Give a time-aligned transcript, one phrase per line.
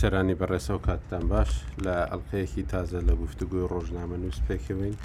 [0.00, 1.50] سەرانی بەڕێسە و کاتتان باش
[1.84, 4.96] لە ئەلقەیەکی تازە لە گفتوگوی ڕۆژنامە نووس پێکەوەین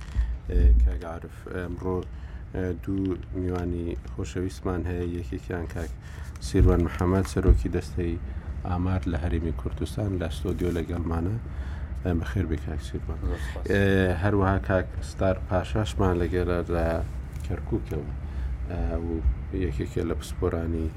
[0.83, 1.97] کاگعاعرف ئەمڕۆ
[2.83, 3.01] دوو
[3.41, 5.91] میوانی خۆشەویستمان هەیە یەکێکیان کاک
[6.47, 8.13] سیروان محەممەد سەرۆکی دەستەی
[8.67, 11.35] ئامار لە هەرمی کوردستان لە ستۆدیۆ لەگەڵمانە
[12.19, 13.19] بەخێر بکسیرمان
[14.23, 16.85] هەروەها کاکستار پاشاشمان لەگەرە لە
[17.47, 18.09] کەرکووکەوە
[19.65, 20.87] یەکێکە لە پسپۆرانی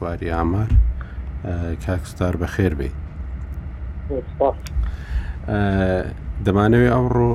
[0.00, 0.70] واری ئامار
[1.86, 3.01] کاکستار بەخێر بێت
[6.46, 7.30] دەمانەوێت ئەوڕۆ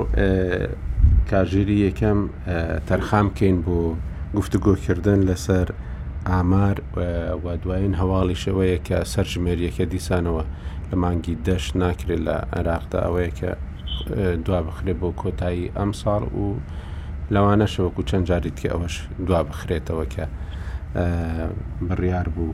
[1.30, 2.18] کاژێری یەکەم
[2.88, 3.78] تەرخام بکەین بۆ
[4.38, 5.68] گفتوگۆکردن لەسەر
[6.28, 6.76] ئامار
[7.44, 10.42] و دوایین هەواڵی شەوەیە کە سەر ژمێریەکە دیسانەوە
[10.90, 13.50] لە مانگی دەشت ناکرێت لە عێراقدا ئەوەیە کە
[14.46, 16.46] دوا بخرێت بۆ کۆتایی ئەم ساڵ و
[17.34, 18.94] لەوانەشەوەکو چەند جاریت کە ئەوەش
[19.28, 20.24] دوا بخرێتەوە کە
[21.88, 22.52] بڕیار بوو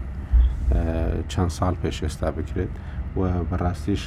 [1.33, 2.73] چەند ساڵ پێش ئێستا بکرێت.
[3.17, 4.03] و بەڕاستیش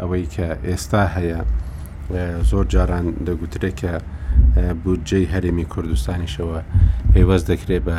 [0.00, 1.38] ئەوەی کە ئێستا هەیە
[2.50, 3.92] زۆر جاران دەگوترێت کە
[4.84, 6.60] بودجەی هەرێمی کوردستانیشەوە
[7.12, 7.98] پەیوەست دەکرێت بە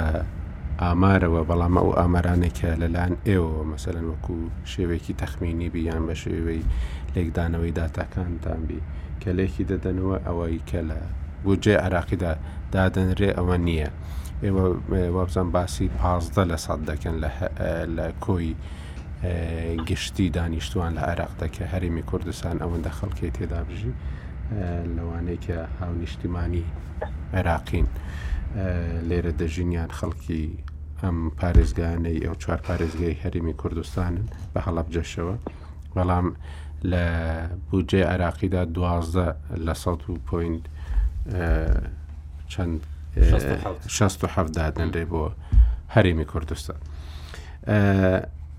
[0.84, 4.36] ئامارەوە بەڵام ئەو ئامارانێکە لەلاەن ئێوە مەسەرەن وەکو
[4.72, 6.62] شێوێکی تەخمینی بیان بە شێوەی
[7.16, 8.82] لێکدانەوەی داتاکانتانبی
[9.24, 11.00] کەلێکی دەدەنەوە ئەوەی کە لە
[11.46, 12.32] بودجێ عراقیدا
[12.76, 13.90] دادەنرێ ئەوە نییە
[14.44, 14.66] ئێوە
[15.18, 17.16] وابزان باسی پازدە لە سەد دەکەن
[17.98, 18.54] لە کۆی
[19.88, 23.94] گشتی دانیشتوان لە عێراقدا کە هەرمی کوردستان ئەوەندە خەڵکی تێدابژی
[24.96, 26.66] لەوانەیە کە هاونیشتیمانی
[27.34, 27.88] عێراقین
[29.10, 30.44] لێرە دەژینیان خەڵکی
[31.02, 35.36] ئەم پارێزگانەی ئەو چوار پارێزگای هەرمی کوردستانن بە هەڵب جەشەوە
[35.96, 36.28] بەڵام
[36.92, 37.04] لە
[37.72, 39.28] بجێ عراقیدا دوازدە
[39.66, 39.74] لە
[40.28, 40.56] پوین
[42.52, 42.80] چەند
[43.88, 45.22] 16 دادنرێ بۆ
[45.96, 46.78] هەرێمی کوردستان.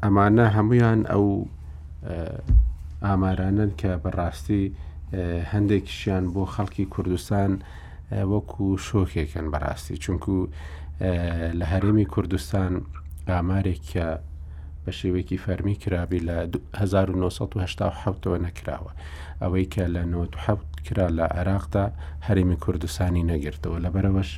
[0.04, 1.26] ئەمانە هەمویان ئەو
[3.06, 4.64] ئامارانن کە بەڕاستی
[5.52, 7.50] هەندێکیشیان بۆ خەڵکی کوردستان
[8.32, 10.34] وەکو شۆکێکن بەڕاستی چونکو
[11.58, 12.72] لە هەرێمی کوردستان
[13.30, 14.06] ئامارێک کە
[14.84, 16.36] بە شێوەیەکی فەرمی کرابی لە
[16.80, 18.92] 1970ەوە نەکراوە
[19.42, 21.86] ئەوەی کە لە 97 کرا لە عێراقدا
[22.26, 24.30] هەرێمی کوردستانی نەگرتەوە لەبەرەوەش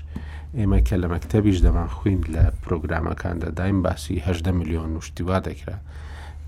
[0.58, 5.76] ئێمە کە لە مەکتتەبیش دەمان خوین لە پرۆگرامەکاندا دایم باسی هەدە میلیۆن وشتیوا دەکرا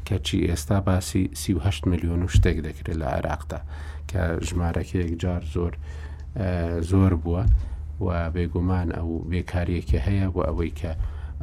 [0.06, 3.60] کەچی ئێستا باسی سیه میلیۆن و شتێک دەکرێت لە عێراقدا
[4.10, 5.72] کە ژمارەکەیەک جار زۆر
[6.90, 7.42] زۆر بووە
[8.04, 10.92] و بێگومان ئەو بێکاریەکی هەیە و ئەوەی کە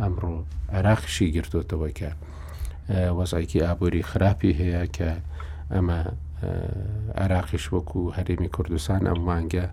[0.02, 0.34] ئەمڕۆ
[0.78, 2.10] عراقشی گرتوتەوەی کە
[3.18, 5.10] وەزایکی ئابووری خراپی هەیە کە
[5.74, 6.00] ئەمە
[7.24, 9.66] عراقیش وەکو هەرێمی کوردستان ئەم مانگە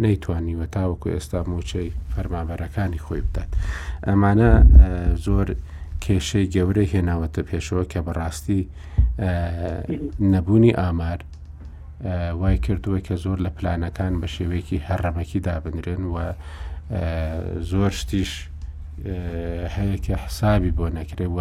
[0.00, 3.50] نەیتوانیوە تاوەکو ئێستا موچەی فەرمابەرەکانی خۆی بدات
[4.08, 4.50] ئەمانە
[5.24, 5.48] زۆر
[6.04, 8.62] کێشەی گەورەی هێناوەتە پێشەوە کە بەڕاستی
[10.32, 11.18] نەبوونی ئامار
[12.40, 16.16] وای کردووە کە زۆر لە پلانەکان بە شێوەیەکی هەرڕەمەکی دابنرێن و
[17.70, 18.32] زۆر شتیش
[19.76, 21.40] هەیە کە حسابی بۆ نەکرێ و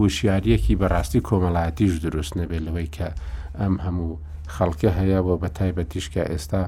[0.00, 3.08] وشیاریەکی بەڕاستی کۆمەڵاتیش دروست نەبێت لەوەی کە
[3.60, 4.20] ئەم هەموو
[4.54, 6.64] خەڵکە هەیە بۆ بە تایبەتیشکە ئێستا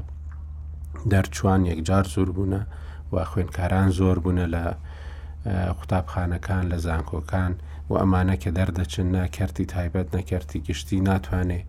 [1.13, 2.63] دەرچوان یەکجار زۆر بوونە
[3.13, 4.65] و خوێنکاران زۆر بوونە لە
[5.79, 7.53] قوتابخانەکان لە زانکۆکان
[7.91, 11.61] و ئەمانە کە دەردەچن ناکردی تایبەت نەکردی گشتی ناتوانێ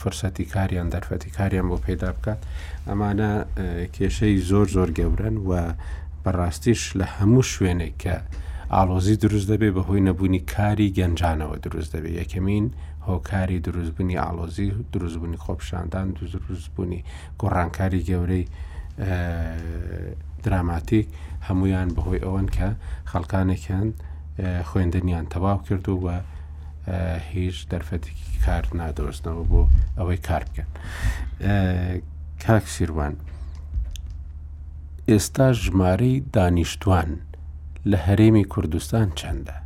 [0.00, 2.38] فرسەتی کاریان دەرفەتی کاریان بۆ پیدا بکات
[2.88, 3.30] ئەمانە
[3.96, 5.52] کێشەی زۆر زۆر گەورن و
[6.24, 8.16] بەڕاستیش لە هەموو شوێنێک کە
[8.74, 12.66] ئالۆزی دروست دەبێ بەهۆی نەبوونی کاری گەنجانەوە دروست دەبێت یەکەمین
[13.08, 17.00] هۆکاری دروستبوونی ئالۆزی دروستبوونی خۆپشاندان دروستبوونی
[17.40, 18.44] گۆڕانکاری گەورەی
[20.44, 21.06] دراماتیک
[21.48, 22.68] هەمویان بەهۆی ئەوەن کە
[23.10, 23.88] خەڵکانێکیان
[24.68, 26.16] خوێندنیان تەواو کردو بە
[27.32, 29.60] هیچ دەرفەتێکی کار نادۆستنەوە بۆ
[29.98, 30.68] ئەوەی کار بکەن
[32.44, 33.14] کاک سیروان
[35.10, 37.10] ئێستا ژمارەی دانیشتوان
[37.90, 39.56] لە هەرێمی کوردستان چەندە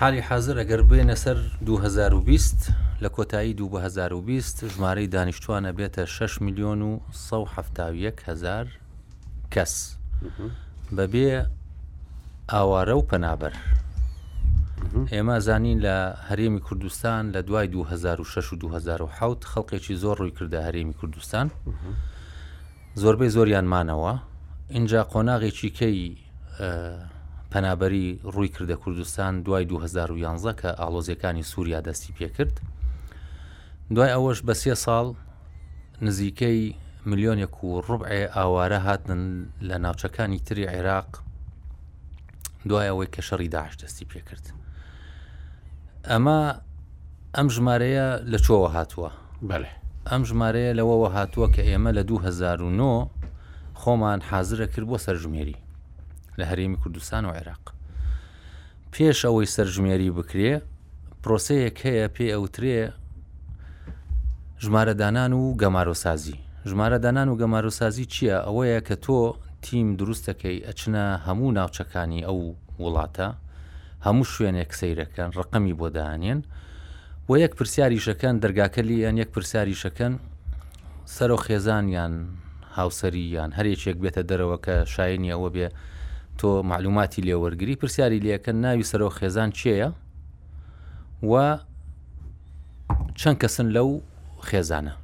[0.00, 2.68] حالی حاضر ئەگەر بێنە سەر 2020
[3.02, 8.66] لە کۆتایی دو بە 2020 ژمارەی دانیشتوانە بێتە 6 میلیۆن و 1970هزار
[9.54, 9.96] کەس
[10.96, 11.46] بەبێ
[12.52, 13.52] ئاوارە و پەنابەر
[15.12, 20.94] ئێمە زانین لە هەرێمی کوردستان لە دوای 2006 و 2007 خەڵکێکی زۆر ڕووی کردە هەرێمی
[21.00, 21.50] کوردستان
[22.94, 24.18] زۆربەی زۆریانمانەوە
[24.68, 26.16] اینجا قۆناغێکی کەی
[27.50, 32.54] پەنابەری ڕووی کردە کوردستان دوای 2011 کە ئالۆزیەکانی سووریا دەستی پێکرد
[33.94, 35.14] دوای ئەوەش بە سێ ساڵ
[36.02, 36.74] نزیکەی
[37.06, 41.08] میلیۆنێک و ڕبعێ ئاوارە هاتن لە ناوچەکانی تری عێراق
[42.68, 44.44] دوای ئەوەی کە شەڕی داعش دەستی پێکرد
[46.10, 46.38] ئەمە
[47.36, 49.10] ئەم ژمارەیە لە چۆوە هاتووە
[49.48, 49.70] بەێ
[50.10, 53.10] ئەم ژمارەیە لەوەوە هاتووە کە ئێمە لە 2009
[53.80, 55.58] خۆمان حازرە کرد بۆ سەرژمێری
[56.38, 57.64] لە هەرێمی کوردستان و عێراق
[58.92, 60.52] پێش ئەوەی سەرژمێری بکرێ
[61.22, 62.78] پرۆسەیەک هەیە پێ ئەوترێ
[64.64, 66.36] ژمارەدانان و گەمارۆسازی
[66.70, 69.18] ژمارەدانان و گەمارۆسازی چییە ئەوەیە کە تۆ
[69.66, 72.38] تیم دروستەکەی ئەچنە هەموو ناوچەکانی ئەو
[72.82, 73.28] وڵاتە
[74.06, 76.40] هەموو شوێنێک سیرەکەن ڕقەمی بۆدانێن
[77.28, 80.12] و یەک پرسیاریشەکەن دەرگاکەلی یان یەک پرسیاریشەکەن
[81.16, 82.14] سەرۆ خێزانیان
[82.78, 85.68] هاوسری یان هەرێکێک بێتە دەرەوە کە شایانی ئەوە بێ
[86.38, 89.90] تۆ معلوماتی لێوەرگری پرسیاری لەکەن ناوی سەرۆ خێزان چییە
[91.30, 91.58] و
[93.20, 93.90] چەند کەسن لەو
[94.48, 94.94] خێزانە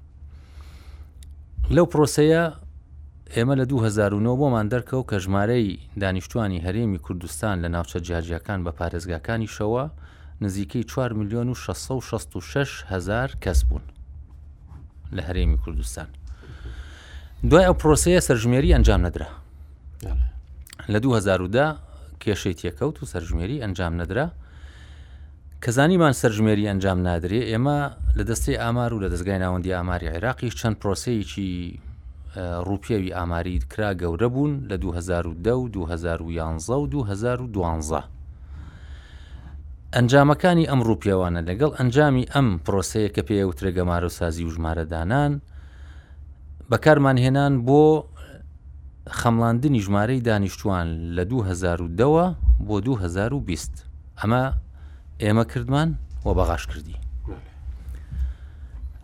[1.75, 2.43] لەو پرۆسەیە
[3.37, 9.49] ئێمە لە 2009 بۆمان دەرکەوت کە ژمارەی دانیشتوانی هەرێمی کوردستان لە ناوچە جیاجیەکان بە پارێزگاکانی
[9.57, 9.85] شەوە
[10.41, 13.83] نزیکەی 4 میلیۆن و 666 هزار کەس بوون
[15.17, 16.09] لە هەرێمی کوردستان
[17.51, 19.42] دوای ئەو پرۆسەیە سەرژمێری ئەنجام نەدرا
[20.93, 21.75] لە 2010
[22.25, 24.27] کێشەی تێکەوت و سەرژمێری ئەنجام نەدرا
[25.65, 27.79] کەزانیمان سەرژمێری ئەنجام نادرێ ئێمە
[28.19, 31.51] لە دەستی ئامار و لە دەستگای ناوەندی ئاماری عێراقیش چەند پرۆسەیەکی
[32.69, 38.03] ڕوپیاوی ئاماری کرا گەورە بوون لە 2010 و 2011 و 2012
[39.97, 45.33] ئەنجامەکانی ئەم ڕوپیاوانە لەگەڵ ئەنجامی ئەم پرۆسەیە کە پێوترە گەمارە و سازی و ژمارەدانان
[46.71, 47.85] بەکارمانهێنان بۆ
[49.11, 53.85] خەمڵاندنی ژمارەی دانیشتوان لە 2010 بۆ 2020
[54.19, 54.53] ئەمە
[55.21, 55.95] ئێمە کردمان
[56.25, 56.97] و بەغاش کردی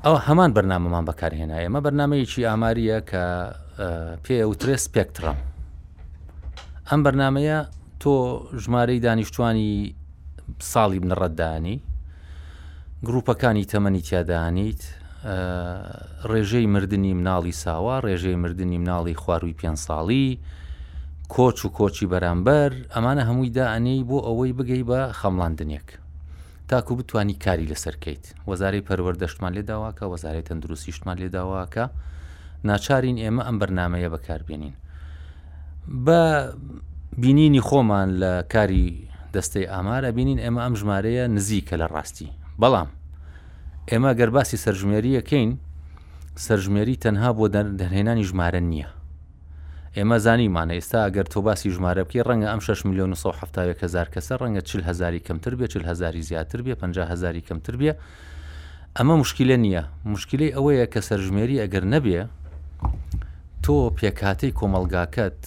[0.04, 3.24] ئەو هەمان بەرنمەمان بەکارهێنا ئێمە بەرنمەیەکی ئاماریە کە
[4.24, 5.36] پێوترێ سپێکترم
[6.90, 7.58] ئەم بەرنمەیە
[8.02, 8.14] تۆ
[8.62, 9.72] ژمارەی دانیشتوانی
[10.72, 11.76] ساڵی بنەڕەتدانی
[13.08, 14.82] گروپەکانی تەمەنی تیادانیت
[16.32, 20.38] ڕێژەی مردنی مناڵی ساوا ڕێژەی مردنی مناڵی خواروی پێ ساڵی
[21.34, 25.88] کۆچ و کۆچی بەرامبەر ئەمانە هەمووی دائەنەی بۆ ئەوەی بگەی بە خەمڵاندنێک
[26.68, 31.84] تاکو بتانی کاری لەسەرکەیت وەزارەی پەروەەردەشتمان لێداواکە وەزارەت تەندروستیشتمان لێداواکە
[32.68, 34.74] ناچارین ئێمە ئەم بەرنمەیە بەکاربیێنین
[36.06, 36.20] بە
[37.22, 38.86] بینینی خۆمان لە کاری
[39.34, 42.28] دەستەی ئامارە بینین ئێمە ئەم ژمارەیە نزیکە لە ڕاستی
[42.60, 42.88] بەڵام
[43.92, 45.50] ئێمە گەرباسی سەرژمێریەکەین
[46.46, 47.44] سەرژمێری تەنها بۆ
[47.80, 48.88] دەرهێنانی ژمارە نییە
[49.96, 53.12] ئێمە زانیمانە ئێستا ئەگەر تۆ باسی ژمارە بکەی ڕەنگە ئەم 6 میلیۆن
[53.82, 57.92] هزار کەسە ڕەنگە چ هزاری کەمتر بێ چ هزاری زیاتر بێ 5 هزاری کەمتر بێ
[58.98, 59.82] ئەمە مشکلە نییە
[60.14, 62.20] مشکلی ئەوەیە کە سەرژمێری ئەگەر نەبێ
[63.64, 65.40] تۆ پێکاتی کۆمەلگاکەت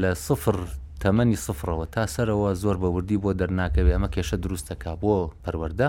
[0.00, 0.56] لە سفر
[1.02, 5.88] تەمەنی سفرەوە تا سەرەوە زۆر بەوردی بۆ دەرناکەوێ ئەمە کێشە دروستەکە بۆ پەروەەردە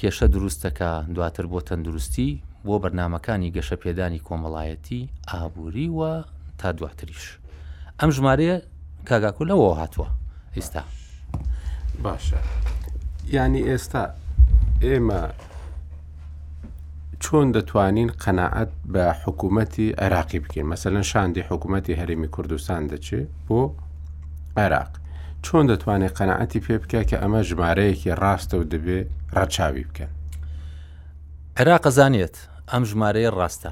[0.00, 2.30] کێشە دروستەکە دواتر بۆ تەندروستی
[2.66, 5.00] بۆ بەرنمەکانی گەشە پێدانی کۆمەڵایەتی
[5.30, 6.12] ئابووری وە
[6.60, 7.24] تا دواتریش
[8.00, 8.56] ئەم ژمارەیە
[9.08, 10.08] کاگاکولەوە هاتووە
[10.56, 10.82] ئێستا
[12.04, 12.40] باشە
[13.36, 14.04] ینی ئێستا
[14.84, 15.22] ئێمە
[17.24, 23.60] چۆن دەتوانین قەنەعەت بە حکوومەتتی عێراقی بکەین مەسەلەن شاندی حکوومەتتی هەرمی کوردستان دەچێت بۆ
[24.60, 24.92] عێراق
[25.46, 28.98] چۆن دەتوانێت قەنەعەتی پێ بکە کە ئەمە ژمارەیەکی ڕاستە و دەبێ
[29.36, 30.10] ڕەچاوی بکەن
[31.58, 32.36] عێراقەزانێت
[32.72, 33.70] ئەم ژمارەیە ڕاستە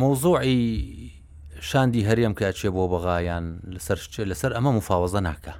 [0.00, 0.62] مۆزۆعی
[1.68, 3.98] شاندی هەرێم کاچێ بۆ بەغایان لەسەر
[4.30, 5.54] لەسەر ئەمە مفاوەزە ناکە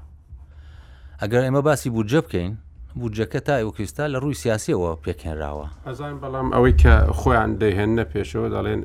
[1.23, 2.55] ئەگەر ئێمە باسی بودجە بکەین
[3.01, 8.81] بودجەکە تا ئێوەکویستا لە ڕووی سیاسیەوە پێکێنراوە ئەزان بەڵام ئەوەی کە خۆیان دەیهێنە پێشەوە دەڵێن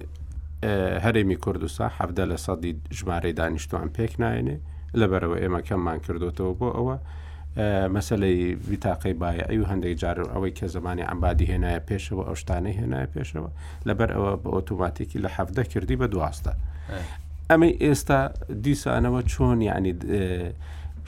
[1.05, 4.55] هەرێمی کوردستان حەفدە لە سەدی ژمارەی دانیشتوان پێک نایێنێ
[5.01, 6.95] لەبەرەوە ئێمە کەممان کردوتەوە بۆ ئەوە
[7.95, 8.39] مەسلەی
[8.69, 13.49] ویتاقی باە ئەو هەندێک جار ئەوەی کە زمانی ئەمبادی هێنایە پێشەوە ئەو شتانەی هێنایە پێشەوە
[13.87, 16.53] لەبەر ئەوە بە ئۆتوماتیکی لە حەفدە کردی بە دواستە
[17.49, 18.19] ئەمە ئێستا
[18.65, 19.91] دیسانەوە چۆن یعنی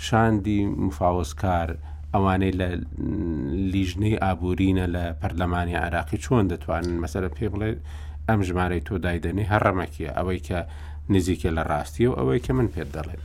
[0.08, 1.70] شاندی مفاوزکار
[2.14, 2.68] ئەوانەی لە
[3.74, 7.70] لیژنەی ئابورینە لە پەرلەمانی عراقی چۆن دەتوانن مەسەر پێ بڵێ
[8.30, 10.60] ئەم ژمارەی تۆ دایدەنی هەڕەمەکیە ئەوەی کە
[11.14, 13.22] نزیکە لە ڕاستی و ئەوەی کە من پێت دەڵێن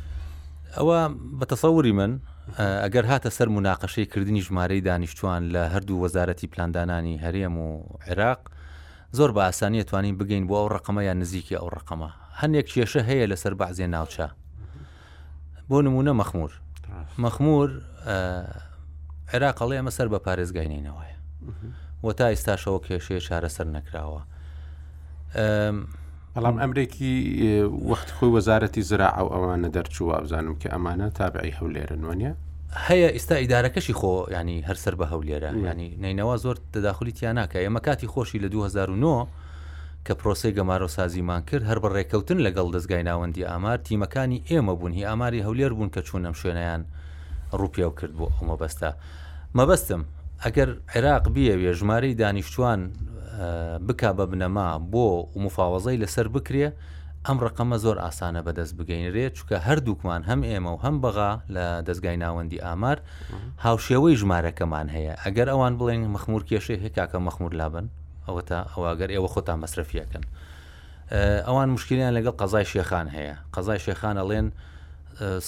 [0.77, 0.99] ئەوە
[1.39, 2.13] بەتەسەوری من
[2.85, 7.69] ئەگەر هاتە سەر مناقەشەی کردنی ژمارەی دانیشتوان لە هەردوو وەزارەتی پلاندانانی هەرێم و
[8.09, 8.41] عێراق
[9.17, 12.11] زۆر بە ئاسانی توانین بگەین بۆ ئەو ڕقمە یا نزیکی ئەو ڕقمە
[12.43, 14.29] هەندێک کێشە هەیە لەسەر بەعزیێ ناوچە
[15.69, 16.53] بۆ نمونە مەخمور
[17.25, 17.69] مەخمور
[19.33, 21.17] عێراقەڵێ ئەمە سەر بە پارێزگاینینەوەیە
[22.05, 24.21] وە تا ئێستاشەوە کێشەیە چارەسەر نەکراوە
[25.35, 27.15] بەڵام ئەمریکی
[27.89, 32.33] وەخت خۆی وەزارەتی زرا ئەو ئەوانە دەرچوو ئابزانم کە ئەمانە تابعی هەولێرن وانە
[32.87, 38.07] هەیە ئێستا ئیدارەکەشی خۆ ینی هەرسەر بە هەولێرە ینی نینەوە زۆر تداخلی تیانناکە ئێمە کاتی
[38.13, 39.27] خۆشی لە 2009
[40.07, 44.93] کە پرۆسی گەمارۆ سازیمان کرد هەر بە ڕێککەوتن لەگەڵ دەستگای ناوەندی ئامار تیمەکانی ئێمە بوون
[44.93, 46.83] هی ئاماری هەولێر بوون کە چوونەم شوێنیان
[47.61, 48.91] ڕوپیا و کرد بۆ ئەومە بەستا
[49.57, 50.03] مەبەستم
[50.45, 52.81] ئەگەر عێراق بیەوێ ژمارەی دانیشتوان
[53.89, 55.05] بک بە بنەما بۆ
[55.45, 56.69] مفاوەزەی لەسەر بکرێ
[57.27, 62.17] ئەم ڕقەمە زۆر ئاسانە بەدەست بگەینرێت چکە هەردووکمان هەم ئێمە و هەم بەغا لە دەستگای
[62.25, 62.99] ناوەندی ئامار
[63.67, 67.87] هاوشێوەی ژمارەکەمان هەیە ئەگەر ئەوان بڵێن مەخمور کێشەی هێکاکە مەخمور لابن
[68.27, 70.25] ئەوە تا ئەوەگەر ئێوە خۆتان مەصرفیەکەن
[71.49, 74.49] ئەوان مشکلیان لەگەڵ قەزای شێخان هەیە قەزای شێخانە ڵێن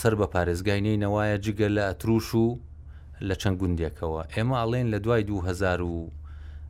[0.01, 2.47] سەر بە پارێزگای نینەوەیە جگە لە ئەتروش و
[3.29, 5.81] لە چەند گوندێکەوە ئێمە ئەڵێن لە دوای 2000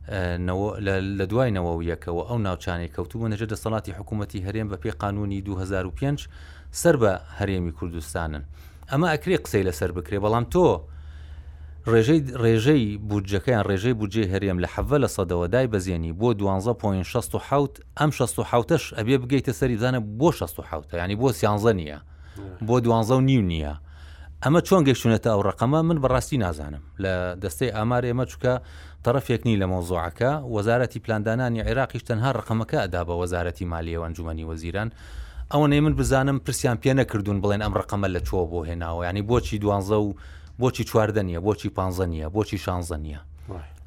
[0.09, 6.27] لە دوایەوە و یەکەوە ئەو ناوچانی کەوتووە نەژە دەسەڵاتی حکوومەتتی هەرێم بە پێ قانونی 2005
[6.71, 8.43] سەر بە هەرێمی کوردستانن
[8.91, 10.81] ئەمە ئەکرێ قسەی لەسەر بکرێ بەڵام تۆ
[11.91, 17.67] ڕێژەی ڕێژەی بودجەکەیان ڕێژەی بودجێ هەرێم لە حەە لە سەدەوە دای بەزیێنی بۆ 12.6
[17.99, 20.63] ئەم 16ش ئەبێ بگەیتە سەری زانە بۆ 16
[21.03, 21.99] ینی بۆ سیانزە نییە
[22.67, 23.73] بۆ 12 نیو نییە
[24.43, 28.55] ئەمە چۆن گەشتونێتە ئەو ڕقەمە من بەڕاستی نازانم لە دەستەی ئامار ئێمە چکە
[29.07, 34.89] طرفێکنی لە مۆزۆعەکە وەزارەتی پلاندانانی عێراقیش تەنها ڕقەمەکە ئەدا بە وەزارەتی مالیەوە ئەنجومی وەزیران
[35.51, 39.23] ئەوە نەی من بزانم پرسیان پێ نەکردوون بڵێن ئەم ڕقەمە لە چۆ بۆ هێناوە ینی
[39.31, 40.09] بۆچی دوانزە و
[40.61, 43.19] بۆچی چواردە نیە بۆچی پانزە نیە بۆچی شانزە نیە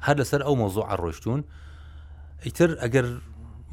[0.05, 1.39] هەر لەسەر ئەو مۆزۆ ئەڕۆشتون
[2.45, 3.07] ئیتر ئەگەر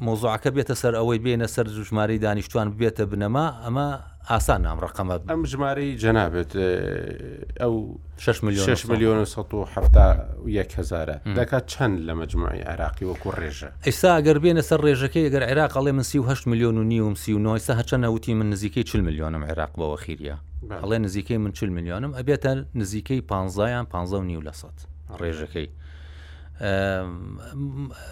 [0.03, 3.87] مۆزوعەکە بێتە سەر ئەوەی بێنە سەر ژماری دانیشتوان بێتە بنەما ئەمە
[4.29, 6.51] ئاسان نام ڕقەمە ئەم ژمارەی جەنابێت
[7.61, 7.75] ئەو
[8.17, 9.17] 6 میلیۆن 6 میلیۆن
[10.79, 15.71] هزارە دەکات چەند لە مجموعی عراقی وەکو ڕێژە ئێستا ئەگەر بێنە سەر ڕێژەکەی گەر عێراق
[15.75, 19.71] ئەڵێ من 38 میلیۆن و نیوم سی و سا هەچەنەوتی من نزیکەی 40 میلیۆنم عێراق
[19.79, 20.37] بەوە خیریە
[20.83, 24.67] هەڵێ نزیکەی من 40 میلیۆنم ئەبێتە نزیکەی 15یان 15 نیو لە سە
[25.19, 25.67] ڕێژەکەی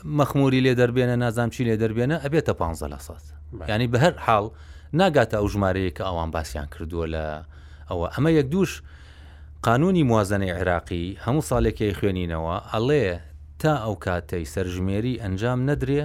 [0.04, 3.24] مەخموری لێ دەربێنە نازام چی لێ دەربێنە ئەبێتە 15 لە سات
[3.70, 4.46] ینی بە هەر حاڵ
[5.00, 7.26] ناگاتە ئەو ژمارەیە کە ئەوان باسییان کردووە لە
[7.90, 8.84] ئەوە ئەمە یەک دووش
[9.68, 13.06] قانونی موازنەی عێراقی هەموو ساڵێکی خوێنینەوە ئەڵێ
[13.62, 16.04] تا ئەو کاتەی سەرژمێری ئەنجام نەدرێ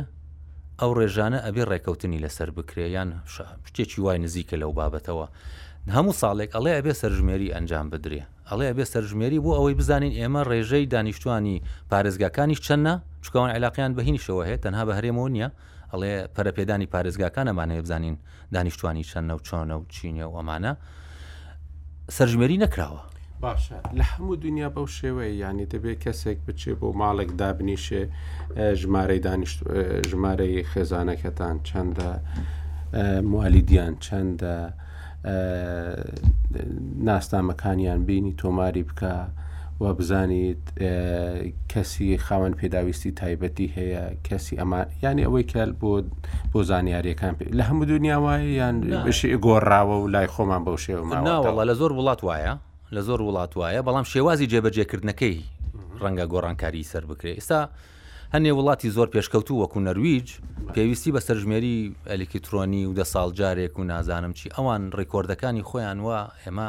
[0.80, 3.08] ئەو ڕێژانە ئەبێ ڕێکەوتنی لەسەر بکرێ یان
[3.74, 5.26] شتێکی وای نزیکە لەو بابەتەوە
[5.96, 10.84] هەموو ساڵێک ئەڵێ ئەبێ سەرژمێری ئەنجام بدرێ ئەڵێ بێ سەرژمێری بۆ ئەوەی بزانین ئێمە ڕێژەی
[10.94, 11.56] دانیشتوانی
[11.92, 15.48] پارێزگاکانی چەندە چکەوان عیلاقیان بەهینیشەوە هەیە تەنها بە هەرێمەوە نیە
[15.92, 18.16] ئەڵێ پەرەپێدانی پارێزگاکانەمانەیە بزانین
[18.54, 20.72] دانیشتوانی چەندە و چۆنە و چینە و ئەمانە
[22.16, 23.02] سەرژمێری نەکراوە
[23.44, 28.02] باشە لە هەموو دنیا بەو شێوەیە ینی دەبێت کەسێک بچێ بۆ ماڵێک دابنیشێ
[28.80, 29.20] ژمارەی
[30.10, 32.10] ژمارەی خێزانەکەتان چەندە
[33.32, 34.56] موالیدیان چەندە
[37.04, 39.12] ناستامەکانیان بینی تۆماری بکە
[39.80, 40.56] و بزانیت
[41.72, 46.02] کەسی خاوەن پێداویستی تایبەتی هەیە کەسی ئەمان ینی ئەوەی کەل بۆ
[46.52, 51.62] بۆ زانیاریەکان پێ لە هەموو دنیا وایە یان بشی گۆڕاوە و لای خۆمان بەو شێوەماوەڵە
[51.70, 52.54] لە زۆر وڵات وایە
[52.96, 55.36] لە زۆر وڵات وایە بەڵام شێوازی جێبەجێکردنەکەی
[56.02, 57.62] ڕەنگە گۆڕانکاری سەر بکرێ ئێستا
[58.34, 60.28] هەنێ وڵاتی زۆر پێشکەوتو وەکو نەرویج
[60.74, 66.18] پێویستی بە سەرژمێری ئەلیکترۆنی و دە ساڵ جارێک و نازانم چی ئەوان ڕێکۆردەکانی خۆیان وە
[66.42, 66.68] ئێمە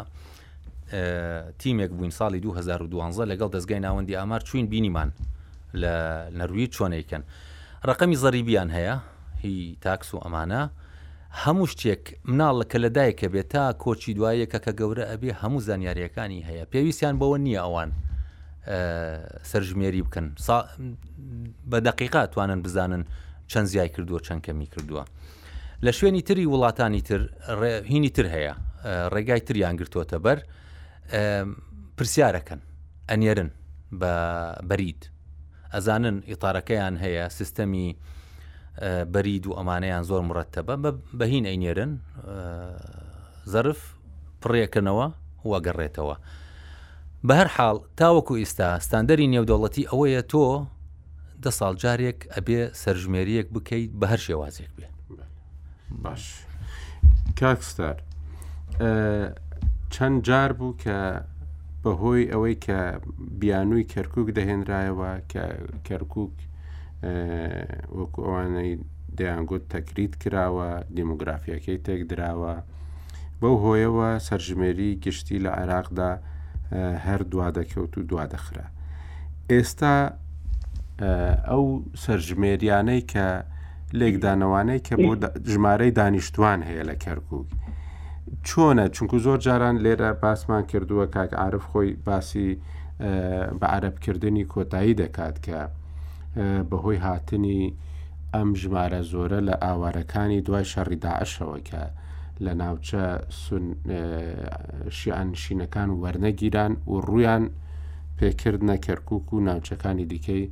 [1.60, 5.10] تیمێک بووین ساڵی 2012 لەگەڵ دەستگای ناوەندی ئامار چوین بینیمان
[5.82, 5.94] لە
[6.40, 7.24] نەرویج چۆنێکن
[7.88, 8.96] ڕقەمی زەریبیان هەیە
[9.44, 10.64] هی تاکس و ئەمانە
[11.44, 16.64] هەموو شتێک مناڵ کە لەدایکە بێت تا کۆچی دوایەکە کە گەورە ئەبێ هەموو زانیاریەکانی هەیە
[16.72, 17.90] پێویستیان بەوە نییە ئەوان
[19.52, 20.26] سەرژمێری بکەن
[21.72, 23.04] بە دقیقا توانن بزانن
[23.52, 25.04] چەند زیای کردووە چەند کەمی کردووە
[25.86, 27.22] لە شوێنی تری وڵاتانی تر
[27.92, 28.54] هینی تر هەیە
[29.14, 30.40] ڕێگای تریان گرتووەتە بەر
[31.98, 32.62] پرسیارەکەن
[33.10, 33.50] ئەنێرن
[34.00, 34.12] بە
[34.70, 35.02] بەرید
[35.74, 37.90] ئەزانن ئیتارەکەیان هەیە سیستەمی
[39.14, 40.76] بەرید و ئەمانەیان زۆر مرەتتەبە
[41.20, 41.92] بەهین ئەینێرن
[43.52, 43.82] زەرف
[44.42, 45.08] پڕێکردنەوە
[45.52, 46.16] وەگەڕێتەوە
[47.28, 50.46] بە هەر حاڵ تاوەکو ئیستا ستاندەری نێودەوڵەتی ئەوەیە تۆ
[51.44, 54.88] دە ساڵ جارێک ئەبێ سەرژمێریەک بکەیت بە هەر شێوازێک بێ
[56.04, 56.24] باش
[57.40, 57.96] کاکستار
[59.94, 61.00] چەند جار بوو کە
[61.84, 62.78] بەهۆی ئەوەی کە
[63.42, 65.46] بیانووی کەرکک دەهێنرایەوە کە
[65.88, 66.14] کەرکک
[67.98, 68.72] وەکو ئەوانەی
[69.18, 72.56] دەیانگووت تەکریت کراوە دیموگرافیەکەی تێک درراوە
[73.42, 76.12] بەو هۆیەوە سەرژمێری گشتی لە عێراقدا
[77.06, 78.68] هەر دوا دەکەوت و دوا دەخرا
[79.52, 79.96] ئێستا
[81.50, 81.64] ئەو
[82.04, 83.26] سەرژمێریانەی کە
[84.00, 85.12] لێکدانەوانەی کە بۆ
[85.52, 87.48] ژمارەی دانیشتوان هەیە لە کەرکک
[88.48, 92.50] چۆنە چونکو زۆر جاران لێرە باسمان کردووە کاک عرف خۆی باسی
[93.60, 95.60] بە عربکردنی کۆتایی دەکات کە
[96.70, 97.64] بەهۆی هاتنی
[98.36, 101.82] ئەم ژمارە زۆرە لە ئاوارەکانی دوای شەڕیداعشەوە کە
[102.46, 103.04] لە ناوچە
[104.98, 107.44] شیعانشینەکان وەرنەگیران و ڕویان
[108.18, 110.44] پێکردنە کەرکک و ناوچەکانی دیکەی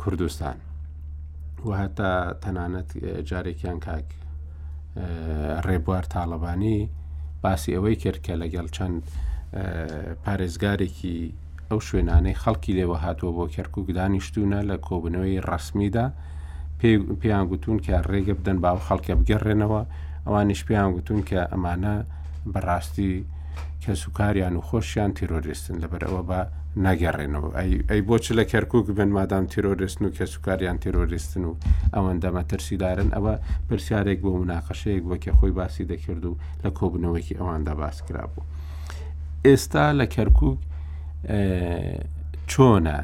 [0.00, 0.56] کوردستان
[1.68, 2.10] وهتا
[2.44, 2.88] تەنانەت
[3.28, 4.06] جارێکیان کاک
[5.66, 6.78] ڕێبوار تاالبانی
[7.42, 9.02] باسی ئەوەی کرد کە لەگەڵ چەند
[10.24, 11.16] پارێزگارێکی
[11.70, 16.06] ئەو شوێنانەی خەڵکی لێوە هاتووە بۆ کەرکک دانیشتونە لە کۆبنەوەی ڕسمیدا
[17.20, 19.82] پێیان گوتون کە ڕێگە بدەن باو خەڵکە بگەڕێنەوە
[20.26, 21.94] ئەوانیش پێیان گوتون کە ئەمانە
[22.52, 23.12] بەڕاستی
[23.84, 26.40] کەسوکاریان و خۆشیان تیرۆریستن لەبەر ئەوە بە
[26.84, 27.50] ناگەڕێنەوە
[27.90, 31.52] ئەی بۆچ لە کەرکک بن مادام تیرۆریستن و کەسوکاریان تیرۆریستن و
[31.96, 33.34] ئەوەندەمە ترسیدارن ئەوە
[33.68, 36.32] پرسیارێک بۆ مناقەشەیەک وەکە خۆی باسی دەکرد و
[36.64, 38.42] لە کۆبنەوەکی ئەواندا باس کرابوو.
[39.46, 40.58] ئێستا لە کەرکک
[42.50, 42.98] چۆنە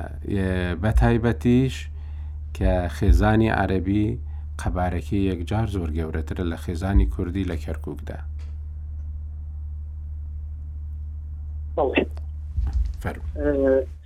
[0.82, 1.76] بەتایبەتیش
[2.56, 4.08] کە خێزانی عەربی
[4.62, 8.18] قەبارەکی یەکجار زۆر گەورەترە لە خێزانی کوردی لە کەرکووکدا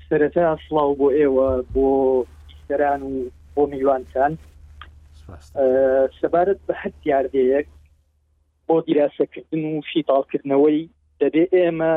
[0.09, 1.87] سرەتا سلااو بۆ ئێوە بۆ
[2.67, 3.15] سەران و
[3.55, 4.33] بۆ میوانتان
[6.21, 7.67] سەبارەت بە حد یاردەیەک
[8.69, 10.81] بۆ دیراسەکردن و فیتالکردنەوەی
[11.21, 11.95] دەبێ ئێمە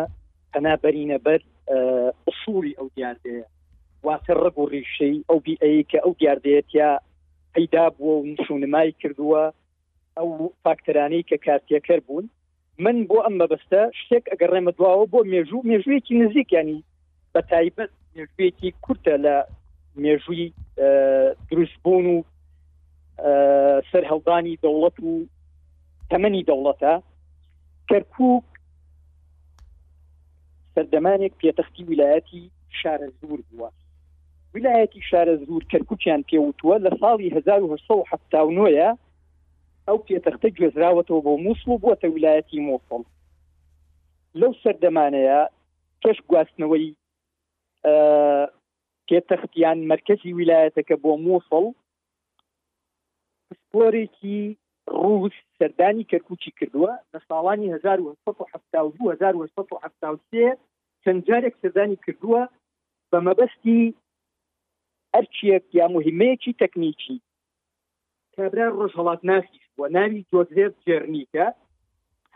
[0.54, 1.42] پەنابەرینە بەر
[2.28, 3.46] ئەسووری ئەو دیاردەیە
[4.08, 6.92] واتە ڕگ و ڕیشەی ئەو بیئەیە کە ئەو دیاردەیەتیا
[7.58, 9.42] پەیدا بووە و نشونمای کردووە
[10.18, 10.30] ئەو
[10.64, 12.26] فاکتەرانەی کە کارتیەکەر بوون
[12.86, 16.80] من بۆ ئەم مەبەستە شتێک ئەگەر ڕێمە دواوە بۆ مێژوو مێژوویەکی نزیک ینی
[17.34, 19.36] بە تایبەت مێژوویەکی کورتە لە
[20.04, 20.50] مێژووی
[21.50, 22.18] دروستبوون و
[23.92, 25.12] سەر هەڵدانی دەوڵەت و
[26.12, 26.94] تەمەنی دەوڵەتە
[27.90, 28.16] کەرکک
[30.74, 32.44] سەردەمانێک پێتەختی ویلایەتی
[32.80, 33.70] شارە زور بووە
[34.58, 38.90] ویلایەتی شارە زور کەرکوچیان پێوتووە لە ساڵی 1970ە
[39.88, 43.02] ئەو پێتەختە گوێزراوەتەوە بۆ مووسڵ و بۆتە ویلایەتی مۆفڵ
[44.40, 45.40] لەو سەردەمانەیە
[46.04, 46.88] کەش گواستنەوەی
[49.08, 51.66] پێتەختیان مرکزی ویلایەتەکە بۆ مۆفڵ
[53.48, 54.42] پسپۆرێکی
[55.02, 60.58] ڕوس سەردانی کەرکوچی کردووە لە ساڵانی 1970 1970
[61.04, 62.42] چەند جارێک سەردانی کردووە
[63.12, 63.82] بە مەبەستی
[65.18, 67.18] هەرچیەک یا مهمەیەکی تەکنیکی
[68.36, 71.46] کابرا ڕۆژهڵات ناسی بووە ناوی جۆزێب جێرنیکە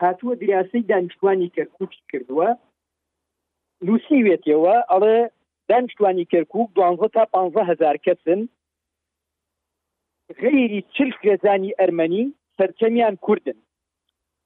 [0.02, 2.50] هاتووە دراسی دانیشتوانی کەرکوکی کردووە
[3.86, 5.18] نووسیوێتەوە ئەڵێ
[5.70, 7.34] دانیشتوانی کەرکک دوانزە تا پ
[7.70, 8.40] هزار کەسن
[10.40, 13.58] غێری چرک گەزانی ئەرمەنی سەرچەمیان کوردن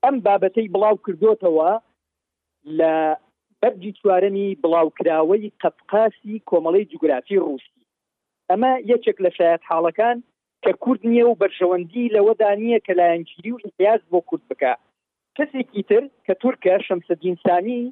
[0.05, 1.71] ئەم بابەتەی بڵاو کردوتەوە
[2.79, 2.93] لە
[3.61, 7.81] بەرجی چوارەمی بڵاوکراوەی قەتقاسی کۆمەڵی جوگرافی ڕوسی
[8.51, 10.17] ئەمە یەکێک لە شایەت حاڵەکان
[10.65, 14.73] کە کورد نییە و بەرژەوەندی لەوەدا نییە کە لایەنگیری و ئیاز بۆ کورد بکە
[15.37, 17.83] کەسێکی تر کە تورکە شەمسەدینسانی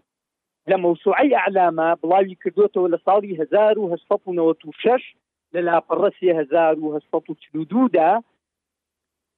[0.71, 5.05] لە مووسعی ئەعلامە بڵاوی کردوتەوە لە ساڵی 1996
[5.55, 8.11] لە لاپەڕسی 1942دا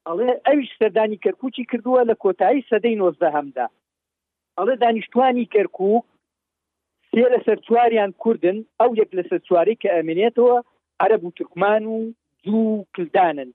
[0.06, 3.66] ئەڵێ ئەویش سەردانی کەرکوچی کردووە لە کۆتایی سەدەی نۆزدەهەمدا
[4.58, 5.78] ئەڵێ دانیشتوانی کەرکک
[7.10, 10.56] سێ لە سەر چواریان کوردن ئەو یەک لە سەر چواری کە ئەمێنێتەوە
[11.00, 12.10] عرب و تورکمان و
[12.44, 13.52] دوو کلدانن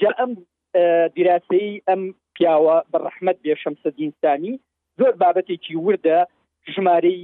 [0.00, 0.32] جا ئەم
[1.16, 2.00] دیراسی ئەم
[2.36, 4.54] پیاوە بەڕەحمت بێشەمسە دینستانی
[4.98, 6.18] زۆر بابەتێکی وردە
[6.74, 7.22] ژمارەی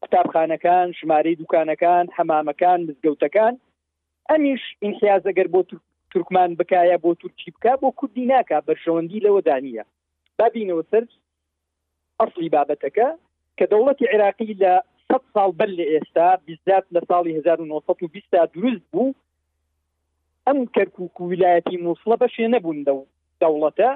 [0.00, 3.54] قوتابخانەکان ژمارەی دوکانەکان حەمامەکان مزگەوتەکان
[4.30, 5.60] ئەمیش ئینحیاز ئەگەر بۆ
[6.12, 9.84] تورکمان بکایە بۆ تورکی بکە بۆ کوردی ناکە بەرشەوەندی لەوەدانە
[10.38, 11.04] بابینەوە سەر
[12.18, 13.08] ئەاصلی بابەتەکە
[13.58, 14.74] کە دەوڵەتی عێراقی لە
[15.12, 19.06] 100 ساڵ بەر لە ئێستا بزات لە ساڵی 1920 دروست بوو
[20.46, 22.78] ئەم کەرکک ویلایەتی مووسڵە بەشێ نەبوون
[23.42, 23.90] دەوڵەتە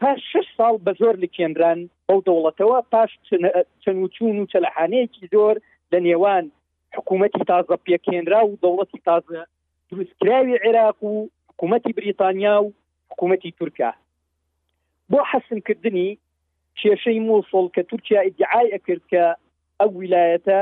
[0.00, 3.10] پاش شش ساڵ بە زۆر لە کێندران بەو دەوڵەتەوە پاش
[3.82, 5.54] چەند و چوون و چەلەحانەیەکی زۆر
[5.92, 6.44] لە نێوان
[6.96, 9.40] حکوومەتی تازە پێکێنرا و دەوڵەتی تازە
[9.90, 11.14] دروستکراوی عێراق و
[11.50, 12.68] حکوومەتی بریتانیا و
[13.10, 13.90] حکوومەتی تورکیا
[15.10, 16.10] بۆ حەسنکردنی
[16.78, 19.24] کێشەی مووسڵ کە تورکیا ئیدعای ئەکرد کە
[19.80, 20.60] ئەو ویلایەتە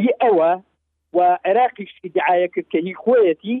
[0.00, 0.50] هی ئەوە
[1.16, 3.58] و عێراقیشتی دعاە کرد کە هی خۆیەتی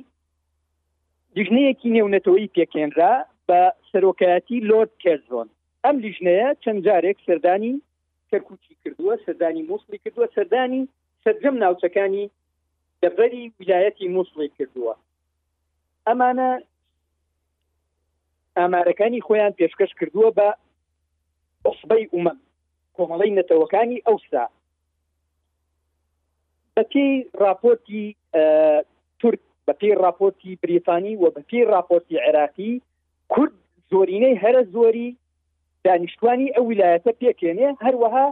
[1.36, 3.14] لیژنەیەکی نێونەتەوەی پێکێنرا
[3.48, 5.48] بە سەرۆکایەتی لۆرد کردزۆن
[5.84, 7.74] ئەم لیژنەیە چەند جارێک سەردانی
[8.30, 10.82] کەرکوچی کردووە سەردانی مووسڵی کردووە سەردانی
[11.24, 12.30] سەررجەم ناوچەکانی
[13.02, 14.94] دەبەری ویلایەتی مووسڵی کردووە
[16.06, 16.50] ئەمانە
[18.58, 20.48] ئامارەکانی خۆیان پێشکەش کردووە بە
[21.70, 22.38] عسبەی عمەم
[22.98, 24.44] کۆمەڵی نەتەوەەکانی ئەوسا
[26.76, 27.08] بەپی
[27.42, 28.04] راپۆرتی
[29.20, 32.72] تورک بەپی راپۆرتی بریتانی و بەپی راپۆرتی عێراقی
[33.32, 33.52] کورد
[33.90, 35.08] زۆرینەی هەرە زۆری
[35.84, 38.26] دانیشتوانی ئەو ویلایەتە پێکێنێ هەروەها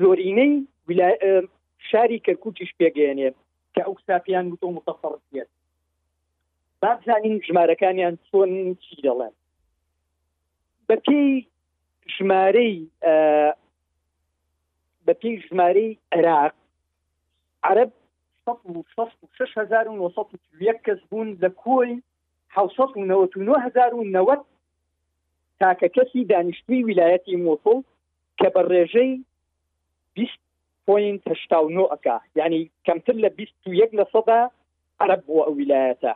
[0.00, 0.54] زۆرینەی
[1.90, 3.28] شاری کەرکوچیش پێگەێنێ
[3.74, 5.50] کە ئەو ساپیان گوتۆ متەفڕێت
[6.82, 8.50] بازانین ژمارەکانیان چۆن
[8.82, 9.34] چی دەڵێن
[10.88, 11.24] بەپی
[12.14, 12.74] ژمارەی
[15.08, 16.52] و پێی ژمارەی عێراق
[17.68, 17.90] عرب
[20.86, 21.92] کەس بوون لە کۆی
[22.50, 24.44] 1990
[25.60, 27.76] تاکە کەسی دانیشتوی ویلایەتی مۆفۆ
[28.38, 29.12] کە بە ڕێژەی
[31.76, 33.30] نو ئەکا یعنی کەمتر لە
[33.66, 34.40] و یک سەدا
[35.02, 36.14] عرب و ئەو ویلایەتە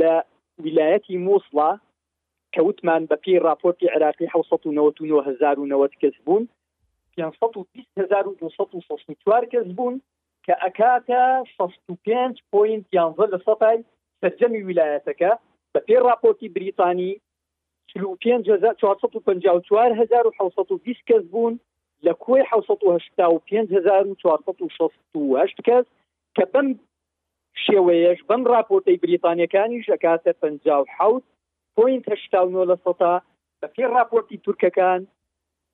[0.00, 0.12] لە
[0.64, 1.70] ویلایەتی مووسڵا
[2.54, 6.42] کەوتمان بە پێی راپۆرتی عراقی 1990 کەس بوون
[7.98, 9.94] 1920 کەس بوون
[10.46, 11.22] کە ئەکاتە
[11.58, 13.78] 5 پوینت یانزە لە سەپای
[14.20, 15.32] سەرجەمی ویلایەتەکە
[15.74, 17.12] بە پێی راپۆرتی بریتانی
[17.96, 19.86] 454
[21.08, 21.54] کەس بوون
[22.06, 22.50] لە کوێ ه
[25.66, 25.86] کەس
[26.38, 26.68] کە بم
[27.64, 30.42] شێوەیەش بم راپۆرتی بریتانیەکانی ژەکاتە پ
[30.96, 31.24] حوت
[31.76, 33.14] پوینت هشتا لە سەتا
[33.60, 35.00] بە پێ راپۆرتی تورکەکان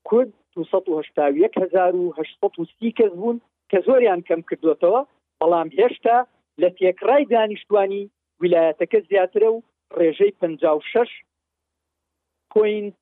[0.09, 3.37] کورد 1970 کەس بوون
[3.71, 5.01] کە زۆریان کەم کردوێتەوە
[5.41, 6.19] بەڵام هێشتا
[6.61, 8.03] لە تێکرای دانیشتوانی
[8.43, 9.57] ویلایەتەکە زیاترە و
[9.99, 11.11] ڕێژەی 56
[12.51, 12.95] پوینت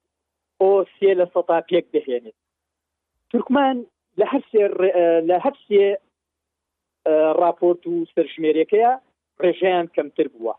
[0.63, 2.39] ئۆ سێ لە سەتا پێک دەهێنێت
[3.35, 3.77] تورکمان
[4.21, 4.43] لە هەر
[5.31, 5.85] لە هەفسێ
[7.41, 8.93] راپۆرت و سەرژمێرەکەیە
[9.43, 10.55] ڕێژیان کەمتر بووە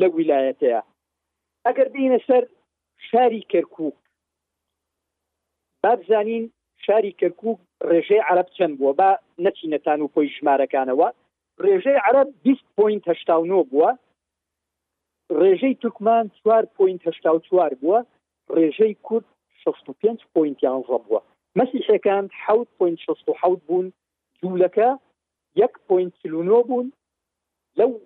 [0.00, 0.80] لە ویلایەتەیە
[1.66, 2.44] ئەگەر بینە سەر
[3.08, 3.94] شاری کەرکک
[5.82, 6.44] بابزانین
[6.84, 7.58] شاری کەرکک
[7.90, 9.10] ڕێژەی عرب چەند بووە با
[9.44, 11.08] نەچینەتان و پۆی ژمارەکانەوە
[11.64, 13.90] ڕێژەی عرب 20.9 بووە
[15.40, 17.98] ڕێژەی تورکمان 4.4 بووە
[18.54, 19.26] ڕێژەی کورد
[19.62, 20.26] 65.11
[21.06, 21.20] بووە
[21.58, 23.92] مسيحي كان حوت بوينت شوستو حوت بون
[24.44, 24.98] جولكا
[25.56, 26.90] يك بوينت بون
[27.76, 28.00] لو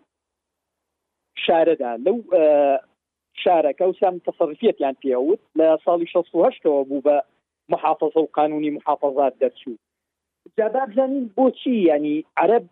[1.37, 2.81] شاردا لو اه،
[3.35, 7.03] شارك او سام تصرفيت يعني في اوت لا صالي شوستو هشتا ابو
[7.69, 9.71] محافظه وقانوني محافظات درسو
[10.59, 12.67] جاباب زاني بوشي يعني عرب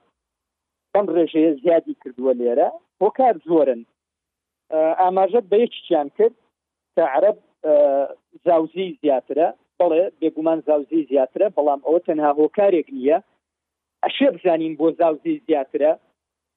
[0.94, 3.84] بن رجي زيادي كردو ليرا وكار زورن
[4.72, 6.32] اه، اما جد بيش كان كد
[6.96, 8.16] كعرب اه،
[8.46, 13.18] زاوزي زيادة بەڵێ بێگومان زاوزی زیاترە بەڵام ئەوە تەنها هۆکارێک نییە
[14.04, 15.92] ئەشێ بزانین بۆ زاوزی زیاترە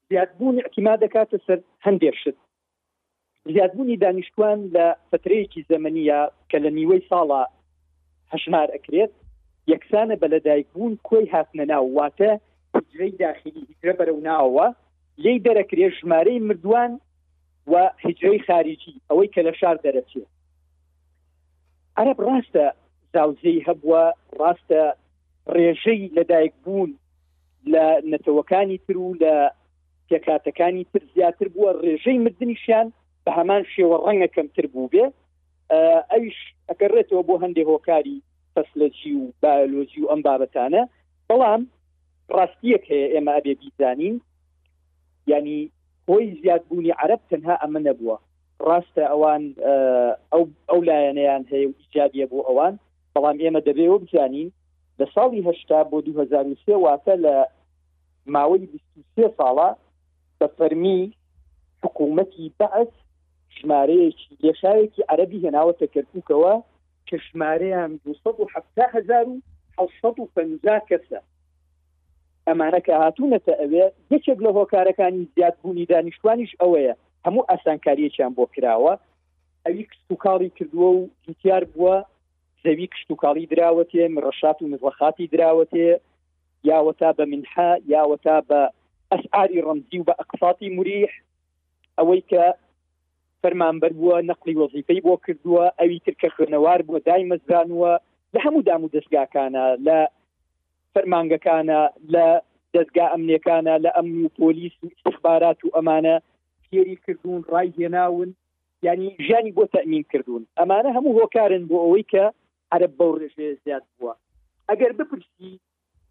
[0.10, 2.38] زیادبوون احتیما دەکاتە سەر هەندێک شت
[3.56, 7.42] زیادبوونی دانیشتوان لە فترەیەکی زەمەنیە کە لە نیوەی ساڵە
[8.34, 9.12] هەشمار ئەکرێت
[9.72, 12.32] یەکسانە بە لەدایکبوون کۆی هاتنە ناو واتە
[12.76, 14.68] هجرەی داخلی هیجرە بەرەو ناوە
[15.24, 16.92] لی دەرەکرێ ژمارەی مردوان
[17.72, 17.74] و
[18.06, 20.30] هجرەی خارجی ئەوەی کە لە شار دەرەچێت
[22.02, 22.68] عرب ڕاستە
[23.18, 24.04] داوزەی هەبووە
[24.40, 24.84] ڕاستە
[25.56, 26.92] ڕێژەی لەدایک بوون
[27.74, 29.36] لە نەتەوەکانی تر و لە
[30.10, 32.88] پێکاتەکانی تر زیاتر بووە ڕێژەی مردنیشیان
[33.24, 35.06] بە هەمان شێوە ڕەنگە کەمتر بوو بێ
[36.12, 36.38] ئەوش
[36.70, 38.18] ئەگەڕێتەوە بۆ هەندێک هۆکاری
[38.56, 40.84] فەسلەجی و بایۆلۆژی و ئەم بابەتانە
[41.30, 41.62] بەڵام
[42.38, 44.16] ڕاستیەک هەیە ئێمە ئەبێ بیزانین
[45.32, 45.60] ینی
[46.08, 48.18] هۆی زیادبوونی عرب تەنها ئەمە نەبووە
[48.68, 49.44] ڕاستە ئەوان
[50.72, 52.74] ئەو لایەنەیان هەیە و ئیجابە بۆ ئەوان
[53.16, 54.50] بەڵام ئێمە دەبێەوە بزانین
[55.00, 57.36] لە ساڵی هشتا بۆ 2023 واتە لە
[58.34, 59.70] ماوەی 23 ساڵە
[60.40, 61.02] بە فەرمی
[61.84, 62.92] حکوومەتی بەعس
[63.58, 66.54] ژمارەیەکی لێشارێکی عەربی هێناوەتە کەرککەوە
[67.08, 67.92] کە ژمارەیان
[69.78, 71.20] 1970 کەسە
[72.48, 76.94] ئەمانە کە هاتوونەتە ئەوێ یەکێک لە هۆکارەکانی زیادبوونی دانیشتوانیش ئەوەیە
[77.26, 78.94] هەموو ئاسانکاریەکیان بۆ کراوە
[79.66, 81.96] ئەوی کسوکاڵی کردووە و دیتیار بووە
[82.66, 85.88] زەوی کشتتوکاڵی دراوەتێ ڕەشات و نزوەخاتی دراوەتێ
[86.70, 88.62] یاوەتا بە منحا یاوەتا بە
[89.12, 91.12] ئەسعاری ڕەمزی و بە ئەقساتی مریح
[91.98, 92.44] ئەوەی کە
[93.42, 97.92] فەرمانبەر بووە نەقلی وەزیفەی بۆ کردووە ئەوی ترکە خوێنەوار بووە دای مەزرانووە
[98.34, 99.98] لە هەموو دام و دەستگاکانە لە
[100.94, 101.80] فەرمانگەکانە
[102.14, 102.26] لە
[102.74, 106.16] دەستگا ئەمنیەکانە لە ئەم و پۆلیس و استخبارات و ئەمانە
[106.72, 108.30] تێری کردوون ڕای هێناون
[108.86, 112.26] ینی ژانی بۆ تەمین کردوون ئەمانە هەموو هۆکارن بۆ ئەوەی کە
[112.74, 114.14] عرب بەو ڕێژێ زیاد بووە
[114.70, 115.52] ئەگەر بپرسی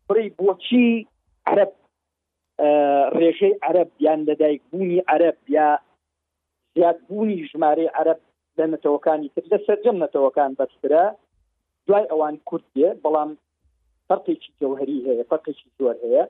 [0.08, 0.88] بڕی بۆچی
[1.50, 1.72] عرب
[3.20, 5.68] ڕێژەی عرب یان لەدایک بوونی عرب یا
[6.76, 8.20] زیادبوونی ژمارەی عرب
[8.58, 11.04] لە نەتەوەکانی تر لە سەررجەم نەتەوەکان بەسترە
[11.86, 13.30] دوای ئەوان کوردێ بەڵام
[14.08, 16.24] فەرقێکی جەوهری هەیە فەرقێکی زۆر هەیە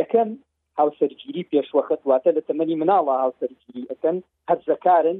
[0.00, 0.30] یەکەم
[0.78, 4.16] هاوسەرگیری پێشوەخت واتە لە تەمەنی مناڵە هاوسەرگیری ئەەکەن
[4.48, 5.18] هەرزەکارن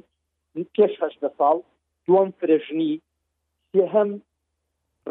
[0.75, 1.57] پێش هەشدە ساڵ
[2.07, 2.93] دوم فرژنی
[3.73, 4.11] سێهم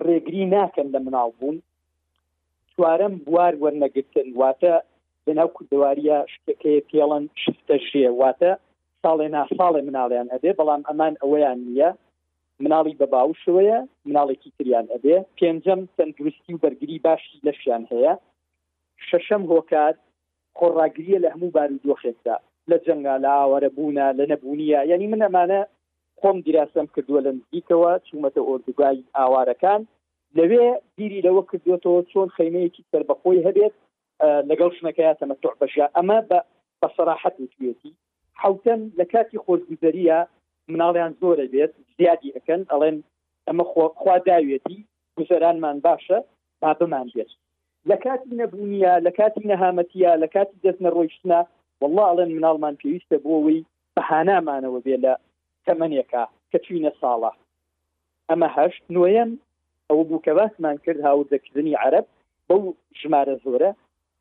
[0.06, 1.58] ڕێگری ناکەن لە مناڵ بوون
[2.74, 4.74] چوارەم بوار وەرنەگرتن واتە
[5.26, 8.52] بناو کودواریە شتەکەی پێڵەن شتە ژێ واتە
[9.02, 11.90] ساڵێ ناساڵێ مناڵیان ئەبێ بەڵام ئەمان ئەوەیان نییە
[12.64, 18.14] مناڵی بە باوشەوەیە مناڵێکی تریان ئەبێ پێنجەم تەندروستی و بەرگری باشی لەشیان هەیە
[19.08, 19.98] شەشەم هۆکات
[20.58, 22.36] خۆڕاگریە لە هەموو بارودۆخێکدا
[22.70, 25.62] لە جنگا لە ئاوەرە بوونا لە نەبوونیە یعنی من ئەمانە
[26.22, 29.82] خۆم گراسم کردووە لە نزیکەوە چومەتە ئۆردگای ئاوارەکان
[30.38, 30.66] لەوێ
[30.98, 33.76] بیری لەوە کردوێتەوە چۆن خەیمەیەکی سربەخۆی هەبێت
[34.50, 36.40] لەگەڵ شنەکەیە تەمەتوع بەشە ئەمە بە
[36.82, 37.92] بەسەراحەت وتوێتی
[38.42, 40.20] حوتەن لە کاتی خۆزگوزەریە
[40.72, 42.98] مناڵیان زۆرە بێت زیادی ئەەکەن ئەڵێن
[43.48, 43.64] ئەمە
[44.02, 44.78] خوا داوێتی
[45.18, 46.18] گوزەرانمان باشە
[46.62, 47.32] با بمان بێت
[47.90, 51.40] لە کاتی نەبوونیە لە کاتی نەهامەتیە لە کاتی دەستنە ڕۆیشتە
[51.82, 53.60] والله ئەڵێن مناڵمان پێویستە بۆەوەی
[53.96, 55.14] بەهانامانەوە بێ لە
[55.68, 57.32] تەمەنێکە کە چینە ساڵە
[58.30, 59.32] ئەمە هەشت نوێن
[59.90, 62.06] ئەوە بوو کە باسمان کرد هاوردەکردنی عرب
[62.48, 62.62] بەو
[63.00, 63.72] ژمارە زۆرە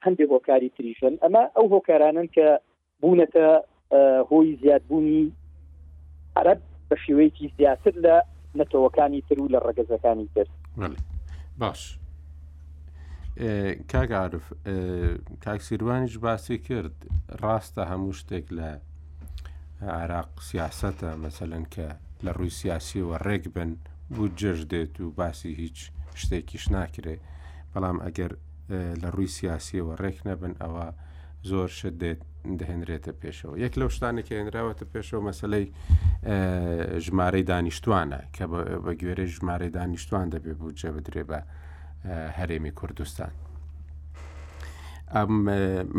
[0.05, 2.47] هەندێک هۆکاری تریژن ئەمە ئەو هۆکارانن کە
[3.01, 3.47] بوونەتە
[4.31, 5.23] هۆی زیادبوونی
[6.41, 8.15] عرب بە شێوەیەکی زیاتر لە
[8.59, 10.47] نەتەوەکانی تر و لە ڕگەزەکانی تر
[11.61, 11.83] باش
[13.93, 14.47] کاگعاعرف
[15.45, 16.97] کاکسیروانیش باسی کرد
[17.43, 18.71] ڕاستە هەموو شتێک لە
[19.83, 21.87] عراق سیاستە مەسەلەن کە
[22.25, 23.71] لە ڕووی سیاسیەوە ڕێک بن
[24.11, 25.79] بوو جەژ دێت و باسی هیچ
[26.23, 27.17] شتێکیش ناکرێ
[27.73, 28.33] بەڵام ئەگەر
[29.03, 30.87] لە ڕووی سیاسیەوە ڕێک نەبن ئەوە
[31.51, 32.21] زۆر شت دێت
[32.61, 35.67] دەهێنرێتە پێشەوە یەک لەو شتانێک هێنراوەتە پێشەوە مەسلەی
[37.07, 38.45] ژمارەی دانیشتوانە کە
[38.85, 41.39] بە گوێرە ژمارەی دانیشتوان دەبێ بوو جە بدرێ بە
[42.39, 43.33] هەرێمی کوردستان
[45.15, 45.33] ئەم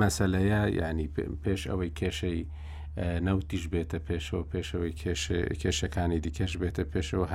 [0.02, 1.08] مەسلەیە ینی
[1.46, 2.44] پێش ئەوەی کێشەی
[3.28, 4.94] نەوتیش بێتە پێشەوە پێشەوەی
[5.62, 7.26] کێشەکانی دیکەش بێتە پێشەوە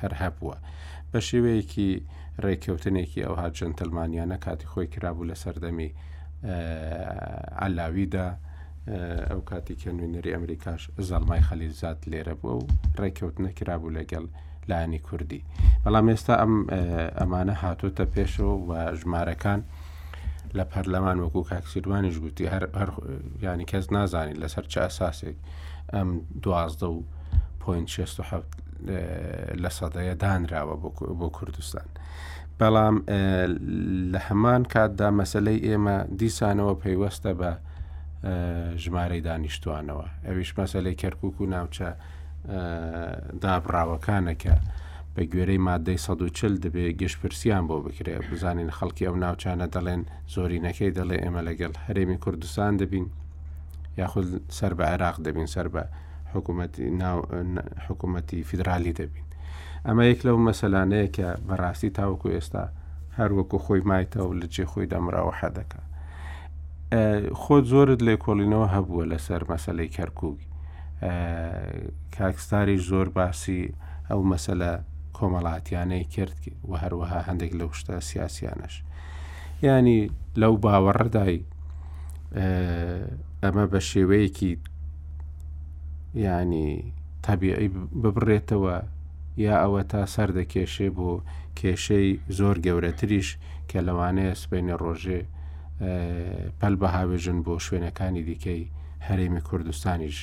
[0.00, 0.56] هەر هەبووە
[1.10, 1.90] بە شێوەیەکی
[2.44, 5.90] ڕێککەوتنێکی ئەو ها جەنتەلمانیانە کاتی خۆی کرابوو لە سەردەمی
[7.60, 8.28] ئالاویدا
[9.30, 12.64] ئەو کاتی کە نوێنەری ئەمریکاش زەڵمای خەلیزات لێرە بووە و
[13.00, 14.24] ڕێککەوت نەکرابوو لەگەڵ
[14.70, 15.42] لایانی کوردی
[15.84, 16.54] بەڵام ئێستا ئەم
[17.20, 19.60] ئەمانە هاتوتە پێشەوە و ژمارەکان
[20.58, 22.62] لە پەرلەمان وەکو کاکسیروانیش گوتی هەر
[23.44, 25.36] ینی کەس نازانی لەسەر چه ئەساسێک
[25.94, 26.08] ئەم
[26.44, 27.00] دوازدە و
[27.60, 27.92] پ6
[29.62, 30.76] لە سەدەیە دانراوە
[31.20, 31.88] بۆ کوردستان.
[32.60, 32.96] بەڵام
[34.12, 37.50] لە هەمان کاتدا مەسلەی ئێمە دیسانەوە پەیوەستە بە
[38.82, 41.88] ژمارەی دانیشتوانەوە ئەویش مەسلەی کەرکک و ناوچە
[43.42, 44.54] دابراوەکانەکە.
[45.16, 50.02] بە گوێرەی مادەی ١40 دەبێ گەشتپرسیان بۆ بکرێ بزانین خەڵکی ئەو ناوچانە دەڵێن
[50.34, 53.06] زۆرینەکەی دەڵێ ئێمە لەگەڵ هەرێمی کوردستان دەبین
[54.00, 54.26] یاخود
[54.58, 55.82] سەر بە عێراق دەبین سەر بە
[57.88, 59.26] حکوومەتی فیدرالی دەبین
[59.86, 62.64] ئەمە یەک لەو مەسەلانەیە کە بەڕاستی تاوەکو ئێستا
[63.18, 65.80] هەروەکو خۆی مایتەوە لە جێ خۆی دەمراوە حەدەکە
[67.42, 70.36] خۆت زۆرت لێ کۆڵینەوە هەبووە لەسەر مەسلەی کەرکک
[72.16, 73.60] کاکستاریش زۆر باسی
[74.10, 74.72] ئەو مەسەلە
[75.18, 76.34] کۆمەڵاتیانەی کرد
[76.68, 78.74] و هەروەها هەندێک لەو شتە سیاسیانش
[79.66, 80.00] ینی
[80.40, 81.38] لەو باوەڕدای
[83.42, 84.52] ئەمە بە شێوەیەکی
[86.24, 86.70] ینی
[87.26, 87.68] تەبیعی
[88.02, 88.76] ببڕێتەوە
[89.46, 91.10] یا ئەوە تا سەر دەکێشێ بۆ
[91.58, 93.28] کێشەی زۆر گەورەتریش
[93.70, 95.20] کە لەوانەیە سبینە ڕۆژێ
[96.60, 98.62] پەل بەهاوێژن بۆ شوێنەکانی دیکەی
[99.06, 100.18] هەرێمی کوردستانیش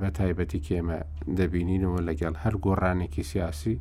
[0.00, 0.98] بە تایبەتی کێمە
[1.38, 3.76] دەبینینەوە لەگەڵ هەر گۆڕانێکی سیاسی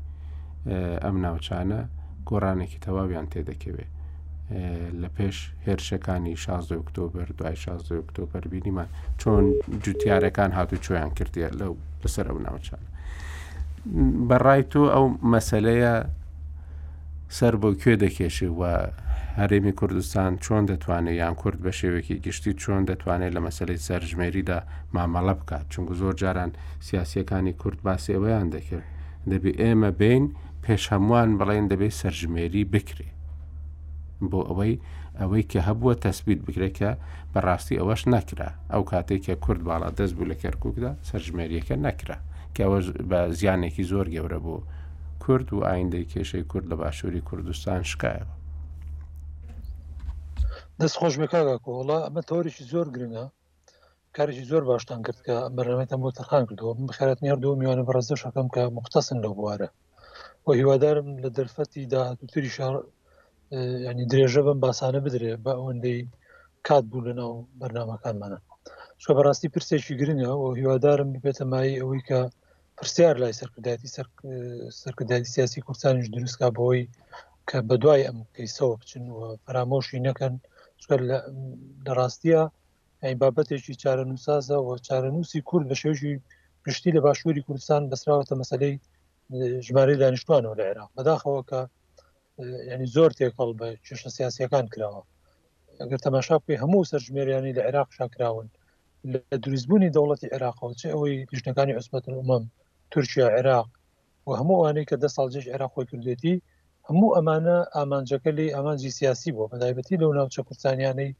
[1.04, 1.80] ئەم ناوچانە
[2.30, 3.86] گۆڕانێکی تەواویان تێدەکەوێ
[5.02, 8.90] لە پێش هێرشەکانی 16 ئۆکتۆبر دوای 16 ئۆکتۆبر بینیمان
[9.22, 9.44] چۆن
[9.84, 12.90] جوتیارەکان هاتو چۆیان کردێ لەو لەسەر ئەو ناوچانە
[14.30, 15.94] بەڕای تۆ ئەو مەسلەیە
[17.38, 18.62] سەر بۆ کوێ دەکێشی و
[19.40, 24.60] هەرێمی کوردستان چۆن دەتوانێت یان کورد بە شێوەیەکی گشتی چۆن دەتوانێت لە مەسلەی سەرژمێریدا
[24.96, 26.52] مامەڵە بکات چونکو زۆر جاران
[26.88, 28.88] سیاسیەکانی کورد باسێوەیان دەکرد
[29.32, 30.26] دەبی ئێمە بین
[30.66, 33.10] پێش هەمووان بەڵێن دەبێت سەرژمێری بکرێ
[34.30, 34.74] بۆ ئەوەی
[35.20, 36.92] ئەوەی کە هەبووە تەسبیت بگرێکە
[37.34, 42.18] بەڕاستی ئەوەش نەکرا ئەو کاتێککە کورد باڵا دەست بوو لە کەرککدا سەرژمێریەکە نەکرا
[42.56, 42.78] کەەوە
[43.10, 44.66] بە زیانێکی زۆر گەورە بوو
[45.24, 48.34] کورد و ئایندەی کێشەی کورد لە باشووری کوردستان شکایەوە
[50.80, 51.56] دەست خۆش بکگەڵا
[52.06, 53.26] ئەمە تۆریشی زۆر گرنگە
[54.16, 58.48] کارێکی زۆر باشتان کرد کە بەڕێمەتان بۆ تەرخان کردەوە بخێت نێر دو میوانە بەڕزە شەکەم
[58.56, 59.70] کە مختصن لە بوارە
[60.48, 62.74] و هیوادارم لە دەرفەتی داهاتووتری شار
[63.88, 66.00] ینی درێژە بم باسانە بدرێ بە ئەوەندەی
[66.68, 68.40] کات بوو لە ناو بەرنمەکانمانە
[69.04, 72.20] شە بەڕاستی پرسێکی گرنگە و هیوادارم بپێتەمایی ئەوەی کە
[72.78, 73.90] پرسیار لای سەرکردایەتی
[74.82, 76.84] سەرکردایەتی سیاسی کوردستانیش دروستکە بەوەی
[77.50, 80.34] کە بە دوای ئەم کەیسەوە بچن و فرامۆشی نەکەن
[81.10, 81.18] لە
[81.98, 82.44] ڕاستیە
[83.04, 86.14] ئەین بابەتێکی چارە نووسازە و چارە نووسی کورد بە شێژی
[86.64, 88.76] پشتی لە باشووری کوردستان بەسراوەتە مەسلەی
[89.68, 91.62] ژمارە دانیشتوانەوە لە عێراق بەداخەوە کە
[92.72, 95.02] ینی زۆر تێکەڵ بە چێشە سیاسەکان کراوە
[95.82, 98.48] ئەگەر تەماشا بکەی هەموو سەرژمێریانی لە عێراق شاکراون
[99.12, 102.44] لە دروستبوونی دەوڵەتی عێراقەوە چ ئەوەی لیشتەکانی عسبەتن ومەم
[102.92, 103.68] تورکیا عێراق
[104.28, 106.36] و هەموو وانەی کە دە ساڵ جێش عێراق خۆی کردێتی
[106.88, 111.12] هەموو ئەمانە ئامانجەکە لی ئامانجی سیاسی بۆ بەدایبەتی لەو ناوچە کوردستانیانەی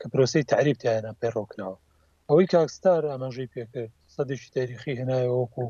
[0.00, 1.76] کە پرۆسی تعریبتیانە پێڕۆکنەوە
[2.28, 5.66] ئەوەی کاکستار ئامانژەی پێکرد سەدەشی تاریخی هێنایەوەکو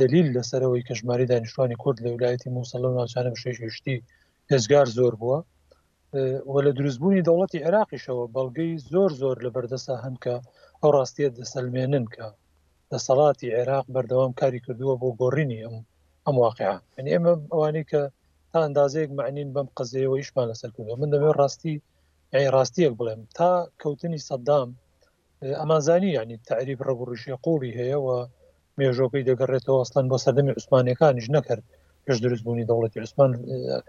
[0.00, 3.96] دلیل لەسەرەوەی کەژماری دانیشتوانی کورد لە ویلایەتی مووسڵ لەو ناچانم شێششتی
[4.52, 5.38] هێزگار زۆر بووە
[6.52, 10.34] وە لە دروستبوونی دەوڵەتی عێراقیشەوە بەڵگەی زۆر زۆر لە بەردەسا هەنکە
[10.82, 12.26] ئەو ڕاستیە دەسەلمێنن کە
[12.92, 15.76] دەسەڵاتی عێراق بەردەوام کاری کردووە بۆ گۆڕینی ئەم
[16.26, 18.02] ئەم واقعە من ئێمە ئەوانەی کە
[18.52, 21.74] تا ئەندازەیەک معنین بەم قزەوە یشمان لەسەر کردو من دەبێت ڕاستی
[22.54, 23.50] ڕاستیەک بڵێم تا
[23.82, 24.68] کەوتنی سەددام
[25.60, 28.18] ئەمازانی ینی تعریب ڕگوڕشی قوڵی هەیەەوە
[28.80, 31.62] مێژۆکەی دەگەڕێتەوە ئەسلان بۆ سەردەمی عوسمانەکانیش نەکرد
[32.04, 33.30] پێش دروستبوونی دەوڵەتی عوسمان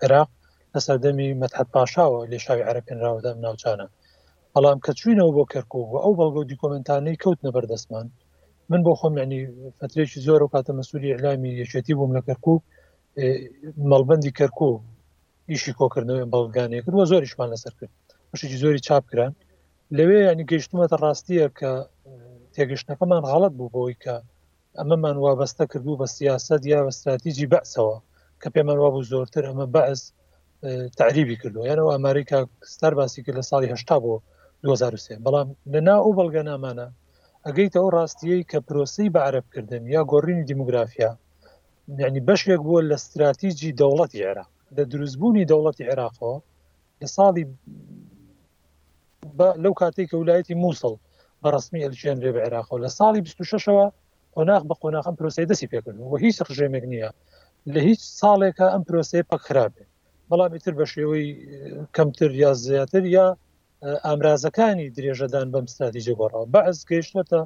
[0.03, 0.29] عراق
[0.73, 3.87] لە سەردەمی مەتحد پاشاوە لێ شاوی عرەکەنراوەدام ناوچانە
[4.53, 8.05] بەڵام کە چوینەوە بۆ کەرکوو بوو ئەو بەڵگە و دیکۆمنتانەی کەوت نەبەردەستمان
[8.71, 9.41] من بۆ خۆم ینی
[9.79, 12.57] فترێکی زۆر و کاتە مەسووری ئەلامی یەکێتی بووم لە کەرکوو
[13.91, 14.73] مەڵبندی کەرکوو
[15.51, 17.93] ئیشی کۆکردنەوەی بەڵگانەیە کردوە زۆریشمان لەسەر کرد
[18.31, 19.31] بەشێکی زۆری چاپکران
[19.97, 21.71] لەوێ ینی گەیشتمەتە ڕاستیە کە
[22.53, 24.15] تێگەشتەکەمان غڵت بوو بۆی کە
[24.79, 27.95] ئەمەمان وابەستە کردبوو بە سیاست یا بە استراتیژی بەسەوە
[28.41, 30.01] کە پێمان وابوو زۆرتر ئەمە بەس
[30.99, 32.39] تعریبی کردو یانەوە ئەمریکا
[32.73, 34.13] ستار باسی کرد لە ساڵی هشتا بۆ
[34.63, 36.87] 2023 بەڵام لەنا ئەو بەڵگە نامانە
[37.45, 41.11] ئەگەیت ئەو ڕاستیەی کە پرۆسی بەعربکردن یا گۆڕینی دیموگرافیا
[42.03, 46.35] یعنی بەشێک بووە لە استراتیژی دەوڵەتی عێراق لە دروستبوونی دەوڵەتی عێراقەوە
[47.01, 47.45] لە ساڵی
[49.63, 50.93] لەو کاتێک کە ولایەتی مووسڵ
[51.41, 53.87] بە ڕستمی ئەلچێن رێ بە عێراقەوە لە ساڵی 26ەوە
[54.37, 57.09] قۆناغ بە قۆناغم پرۆسی دەسی پێکردن و هیچ ڕژێمێک نییە
[57.73, 59.83] لە هیچ ساڵێکە ئەم پرۆسی پەکرابێ
[60.29, 61.27] بەڵامی تر بە شێوەی
[61.95, 63.27] کەمتر یا زیاتر یا
[64.05, 67.41] ئامرازەکانی درێژەدان بەم استراتیژە گۆڕەوە بەعز گەیشتێتە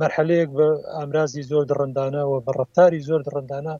[0.00, 3.74] مەرحلەیەک بە ئامرازی زۆر ڕندانەوە بە ڕفتاری زۆر ڕندانە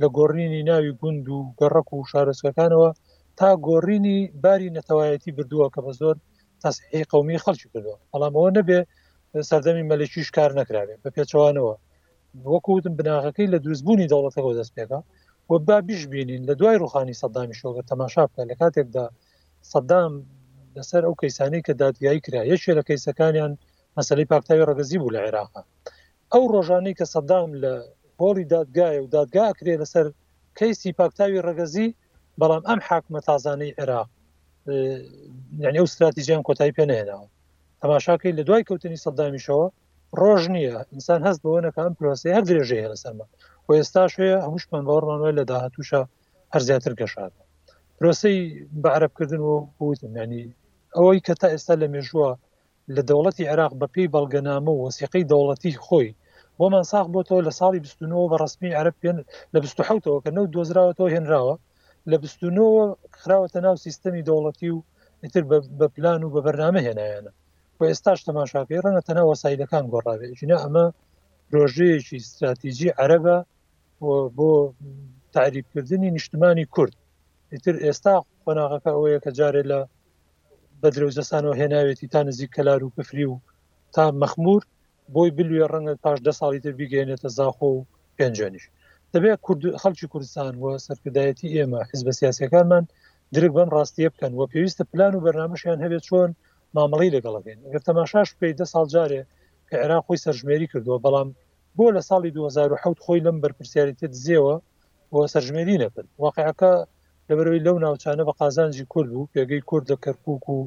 [0.00, 2.90] لە گۆڕنینی ناوی گوند و گەڕک و شارستەکانەوە
[3.38, 6.16] تا گۆڕینی باری نەتەوایەتی بردووە کە بە زۆر
[6.62, 8.80] تاسحی قومی خەڵکی کردوە بەڵامەوە نەبێ
[9.48, 11.74] سەردەمی مەلەکیش کار نکراوێت بە پێچوانەوە
[12.52, 14.98] وەکوتم بناغەکەی لە دروستبوونی دەوڵەتەوە دەست پێەکە
[15.50, 19.06] و با بیش بینین لە دوای روخانی سەدامی شۆگە تەماشا بکە لە کاتێکدا
[19.72, 20.12] سەدام
[20.76, 23.52] لەسەر ئەو کەیسانی کە دادگایی کرا یەکێ لە کەیسەکانیان
[23.96, 25.62] مەسلی پاکتاوی ڕگەزی بوو لە عێراقا
[26.32, 27.72] ئەو ڕۆژانەی کە سەدام لە
[28.18, 30.06] بۆڵی دادگایە و دادگاکرێ لەسەر
[30.58, 31.88] کەیسی پاکتاوی ڕگەزی
[32.40, 34.08] بەڵام ئەم حاکمە تازانەی عێراق
[35.64, 37.28] یعنی ئەو استراتیژیان کۆتایی پێنێناوە
[37.82, 39.66] تەماشاکەی لە دوای کەوتنی سەدامیشەوە
[40.20, 43.30] ڕۆژ نییە ئینسان هەست بەوەنەکان پرۆسی هەر درێژەیە لەسەرمان
[43.66, 46.00] و ئێستا شوێ هەمووشمان باوەڕمانوە لە داهاتوشە
[46.52, 47.32] هەر زیاتر گەشاد
[47.96, 48.36] پرۆسی
[48.82, 50.44] بەعربکردن و بوتم ینی
[50.96, 52.30] ئەوەی کە تا ئێستا لە مێژووە
[52.94, 56.08] لە دەوڵەتی عراق بەپی بەڵگەنامە و وسیقی دەوڵەتی خۆی
[56.58, 58.94] بۆمان ساق بۆتەوە لە ساڵی 29 بە ڕستمی عرب
[59.54, 61.54] لە 1970ەوە کە نەو دۆزراوەوە هێنراوە
[62.10, 64.78] لە 29 خراوەتە ناو سیستەمی دەوڵەتی و
[65.24, 65.42] ئتر
[65.80, 67.32] بە پلان و بە بەرنامە هێنایانە
[67.80, 70.86] و ئێستاش تەماشا پێڕەنە تەنە وەسایلەکان گۆڕاوێت ژینە ئەمە
[71.54, 73.36] ڕۆژەیەکی استراتیژی عەرەبە
[74.36, 74.50] بۆ
[75.36, 76.94] تعریبکردنی نیشتمانی کورد
[77.52, 78.14] ئیتر ئێستا
[78.44, 79.80] قۆناغەکە ئەوەیە کە جارێ لە
[80.80, 83.34] بەدرێوزەسانەوە هێناوێتی تا نزیک کەلار و کەفری و
[83.94, 84.62] تا مەخمور
[85.14, 87.86] بۆی بلوێ ڕەنگە پاش ده ساڵی تر بگەێنێتە زاخۆ و
[88.18, 88.64] پێنجانیش
[89.12, 89.38] دەبێت
[89.82, 92.84] خەڵکی کوردستان وە سەرکردایەتی ئێمە حز بە سیاسەکانمان
[93.34, 96.30] درک بەم ڕاستیە بکەن و پێویستە پلان و بەرنمەشیان هەبێت چۆن
[96.76, 99.22] مامەڵی لەگەڵەکەین گەر تەماشاش پێی دە ساڵ جارێ
[99.68, 101.28] کە عێرا خۆی سەرژمێری کردووە بەڵام
[101.76, 104.54] بۆ لە ساڵی 2010 خۆی لەم بەرپسیارێتێت زیێوە
[105.10, 106.70] بۆ سەرژمێری نەکرد واقعەکە
[107.28, 110.58] لەبەرەوەی لەو ناوچانە بە قازانجی کورد و پێگەی کورد لە کەرکک و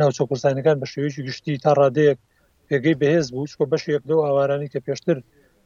[0.00, 2.18] ناوچە کوردستانەکان بە شێوەیەکی گشتی تا ڕادەیەک
[2.68, 5.16] پێگەی بەهێز بوو چکۆ بەشێک لەو ئاوارانی کە پێشتر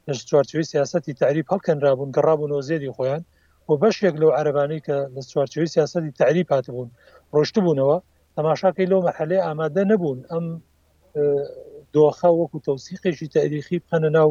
[0.07, 3.23] لە چوارچوی سیاستی تعریب هەڵکەنرابوون گەڕابوون زێری خۆیان
[3.67, 6.89] بۆ بەشێک لەو عربانی کە لە چوارچوی سیاستی تعریب هاتبوون
[7.37, 7.97] ڕۆشت بوونەوە
[8.39, 10.45] تەماشاکەی لەو مەحلێ ئامادە نەبوون ئەم
[11.95, 14.31] دۆخە وەکو تەوسیقێکی تاریخی بخەنە ناو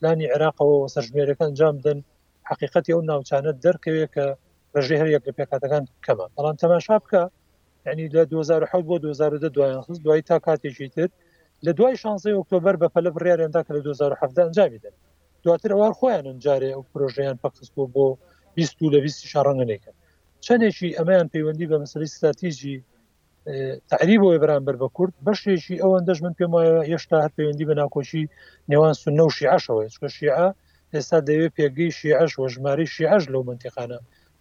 [0.00, 1.98] پلانی عێراقەوە سەژمێرەکان جام دن
[2.50, 4.24] حقیقەتی ئەو ناوچانە دەرکەوێت کە
[4.76, 7.22] ڕژێ هەرەک لە پێکاتەکان کەمە بەڵام تەماشا بکە
[7.86, 9.74] ینی لە 2010 بۆ 2010 دوای
[10.04, 11.08] دوای تا کاتێکی تر
[11.66, 14.94] لە دوای شانزی ئۆکتۆبر بە پەلە بڕیارێندا کە لە 2017 ئەنجامیدن
[15.44, 18.06] دواتر ئەوان خۆیان جارێ ئەو پرۆژیان پەخست بۆ بۆ
[18.56, 19.92] 20 لە 20 شارڕەنگەکە
[20.46, 22.76] چندێکی ئەمەیان پەیوەندی بە مەسری استراتیژی
[23.90, 28.24] تعریبەوەی بەرامبەر بە کورد بەشێکی ئەوەن دەژ من پێم وایە هێشتا هەر پەیوەندی بە ناکۆشی
[28.70, 30.36] نێوان سنە و شیعشەوە چکە شیع
[30.94, 33.98] ئێستا دەوێت پێگەی شیعش وە ژماری شیعش لەو منتیقانە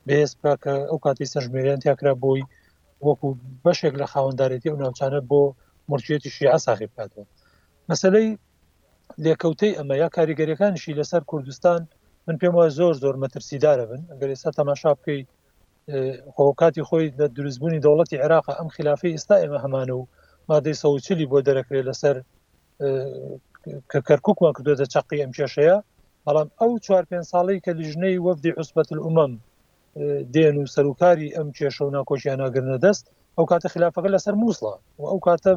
[0.07, 0.31] بێس
[0.63, 2.43] کە ئەو کاتی سەژمێریان تیاکرا بۆی
[3.07, 3.27] وەکو
[3.65, 5.41] بەشێک لە خاوەنددارێتی ئەو ناوچانە بۆ
[5.91, 7.25] مرجێتی شیع ساخی بکاتەوە
[7.89, 8.27] مەسلەی
[9.23, 11.81] لێکەوتەی ئەمە یا کاریگەریەکانشی لەسەر کوردستان
[12.27, 15.29] من پێم وایە زۆر زۆر مەترسیدارە بن ئەگەر ئێستا تەماشا بکەیت
[16.37, 20.07] قۆکاتی خۆی لە دروستبوونی دەوڵەتی عێراق ئەم خلافی ئێستا ئێمە هەمانە و
[20.49, 22.15] مادەی سەوچلی بۆ دەرەکرێت لەسەر
[23.91, 25.77] کە کەرککمان کردوێتە چقی ئەم کێشەیە
[26.25, 29.33] بەڵام ئەو چوار پێ ساڵی کە لیژنەی وەفدی عوسبەت العمەم
[30.33, 33.03] دێن و سەرکاری ئەم کێشە و ناکۆشییان ناگرنە دەست
[33.37, 35.51] ئەو کاتە خلافەکە لەسەر مووسڵە و ئەو کاتە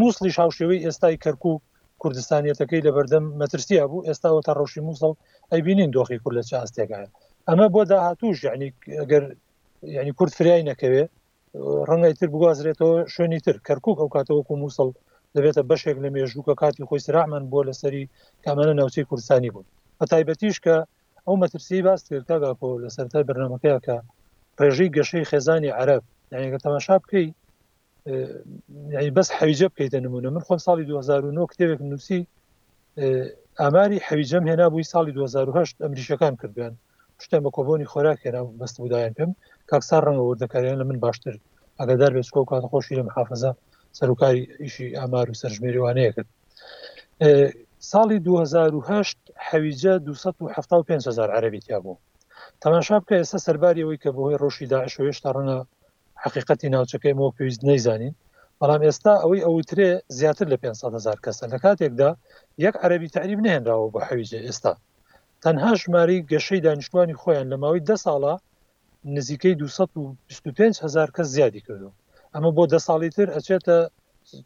[0.00, 1.60] مووسڵی شاوشێوەی ئێستای کەرکک
[2.02, 5.12] کوردستانیەتەکەی لە بەردەم مەترسیە بوو ئێستاەوە تا ڕۆشی مووسڵ
[5.52, 7.08] ئەیبینین دۆخی کورد لە چاستێکایە
[7.50, 8.66] ئەمە بۆ داهاتوش یعنی
[9.00, 9.22] ئەگەر
[9.98, 11.04] ینی کورد فریای نەکەوێ
[11.88, 14.88] ڕەنگای تر بگوازرێتەوە شوێنی تر کەرکک ئەو کاتەوەکو مووسڵ
[15.36, 18.04] دەبێتە بەشێک لە مێژووکە کاتی خۆی سراحمان بۆ لەسەری
[18.44, 19.66] کامەە ناوچەی کوردستانی بوون
[20.00, 20.76] بە تایبەتیش کە
[21.26, 23.96] ئەو مەترسی باس کردتاگاپۆ لە سەرای بەرنمەکەی کە
[24.60, 27.26] ڕێژەی گەشەی خێزانی عرب یعنیگە تەماشا بکەی
[28.94, 32.20] یعنی بەس حەویجە بکەیتە نمونە من خۆم ساڵی 2009 کتێبێک نووسی
[33.60, 36.74] ئاماری حەویجەم هێنا بووی ساڵی 2010 ئەمریشەکان کردیان
[37.24, 39.30] شتێن بە کۆبوونی خۆراکێرا بەست بودایەن پێم
[39.70, 41.34] کاکسار ڕەنگە وردەکاریان لە من باشتر
[41.80, 43.50] ئەگەدار بێت کۆ کات خۆشی لە محافزە
[43.98, 46.30] سەرکاری ئیشی ئامار و سەرژمێریوانەیە کرد
[47.90, 51.98] ساڵی 2008 حەویجە 2500 عربیتیا بوو
[52.62, 55.56] تەماشا بکە ئێستا سەرباریەوەی کە بۆهی ڕۆشی داعش و هێشتا ڕەنە
[56.24, 58.14] حقیقەتی ناوچەکەی مۆ پێویست نەیزانین
[58.60, 62.10] بەڵام ئێستا ئەوەی ئەوترێ زیاتر لە 500 هزار کەسە لە کاتێکدا
[62.64, 64.72] یەک عربی تعریب نێنراوە بە حەویجە ئێستا
[65.44, 68.34] تەنها ژماری گەشەی دانیشتوانی خۆیان لە ماوەی ده ساڵە
[69.16, 71.90] نزیکەی 25 هزار کەس زیادی کردو
[72.34, 73.76] ئەمە بۆ ده ساڵی تر ئەچێتە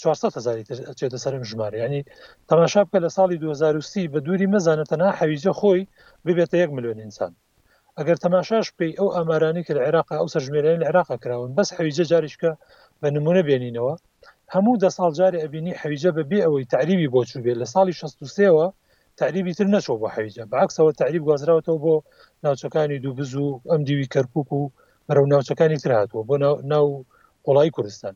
[0.02, 2.02] 400 هزاری تر ئەچێتە سەرم ژمارە ینی
[2.48, 5.82] تەماشا بکە لە ساڵی 2030 بە دووری مەزانەتەنا حەویزە خۆی
[6.26, 7.32] ببێتە 1 میلیۆن ئینسان
[7.98, 12.04] ئەگەر تەماشاش پێی ئەو ئامارانی کە لە عێراق ئەو سەرژمێرانی لە عێراق کراون بەس حەویجە
[12.12, 12.52] جاریشکە
[13.00, 13.94] بە نمونە بێنینەوە
[14.54, 18.66] هەموو دە ساڵ جاری ئەبینی حەویجە بەبێ ئەوەی تعریبی بۆچوو بێت لە ساڵی 16ەوە
[19.20, 21.94] تعریبی تر نەچۆ بۆ حەویجە باکسەوە تعریب گوازراوەوە بۆ
[22.44, 24.62] ناوچەکانی دوو بز و ئەم دیوی کەرپوک و
[25.06, 26.34] بەرەو ناوچەکانی ترهاتوە بۆ
[26.72, 26.86] ناو
[27.48, 28.14] وڵای کوردستان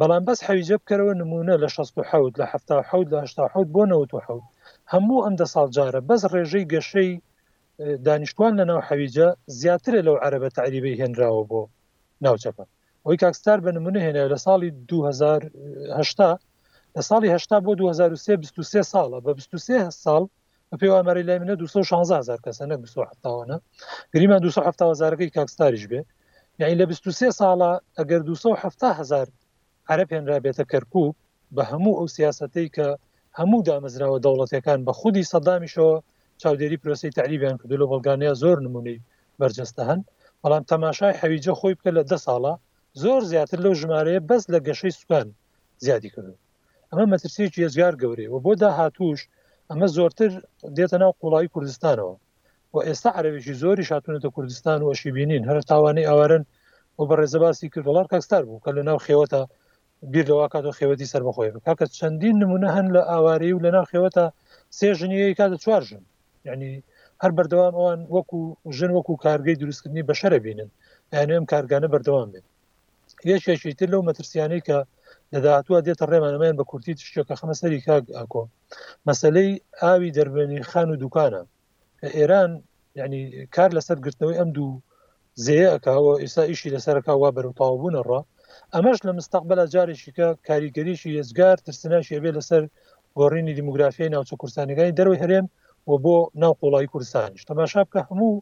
[0.00, 4.42] بەڵام بەس حەویجە بکەرەوە نمونە لە 16 لە ه لە بۆ 1970
[4.92, 7.10] هەموو ئەمدە ساڵ جارە بەس ڕێژەی گەشەی
[8.06, 9.28] دانیشتوان لە ناو حەویجە
[9.60, 11.60] زیاترە لەو عربە تعریبی هێنراوە بۆ
[12.24, 12.64] ناوچەکە
[13.04, 16.38] ئەوی کاکسستار بە نمونە هێنا لە ساڵی 2010
[16.98, 20.22] لە ساڵی هشتا بۆ 2023 ساڵە بە 23 ساڵ
[20.80, 23.56] پێ ئەمەری لای منە 2600 کەسە نە 27ەوەە
[24.14, 26.00] گریمان 2700ەکەی کاکستاریش بێ
[26.60, 29.28] یعنی لە 23 ساڵە ئەگەر 2700
[29.90, 31.14] عرە پێێنرا بێتە کەرکوب
[31.56, 32.88] بە هەموو ئەو سیاستی کە
[33.38, 35.94] هەموو دامەزراوە دەوڵەتەکان بە خودی سەدامیشەوە
[36.42, 39.00] چاودێری پرۆسی تعلیبیان کردو لە بەڵگانەیە زۆر نمونەی
[39.40, 40.00] بەرجەستە هەن
[40.42, 42.54] بەڵام تەماشای حەویجە خۆی بکە لە ده ساڵە
[43.02, 45.28] زۆر زیاتر لەو ژمارەیە بەس لە گەشەی سوکان
[45.86, 46.36] زیادی کردو
[46.92, 49.20] ئەمە مەترسێکی ێزگار گەورەیە و بۆ داهاتوش
[49.70, 50.32] ئەمە زۆرتر
[50.76, 52.14] دێتە ناو قوڵایی کوردستانەوە
[52.72, 56.42] و ئێستا عربێکی زۆری شاتونێتە کوردستان وەشی بینین هەر تاوانەی ئەوارن
[56.98, 59.40] و بە ڕێزەباسی کردڵار کاکستار بوو کە لە ناو خێوەتە
[60.12, 63.84] بیر لەوا کات و خێوەتی سربەخۆی کاکە چەندین نمونە هەن لە ئاواری و لە ناو
[63.90, 64.24] خێوەتە
[64.78, 66.02] سێ ژنیەیە کاتە چوار ژن
[66.48, 66.70] یعنی
[67.22, 68.40] هەر بەردەوام ئەوان وەکو
[68.76, 70.70] ژن وەکو کارگەی دروستکردنی بەشەرە بینن
[71.14, 72.46] یانم کارگانە بەردەوام بێت
[73.32, 74.76] یەکێکی تر لەو مەترسیانەی کە
[75.34, 78.42] لە داهاتوە دێتە ڕێمانەمایان بە کورتی تشتێکە خەمەسەری کاک ئاکۆ
[79.08, 79.50] مەسلەی
[79.82, 81.42] ئاوی دەربێنی خان و دوکانە
[82.18, 82.50] ئێران
[83.00, 83.22] ینی
[83.56, 84.72] کار لەسەر گرتنەوەی ئەم دوو
[85.44, 88.20] زەیەکەەوە ئێستا ئیشی لەسەرەکە وا بەرتاوبوونە ڕە
[88.74, 92.62] ئەمەش لە مستەقبلا جارێکیکە کاریگەریشی هێزگار ترسناشی بێ لەسەر
[93.18, 95.46] گۆڕینی دیموگرافیای ناوچە کورسانەکانی دەروی هەرێم
[95.90, 98.32] و بۆ ناو قۆڵی کوردستانش تەماشا بکە هەموو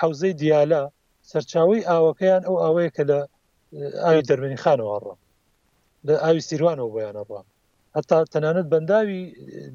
[0.00, 0.82] حوزەی دیالە
[1.30, 3.18] سەرچاوی ئاوەکەیان ئەو ئاوەیە کە لە
[4.04, 5.14] ئاوی دەربێنی خانەوە ڕە
[6.08, 7.40] لە ئاوی سیروانەوە بۆیانەبە
[7.96, 9.20] هەتا تەنانەت بەنداوی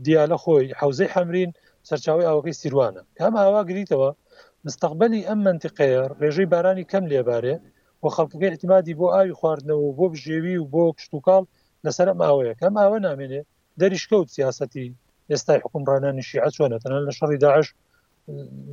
[0.05, 1.51] دیالە خۆی حوزەی حەمرین
[1.87, 4.09] سەرچاوی ئەوەکەی سیروانە کام ئاوا گریتەوە
[4.65, 7.55] مستقبلی ئەم منتیقەیە ڕێژەی بارانی کەم لێبارێ
[8.03, 11.43] و خەڵکەکە احتیمادی بۆ ئاوی خواردنەوە بۆ بژێوی و بۆ کشتتوکاڵ
[11.85, 13.41] لەسەر ئەماوەیە کەم ئاوە نامێنێ
[13.79, 14.85] دەریشکەوت سیاستی
[15.31, 17.67] ئێستای حکومڕانانی شیعە چۆنە تەنان لە شەڕی داعش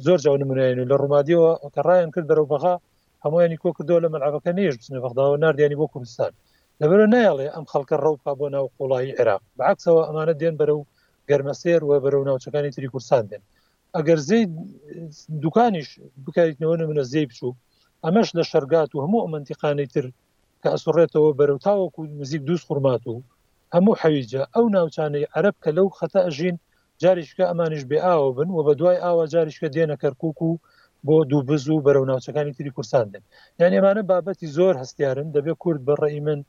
[0.07, 2.75] زۆر جاون نمونێن لە ڕوومادیەوە کە ڕایان کرد بەرەوبغا
[3.25, 6.33] هەمویانی کۆ کردەوە لە مەلعبەکە نێژ بچنە بەغداوە نردیانی بۆ کوردستان
[6.83, 10.83] لەبەر نایڵێ ئەم خەڵکە ڕەوپا بۆ ناو قوڵایی عێراق بەعکسەوە ئەمانە دێن بەرە و
[11.29, 13.43] گەرمەسێر وە بەرە و ناوچەکانی تری کورسان دێن
[13.97, 14.43] ئەگەر زەی
[15.43, 15.89] دوکانیش
[16.25, 17.59] بکاریتنەوە منە زەی بچوو
[18.05, 20.07] ئەمەش لە شەرگات و هەموو ئەمەنتیقانی تر
[20.63, 23.17] کە ئەسوڕێتەوە بەرەو تاوەکو نزیک دووس خوورمات و
[23.77, 26.57] هەموو حەویجە ئەو ناوچانەی عرب کە لەو خەتە ئەژین
[27.03, 30.53] جاریشکە ئەمانش بێ ئاوە بن و بە دوای ئاوا جاریشکە دێنە کەرکک و
[31.07, 33.23] بۆ دوو بز و بەرەو ناوچەکانی تری کورسان دێن
[33.61, 36.41] یان ئێمانە بابەتی زۆر هەستیارن دەبێت کورد بەڕێی من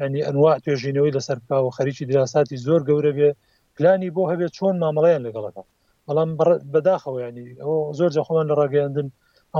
[0.00, 3.30] ینی ئەنوا توێژینەوەی لەسەر و خەریکی دراستی زۆر گەورە بێ
[3.76, 5.62] پلانی بۆ هەبێت چۆن مامەڵیان لەگەڵەکە
[6.06, 6.30] بەڵام
[6.72, 9.08] بەداخەوە ینی ئەو زۆر جەخۆمان لە ڕاگەاندن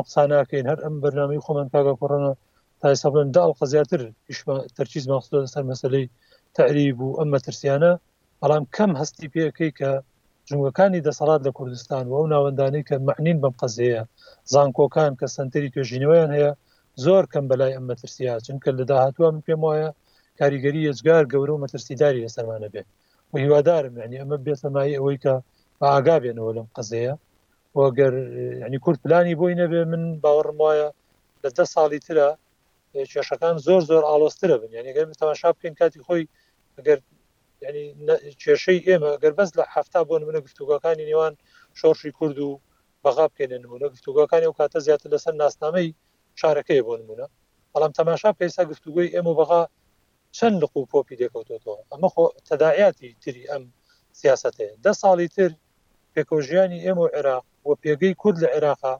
[0.06, 2.32] قسانناکەین هەر ئەم بەنامی خۆمان کاگە کوڕنا
[2.80, 4.00] تاسەڵن داڵ قزیاتر
[4.76, 6.04] تەرچیز ماخصو لەسەر مەسلەی
[6.56, 7.92] تعریب و ئەمە ترسیانە
[8.40, 9.90] بەڵام کەم هەستی پێەکەی کە
[10.48, 14.00] جنگەکانی دەسەڵات لە کوردستان و ئەو ناوەندانی کە معنین بەم قەزەیە
[14.52, 16.50] زانکۆکان کە سنتری توێژینەوەیان هەیە
[17.04, 19.90] زۆر کەم بەلای ئەمە ترسیا چونکە لە داهاتوە من پێم وایە
[20.38, 22.86] کاریگەری ێزگار گەورە و مەترسیداری لەسەرمانە بێت
[23.32, 25.34] و هیوادارم ینی ئەمە بێسەمایی ئەوەی کە
[25.84, 27.14] ئاگا بێنەوە لەم قزەیە
[27.78, 28.12] وەگەر
[28.64, 30.88] ینی کورت پلانی بۆی نەبێ من باوەڕم وایە
[31.42, 32.28] لە دە ساڵی ترە
[33.14, 36.24] کێشەکان زۆر زۆر ئالۆسترە بن یعنی گەر تەماشا بکەین کاتی خۆی
[36.76, 36.98] ئەگەر
[37.64, 37.86] ینی
[38.42, 41.32] کێشەی ئێمە گەر بەس لە هەفتا بۆن منە گفتوگەکانی نێوان
[41.80, 42.50] شۆرشی کورد و
[43.04, 45.88] بەغا بکەێنە نمونە گفتوگەکانی و کاتە زیاتر لەسەر ناسنامەی
[46.40, 47.26] شارەکەی بۆ نمونە
[47.72, 49.60] بەڵام تەماشا پێسا گفتوگوی ئێمە بەغا
[50.38, 51.54] چەند لە قوپۆپی دێکوتۆ
[51.90, 53.62] ئەمە خۆ تەداعاتی تری ئەم
[54.20, 55.50] سیاستێ ده ساڵی تر
[56.14, 58.94] پێکۆژیانی ئێمە و عێراق و پێگەی کورد لە عێراقا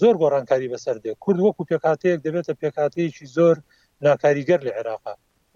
[0.00, 3.56] زۆر گۆڕانکاری بەسەر دێ کورد وەکو پێکاتەیەک دەبێتە پێکاتەیەکی زۆر
[4.06, 5.14] ناکاریگەر لە عێراقا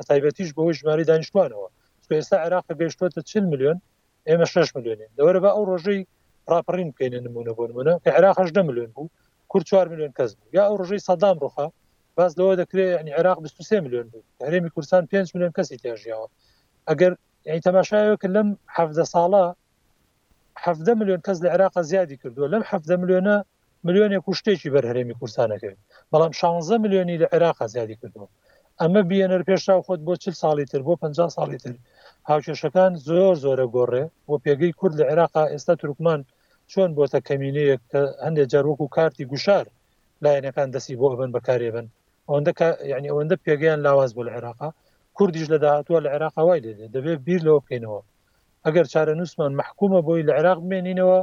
[0.08, 1.68] تایبەتیش بەوەی ژماری دانیشتوانەوە
[2.18, 3.78] ئێستا عێراق گەشتوتە چ میلیۆن
[4.28, 6.00] ئێمە 6 میلیۆنین دەوەرە بە ئەو ڕۆژەی
[6.50, 9.08] راپڕین پێێنە نمونە بۆنمونە کە عێراق 10 میلیۆن بوو
[9.50, 11.66] کورد 4 میلیۆن کەس بوو یا ئەو ڕژەی سەدام ڕخە
[12.18, 16.28] باز لەوە دەکرێت ینی عێراق 23 میلیۆن بوو هەرێمی کوردستان 5 میلیۆن کەسی تێژیاوە
[16.88, 17.12] ئەگەر
[17.48, 19.44] ینی تەماشایەوەکە لەم حەفدە ساڵە
[20.62, 20.66] ه
[21.00, 23.36] میلیۆن کەس لە عێراق زیادی کردووە لەم ه میلیۆنە
[23.86, 25.78] میلیۆنێک کوشتێکی بەرهرێمی کوردستانەکەوێت
[26.12, 28.28] بەڵام 16 میلیۆنی لە عێراق زیادی کردووە
[28.80, 31.72] ئەمە بینەر پێشرا خۆت بۆ چ ساڵی تر بۆ 50 ساڵی تر
[32.30, 36.20] هاوکێشەکان زۆر زۆرە گۆڕێ بۆ پێگەی کورد لە عێراقا ئێستا ترکمان
[36.70, 39.64] چۆن بۆتە کەمینەیە کە هەندێک جارووەک و کارتی گوشار
[40.24, 41.86] لایەنەکان دەسی بۆ بن بەکارێ بن
[42.28, 42.52] ئەوەندە
[42.92, 44.70] یعنی ئەوەندە پێگەیان لاواز بۆ لە عێراقا
[45.16, 48.00] کوردیش لە داهاتوە لە عێراق وای لێ دەبێت بیر لەوە بکەینەوە
[48.64, 51.18] ئەگەر چارە نووسمان محکومە بۆی لە عێراق بمێنینەوە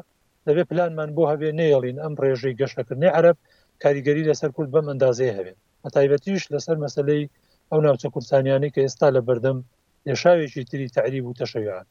[0.47, 3.37] دەبێت پلانمان بۆ هەبێ نێڵین ئەم ڕێژەی گەشتەکردنی عرب
[3.83, 7.23] کاریگەری لەسەر کورد بەم ئەندازەیە هەبێت ئەتایبەتیش لەسەر مەسلەی
[7.71, 9.57] ئەو ناوچە کوردستانیانی کە ئێستا لە بەردەم
[10.07, 11.85] لێشاوێکی تری تعریب و تەشەویان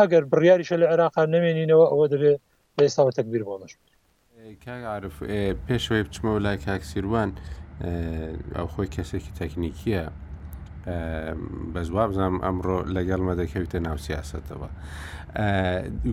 [0.00, 2.40] ئەگەر بڕیاریشە لە عێراقا نامێنینەوە ئەوە دەبێت
[2.76, 3.72] لە ئێستاوە تەکبیر بۆڵش
[4.64, 5.16] کاعاعرف
[5.66, 7.30] پێشەوەی بچمە لای کاکسیروان
[8.54, 10.02] ئەو خۆی کەسێکی تەکنیکیە
[11.74, 14.68] بەزوا بزانام ئەمڕۆ لەگەڵمە دەکەویتە ناو سیاستەوە.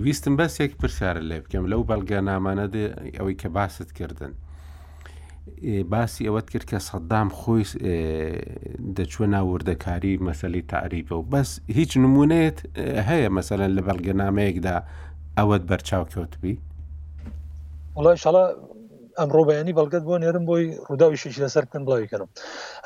[0.04, 2.66] ویستم بەسێک پرسیارە لێ بکەم لەو بەڵگە نامانە
[3.18, 4.34] ئەوەی کە باست کردنن.
[5.94, 7.64] باسی ئەوەت کرد کە سەددام خۆی
[8.98, 12.58] دەچوە ناوردەکاری مەسەلی تعریبە و بەس هیچ نمونێت
[13.10, 14.76] هەیە مەسەلەن لە بەڵگەنامەیەکدا
[15.38, 16.56] ئەوەت بەرچاو کەوتبی؟
[17.98, 18.44] وڵی شڵە
[19.20, 22.30] ئەمڕۆ بەیانی بەڵگەت بۆ نێرم بۆی ڕووداویشی لەسەر بکەن بڵاوی کردم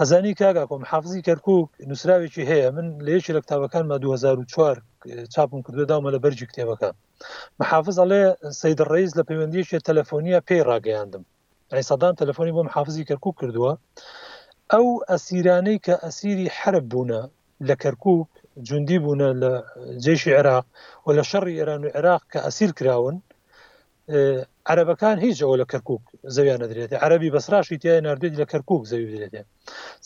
[0.01, 4.75] هەزانی کاگا کۆم حافزی کەرکک نووسراوێکی هەیە من لەیەکی لە کتابەکانمە 2004
[5.33, 6.89] چاپم کردداومە لە بەرجی کتێبەکە
[7.61, 8.23] محافظ ئەڵێ
[8.61, 11.23] سید ڕیز لە پەیوەندیشی تەلەفۆنیە پێی ڕاگەیاندم
[11.73, 13.71] ئەی سەدان تەلەفۆنی بۆم حافزی کەرکک کردووە
[14.73, 17.21] ئەو ئەسیرانەی کە ئەسیری حرب بوونە
[17.67, 18.05] لە کەرکک
[18.67, 19.51] جوندی بوونە لە
[20.03, 20.65] جێشی عێراق
[21.05, 23.15] و لە شەڕی ئێران و عێراق کە ئەسیر کراون
[24.71, 26.01] عربەکان هیچ جەوە لە کەرکک
[26.35, 29.41] زەویان نەدرێتێ عربی بەسراشی تای نردێت لە کەرکک زەوی درێتێ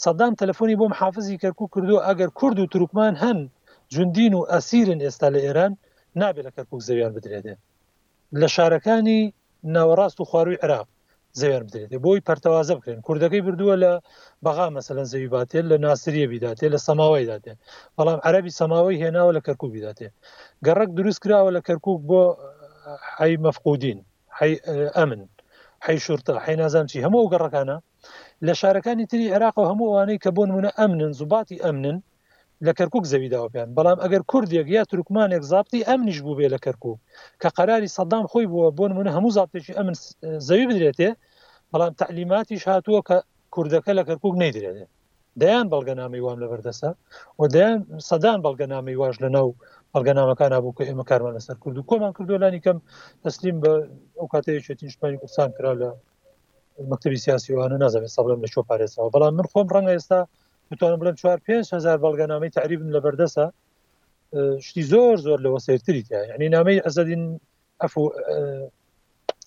[0.03, 3.37] سەدام تەلفۆنی بۆم حافزی کەرکک کردو ئەگەر کورد و تروکمان هەن
[3.93, 5.73] جوندین و ئەسیرن ئێستا لە ئێران
[6.21, 7.55] نابێت لە کەرکک زەویان بدرێتێ
[8.41, 9.21] لە شارەکانی
[9.75, 10.87] ناوەڕاست و خواروی عراق
[11.39, 13.91] زەویان بدرێت بۆی پەرتەوازە بکرێن کوردەکەی بردووە لە
[14.45, 17.53] بەغا مەسەلەن زەوی باتێت لە ناسریە بیداتێ لە سەماوای داتێ
[17.97, 20.07] بەڵام عربی سەماوەی هێناوە لە کەرکک بیداتێ
[20.65, 22.21] گەڕک دروست کراوە لە کەرکک بۆ
[23.17, 23.99] حی مەفقودین
[24.47, 25.21] ئەمن
[25.87, 27.77] حی شورتە حی نازان چی هەموو گەڕەکانە
[28.47, 31.97] لە شارەکانی تری عێراق و هەمووانەی کە بۆن منە ئەمنن زوباتی ئەمنن
[32.67, 36.97] لە کەرکک زەویداوەیان بەڵام ئەگەر کوردێک یا ترکمانێک زابتی ئەمنیش بوو بێ لە کەرکک
[37.41, 39.95] کە قراری سەدام خۆی بووە بۆن منە هەموو زاتێکی ئەمن
[40.47, 41.09] زەوی بدرێتێ
[41.71, 43.17] بەڵام تعلیماتیش هاتووە کە
[43.53, 44.85] کوردەکە لە کەرکک نەیدرێتێ
[45.41, 46.89] دەیان بەڵگەنامی وام لە بەردەسە
[47.39, 47.79] و دەیان
[48.09, 49.47] سەدان بەڵگەنامی واژ لە ناو
[49.95, 52.77] ئەلگەنامەکان هەبوو کە ئێمە کارمان لەسەر کرد و کۆمان کردو لانی کەم
[53.25, 53.71] تەسلیم بە
[54.19, 55.89] ئەو کاتەیەشێتی شمانی کوردستان کرا لە
[56.91, 60.19] مکتبی سیاسیوانە نازانێت سەڵم لە شۆ پارێزەوە بەڵام من خۆم ڕەنگە ئێستا
[60.71, 63.45] بتوانم بڵم 4500 بەڵگەنامەی تعریبن لە بەردەسە
[64.65, 67.23] شتی زۆر زۆر لەوە سیرتری تیا یعنی نامی ئەزدین
[67.81, 68.03] ئەفو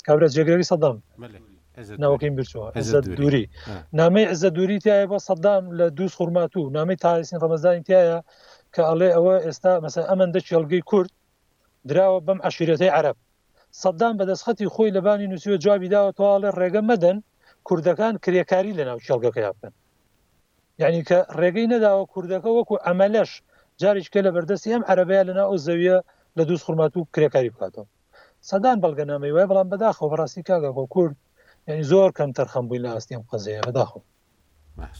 [0.07, 0.97] کابرا جێگرەوی سەدام
[2.03, 3.45] ناوەکەین بچوە ئەزت دووری
[4.01, 8.19] نامی ئەزە دووری تایە بۆ سەدام لە دووس خوورمات و نامی تاسین ڕەمەزانی تایە
[8.75, 11.11] کە ئەڵێ ئەوە ئێستا مەسە ئەمەندە چێلگەی کورد
[11.89, 13.17] دراوە بەم عشرەتەی عرب
[13.83, 17.19] سەدان بەدەستخەتی خۆی لەبانی نووسوە جوابی داوە تواڵێ ڕێگە مەدەن
[17.67, 19.73] کوردەکان کرێکاری لەناو چێلگەکەی بکەن
[20.83, 23.31] یعنی کە ڕێگەی نەداوە کوردەکە وەکو ئەمەلەش
[23.81, 25.99] جارێککە لە بەردەستی ئەم عربەیە لەنا ئەو زەویە
[26.37, 27.87] لە دووس خورمات و کرێکاری بکاتەوە
[28.49, 31.17] سەدان بەڵگەنامەی وای بەڵام بەداخەوە بەڕاستی کاگەکۆ کورد
[31.69, 33.99] یعنی زۆر کەم تەرخەم بووی لە ئاستیم قەزەیە بەداخۆ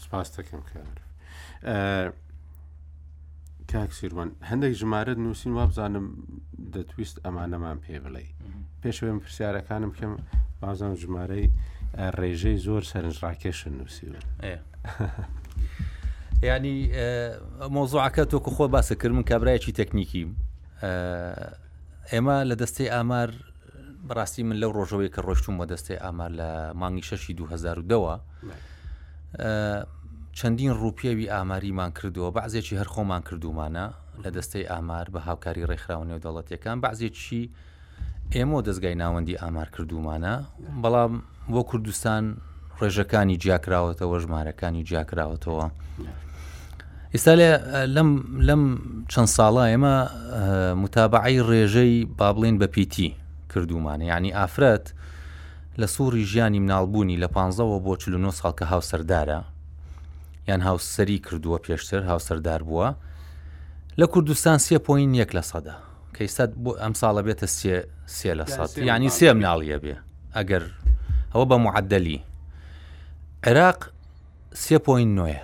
[0.03, 0.97] سپاس دەکەم کار.
[3.73, 6.05] کاکسیروان هەندێک ژمارە نووسین وابزانم
[6.73, 8.25] دەتویست ئەمانەمان پێ بڵێ
[8.81, 10.13] پێشێن پرسیارەکانم بکەم
[10.61, 11.45] بازان ژمارەی
[12.19, 14.19] ڕێژەی زۆر سەرنجڕاکێشن نووسیوە
[16.49, 16.77] ینی
[17.75, 20.23] مۆزوعکە تۆکو خۆ باسەکرد من کابراایکی تەکنیکی
[22.11, 23.29] ئێمە لە دەستەی ئامار
[24.07, 26.49] بەڕاستی من لەو ڕۆژەوەی کە ڕۆشتوم بە دەستەی ئامار لە
[26.81, 28.13] مانگی شەشی 2010ەوە
[30.33, 33.85] چەندین ڕوپیەوی ئاماریمان کردووە بەعزێکی هەر خۆمان کردومانە
[34.23, 37.43] لە دەستەی ئامار بە هاوکاری ڕێکخراوە نێودەڵەتیەکان بەعزێکی
[38.35, 40.33] ئێمە دەستگای ناوەندی ئامار کردومانە
[40.83, 41.13] بەڵام
[41.53, 42.23] بۆ کوردستان
[42.79, 45.65] ڕێژەکانی جیاکراوەتەوە ژمارەکانی جیاکراوەتەوە.
[47.13, 47.33] ئێستا
[48.47, 48.61] لەم
[49.11, 49.95] چەند ساڵە ئێمە
[50.81, 53.09] متابعی ڕێژەی بابلین بە پیتی
[53.53, 54.85] کردومانە ینی ئافرەت
[55.81, 59.52] لە سووری ژیانی مناڵبوونی لە 15ەوە بۆ 49 ساڵ کە هاوسەردارە
[60.47, 62.93] یان هاوسری کردووە پێشتر هاوسەردار بووە
[64.01, 65.75] لە کوردستان سێ پوین یەک لە سەدا
[66.17, 69.95] کەیستا بۆ ئەم ساڵە بێتە سێ سێ لە سەد ینی سێ مناڵیە بێ
[70.35, 70.63] ئەگەر
[71.33, 72.21] ئەوە بە معدەلی
[73.43, 73.83] عێراق
[74.53, 75.43] سێ پوین نوێە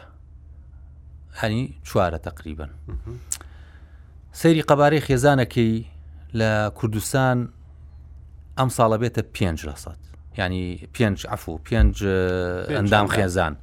[1.36, 2.70] هەنی چوارە تقریبن
[4.34, 5.74] سەیری قەبارەی خێزانەکەی
[6.39, 7.54] لە کوردستان
[8.60, 10.00] ئەم ساڵە بێتە پێنج لە سەد
[10.39, 11.95] ینی پێنج ئەفو پێنج
[12.76, 13.54] ئەندام خێزان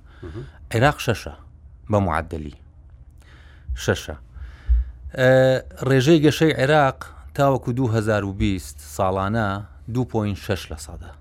[0.75, 1.35] عێراق شەشە
[1.91, 2.57] بە معدلی
[3.85, 4.17] شەشە
[5.89, 6.99] ڕێژەی گەشەی عێراق
[7.37, 9.49] تاوەکو 2020 ساڵانە
[9.95, 11.13] 2.6 لە سادە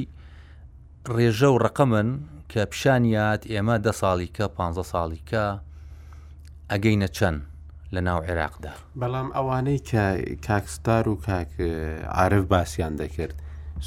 [1.16, 2.08] ڕێژە و ڕقەمن
[2.50, 5.44] کە پیشانیات ئێمە دە ساڵی کە 15 ساڵی کە
[6.70, 7.40] ئەگەینە چەند
[7.94, 10.04] لە ناو عێراقدا بەڵام ئەوانەی کە
[10.46, 11.52] کاکستار و کاک
[12.18, 13.34] عرف باسییان دەکرد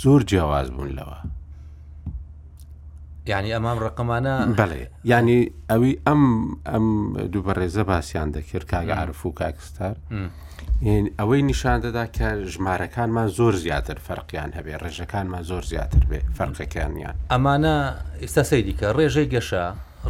[0.02, 1.18] زۆر جیاواز بوون لەوە
[3.26, 5.40] ینی ئەمام ڕقمانە بڵێ ینی
[5.72, 6.24] ئەوی ئەم
[6.72, 6.86] ئەم
[7.32, 9.96] دوو بەڕێزە باسییان دەکرد کاگە عرف و کاکستار
[11.20, 17.76] ئەوەی نیشان دەدا کە ژمارەکانمان زۆر زیاتر فەرقیان هەبێ ڕێژەکانمان زۆر زیاتر بێ فەرقەکانیان ئەمانە
[18.22, 19.64] ئێستا سەی دیکە ڕێژەی گەشە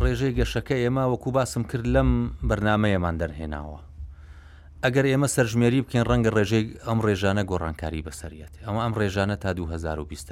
[0.03, 2.09] ڕێژەی گەشەکە ئێمە وەکو باسم کرد لەم
[2.49, 3.79] بەرنمەیەمان دەرهێناوە
[4.83, 10.31] ئەگەر ئێمە سەرژمێری بکەین ڕەنگە ڕێژەی ئەم ڕێژانە گۆڕانکاری بەسەریەت ئەمە ئەم ڕێژانە تا 2020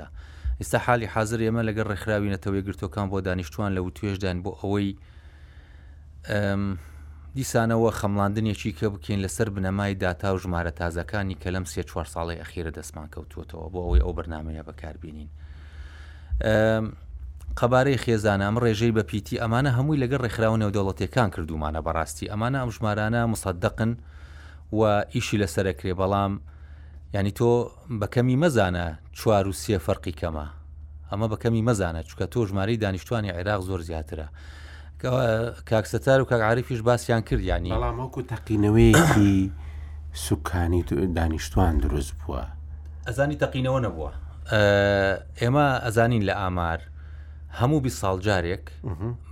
[0.62, 4.90] ئێستا حالی حاضر ئێمە لەگەر ڕێکخراوینەتەوەی گرتوەکان بۆ دانیشتوان لە و توێشدان بۆ ئەوەی
[7.38, 12.38] دیسانەوە خەمڵاندنێکی کە بکەین لەسەر بنەمای داتا و ژمارە تازەکانی کە لەم سێ چوار ساڵی
[12.44, 15.30] ئەخیرە دەستمان کەوتوتەوە بۆ ئەوەی ئەو بەرنمەیە بەکاربیین.
[17.60, 22.70] قەبارەی خێزانە ئەم ڕێژەی بە پیتی ئەمانە هەمووی لەگەر ڕێکخراون نێودەوڵەتەکان کردومانە بەڕاستی ئەمانە ئەم
[22.76, 23.92] ژمارانە مسەدەقن
[24.78, 24.82] و
[25.16, 26.34] ئیشی لەسەرەکرێ بەڵام
[27.14, 27.70] ینی تۆ
[28.02, 28.88] بەکەمی مەزانە
[29.18, 30.48] چوار و سێ فەرقی کەمە
[31.12, 34.26] ئەمە بەکەمی مەزانە چکە تۆ ژماری دانیشتوانی عێراق زۆر زیاترە.
[35.70, 39.52] کاکسەتار و کاعاعرفیش باسییان کرد ینی بەڵامەکو تەقینەوەیەکی
[40.24, 40.82] سوکانی
[41.18, 42.44] دانیشتوان دروست بووە
[43.08, 44.12] ئەزانی تەقینەوە نەبووە
[45.42, 46.80] ئێمە ئەزانین لە ئامار
[47.60, 48.66] هەموو بی ساڵجارێک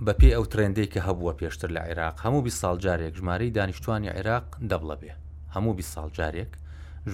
[0.06, 4.46] بە پێی ئەو ترێندەی کە هەبووە پێشتر لە عێراق هەموو بی ساڵجارێک ژمارەی دانیشتوانی عێراق
[4.70, 5.12] دەبڵە بێ
[5.54, 6.48] هەموو بی ساڵجارێک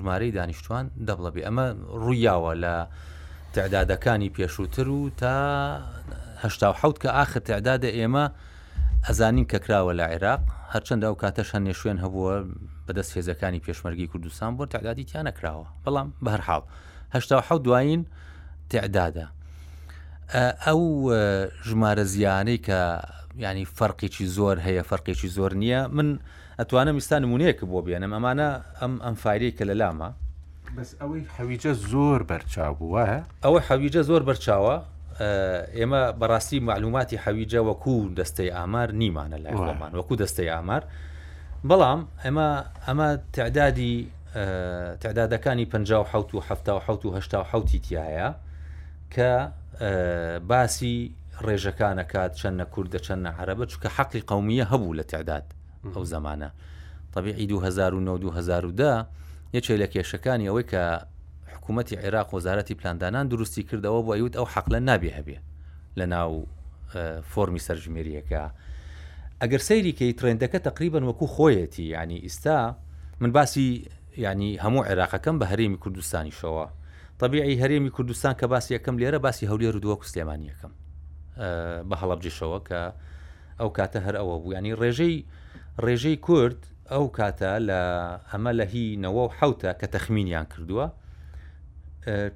[0.01, 1.67] ژمارەی دانیشتوان دەبڵەبی ئەمە
[2.03, 2.75] ڕوویاوە لە
[3.57, 5.01] تعدادەکانی پێشووتر و
[6.61, 8.25] تاهحوت کە ئاخر تعدادە ئێمە
[9.07, 10.43] ئەزانین کە کراوە لە عێراق
[10.75, 12.35] هەرچەندە و کاتەش هەنێ شوێن هەبووە
[12.87, 16.63] بەدەست هێزەکانی پێشمەرگی کوردستان بۆ تعدادی تیان نەکراوە بەڵام بەرحاڵ
[17.51, 18.03] ه دوایین
[18.75, 19.27] تعدادە
[20.67, 20.81] ئەو
[21.69, 22.79] ژمارە زیانەی کە
[23.45, 26.09] ینی فەرقیی زۆر هەیە فەرقیی زۆر نییە من
[26.61, 28.49] ئەتوانە میستان نمونەیەکە بۆ بێنم ئەمانە
[28.81, 30.09] ئەم ئەم فاری کە لە لامە
[30.77, 33.05] بەس ئەوەی حەویجە زۆر بەرچاوبووە
[33.45, 34.77] ئەوە حەویجە زۆر بەرچاوە
[35.79, 40.83] ئێمە بەڕاستی معلوماتی حەویجە وەکو دەستەی ئامار نیمانە لایمان وەکو دەستەی ئامار
[41.69, 42.49] بەڵام ئەمە
[42.87, 43.97] ئەمە تعدادی
[45.05, 48.29] تعدادەکانی 1970 تایە
[49.15, 49.31] کە
[50.51, 50.95] باسی
[51.47, 55.45] ڕێژەکانەکات چەندە کووردە چەندە عربە چکە حەقی قومیە هەبوو لە تعداد
[55.93, 56.51] ئەو زمانە
[57.15, 59.07] طبیعی 2009
[59.57, 60.85] یەکێ لە کێشەکانی ئەوەی کە
[61.55, 65.39] حکوومەتتی عێراق وەزارەتی پلاندانان دروستی کردەوە بۆ یوت ئەو حەقلە نابێ هەبێ
[65.99, 66.33] لە ناو
[67.33, 68.43] فۆمی سەرژمێریەکە
[69.43, 72.59] ئەگەر سەیریکەی ترێندەکە تقریبن وەکو خۆیەتی ینی ئیستا
[73.21, 73.69] من باسی
[74.25, 76.67] ینی هەموو عێراقەکەم بە هەرێمی کوردستانی شەوە
[77.21, 80.73] طبیعی هەرێمی کوردستان کە باسی یەکەم لێرە باسی هەولێر دووە کوستێمانیەکەم
[81.89, 82.81] بە هەڵبجێشەوە کە
[83.61, 85.19] ئەو کاتە هەر ئەوە بوو ینی ڕێژەی
[85.83, 86.61] ڕێژەی کورد
[86.93, 87.81] ئەو کاتە لە
[88.31, 90.87] ئەمە لە هینەوە و حوتە کە تەخمینیان کردووە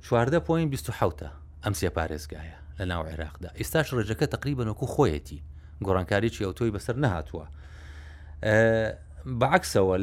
[0.05, 1.22] چواردە پوین 1970
[1.64, 5.41] ئەم سێ پارێزگایە لە ناو عێراقدا ئێستاش ڕێژەکە تقریبنکو خۆیەتی
[5.86, 7.47] گۆڕانکاریی ئەوتۆی بەسەر نەهاتووە
[9.41, 9.97] بەعکسەوە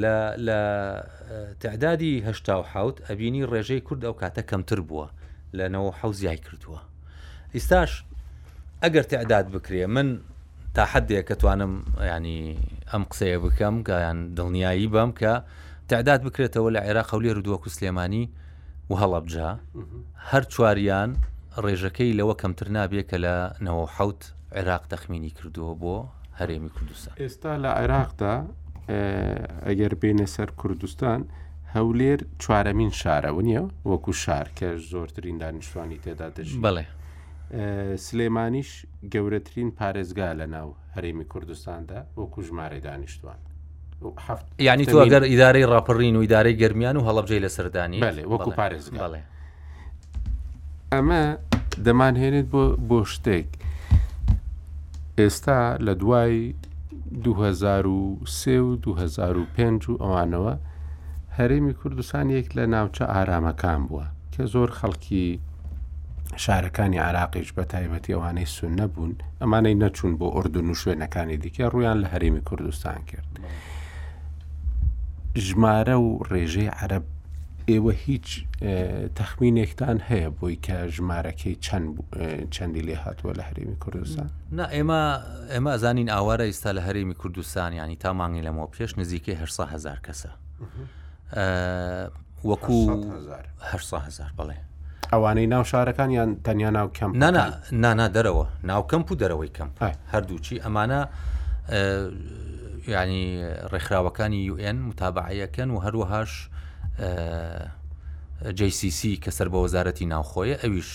[0.48, 0.60] لە
[1.64, 5.08] تعدادی هشتا و حوت ئەبینی ڕێژەی کورد ئەو کاتە کەمتر بووە
[5.58, 6.80] لەنەوە حوزیای کردووە
[7.56, 7.92] ئیستاش
[8.84, 10.08] ئەگەر تعداد بکرێ من
[10.76, 11.74] تا حدێک کەتوانم
[12.12, 12.42] ینی
[12.94, 15.34] ئەم قسەیە بکەم گیان دڵنیایی بەم کە
[15.92, 18.26] تعداد بکرێتەوە لە عێرا خەولێ ردووەکو سلێمانی
[18.90, 19.50] و هەڵەبجا
[20.30, 21.10] هەر چواریان
[21.64, 24.22] ڕێژەکەی لەوە کەمتر نابێت کە لە نەوە حوت
[24.58, 25.98] عێراق تەخمینی کردووە بۆ
[26.40, 28.36] هەرێمی کوردستان ئێستا لە عێراقدا
[29.68, 31.20] ئەگەر بینە سەر کوردستان
[31.76, 36.86] هەولێر چوارەمین شارەوە نییە وەکو شار کە زۆرترین دانیشتوانی تێدا دەژ بڵێ
[38.08, 38.72] سلێمانیش
[39.14, 43.40] گەورەترین پارێزگا لە ناو هەرێمی کوردستاندا وەکو ژمارە دانیشتوان
[44.60, 48.00] ینی تو ئەگەر ئیدارەی ڕاپەڕین و ئیدارەی گرمیان و هەڵبجەی لە سەردانی
[48.32, 48.86] وەکو پارێز
[50.94, 51.24] ئەمە
[51.86, 53.48] دەمانهێنێت بۆ بۆ شتێک
[55.20, 56.36] ئێستا لە دوای
[57.24, 60.54] 2003 و 2005 و ئەوانەوە
[61.38, 65.30] هەرێمی کوردستان یەک لە ناوچە ئارامەکان بووە کە زۆر خەڵکی
[66.36, 69.12] شارەکانی عراقیش بە تایبەتی ئەوانەی سون نەبوون
[69.42, 73.32] ئەمانەی نەچوون بۆ ئوردون و شوێنەکانی دیکە ڕویان لە هەرمی کوردستان کرد.
[75.48, 77.04] ژمارە و ڕێژەی عرب
[77.70, 78.28] ئێوە هیچ
[79.18, 81.56] تەخمینێکتان هەیە بۆی کە ژمارەکەی
[82.56, 85.02] چەندی لێ هاتووە لە هەرێمی کوردستان نا ئێمە
[85.54, 89.38] ئێمە زانین ئاوارە ئێستا لە هەرێمی کوردستان ینی تا مانگی لەمەوە پێش نزیکەی
[89.74, 90.30] هزار کەسە
[92.50, 92.80] وەکو
[94.04, 94.58] هزار بڵێ
[95.14, 97.18] ئەوانەی ناو شارەکان یان تەنیا ناو کەم
[97.72, 99.70] نانا دەرەوە ناوکەمپ و دەرەوەی کەم
[100.12, 101.02] هەردووچی ئەمانە
[102.94, 103.26] ینی
[103.72, 106.34] ڕێکخراوەکانی UN متابعەکەن و هەروەهاش
[108.60, 110.90] JCC کە سەر بە وەزارەتی ناوخۆیە ئەویش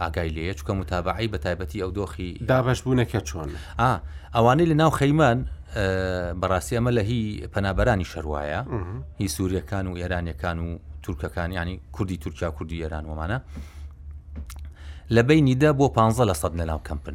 [0.00, 3.48] ئاگای لێ چکە متابعی بە تایبەتی ئەو دۆخی دابش بوونەکە چۆن
[4.34, 5.38] ئەوانەی لە ناو خەیمان
[6.40, 7.22] بەڕاستی ئەمە لە هی
[7.52, 8.60] پەنابەرانی شەروایە
[9.20, 10.70] هی سووریەکان و ئێرانیەکان و
[11.06, 13.38] تورکەکان ینی کوردی تورکیا کوردی ئێران ومانە
[15.14, 17.14] لە بینیدا بۆ 15 لە سەد نەلاو کەمپن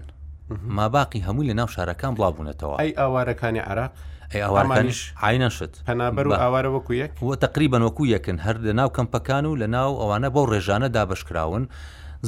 [0.77, 3.91] ما باقی هەموو لە ناو شارەکان بڵاوبوونەتەوە ئەی ئاوارەکانی عراق
[4.33, 9.43] ئەوانش عینەشت پەنابەر و ئاوارە وەکو یەک وە تقریبان وەکو یەکن هەر لە ناو کەمپەکان
[9.45, 11.63] و لە ناو ئەوانە بەو ڕێژانە دابشکراون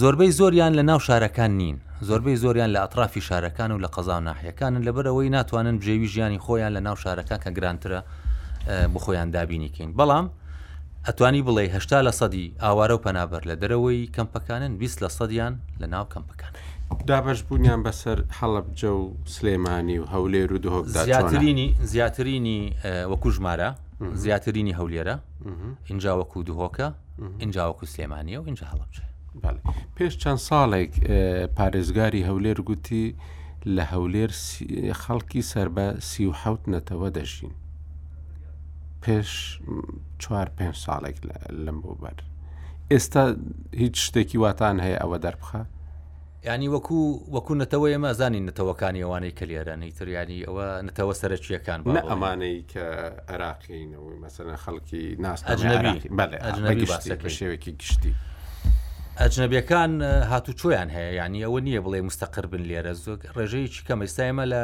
[0.02, 4.82] زۆربەی زۆریان لە ناو شارەکان نین زۆربەی زۆریان لە ئەطرافی شارەکان و لە قەزا ناحیەکانن
[4.88, 8.00] لەبەرەوەی ناتوانن جێوی ژیانی خۆیان لە ناو شارەکان کە گرانترە
[8.94, 10.26] بخۆیان دابینیکەین بەڵام
[11.10, 15.88] ئەتوانی بڵێ هشتا لە سەدی ئاوارە و پەنابەر لە دەرەوەی کەمپەکانن 20 لە سەدیان لە
[15.94, 16.54] ناو کەمپەکان.
[17.10, 22.60] دابش بوونیان بەسەر حەڵب جە و سلێمانی و هەولێر و دهۆ زیاترینی زیاترینی
[23.12, 23.70] وەکو ژمارە
[24.24, 25.16] زیاترینی هەولێرە
[25.92, 26.88] اینجا وەکو دهۆکە
[27.44, 29.06] اینجا وەکو سلێمانیە و اینجا هەڵبچێ
[29.96, 30.92] پێش چەند ساڵێک
[31.58, 33.06] پارێزگاری هەولێر گوتی
[33.76, 34.32] لە هەولێر
[35.04, 37.54] خەڵکی سەر بە سی و حوت نەتەوە دەژین
[39.04, 39.32] پێش
[40.24, 41.18] چوار پێنج ساڵێک
[41.66, 42.18] لەم بۆ بەر
[42.92, 43.24] ئێستا
[43.82, 45.62] هیچ شتێکی واتان هەیە ئەوە دەربخە
[46.48, 47.00] ینی وەکو
[47.36, 51.80] وەکو نەتەوە ئێمە زانانی نەتەوەکانی ئەوانەی کلێرانەی تریانی ئەوە نەتەوە سەرچیەکان
[52.12, 52.84] ئەمانەی کە
[53.34, 58.14] عراقینەوەی مەسەنە خەڵکی ناستەجنەبی شێوێکی گشتی.
[59.22, 59.92] ئەجنەبیەکان
[60.32, 64.64] هاتوچۆیان هەیە ینی ئەوە نییە بڵێ مستەقر بن لێرە زۆک ڕێژەی چکەمەستایمە لە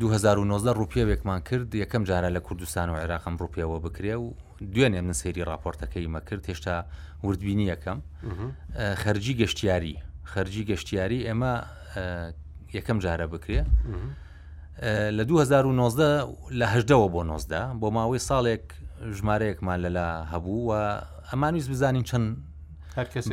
[0.00, 4.32] 2009 ڕوپیاوێکمان کرد یەکەم جارە لە کوردستان و عێراقم ڕوپیاەوە بکرێ و
[4.74, 6.84] دوێنێ من سەیری راپۆرتەکەی مەکرد هێشتا
[7.24, 7.98] وردبینی یەکەم
[9.02, 9.96] خەرجی گەشتیاری
[10.32, 11.52] خەرجی گەشتیاری ئێمە
[12.76, 13.62] یەکەم جارە بکرێ
[15.16, 16.24] لە 2009
[16.58, 18.64] لە هەشەوە بۆ 90 بۆ ماوەی ساڵێک
[19.16, 20.98] ژمارەیەکمان لەلا هەبوو و
[21.32, 22.26] ئەمانویست بزانین چەند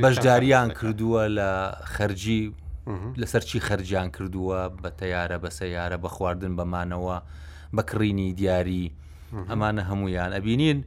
[0.04, 1.50] بەشداریان کردووە لە
[1.96, 2.42] خەرجی
[2.88, 7.18] لەسەر چی خەرجیان کردووە بە تەیارە بە سەیارە بە خواردن بەمانەوە
[7.76, 8.86] بە کڕینی دیاری
[9.50, 10.80] ئەمانە هەمویان ئەبینین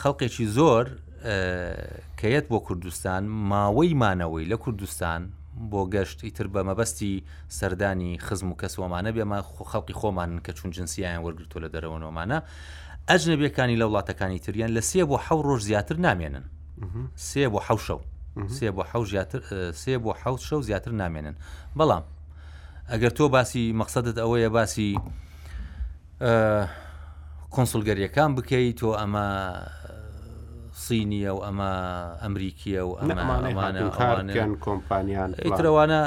[0.00, 0.86] خەڵکێکی زۆر
[2.20, 5.22] کەیەت بۆ کوردستان ماوەی مانەوەی لە کوردستان
[5.70, 7.14] بۆ گەشت ئیتر بە مەبەستی
[7.58, 9.38] سەردانی خزم و کەسوەمانە بێمە
[9.70, 12.38] خەڵکی خۆمان کە چون جنسییان وەرگتو لە دەرەوەنەوەمانە
[13.08, 16.44] ئەجنەبیەکانی لە وڵاتەکانی تریان لە سێ بۆ حە ڕۆژ زیاتر نامێنن
[17.16, 18.00] سێ بۆ حەوشەو
[18.56, 19.40] سێ بۆ حە زیاتر
[19.82, 21.36] سێ بۆ حەوت شەو زیاتر نامێنن
[21.78, 22.04] بەڵام
[22.92, 24.90] ئەگەر تۆ باسی مەقصدت ئەوەیە باسی
[27.54, 29.26] کۆنسڵگەریەکان بکەیت تۆ ئەمە
[30.84, 31.70] سینیە و ئەمە
[32.24, 36.00] ئەمریکیە و ئەمانەوانیان کۆمپانیان ئیترەوانە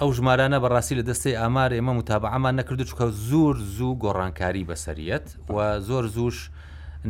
[0.00, 5.80] ئەو ژمارانە بەڕاستی لە دەستی ئامار ئێمە متابعامان نەکرد چکە زۆر زوو گۆڕانکاری بەسەریەت و
[5.88, 6.36] زۆر زوش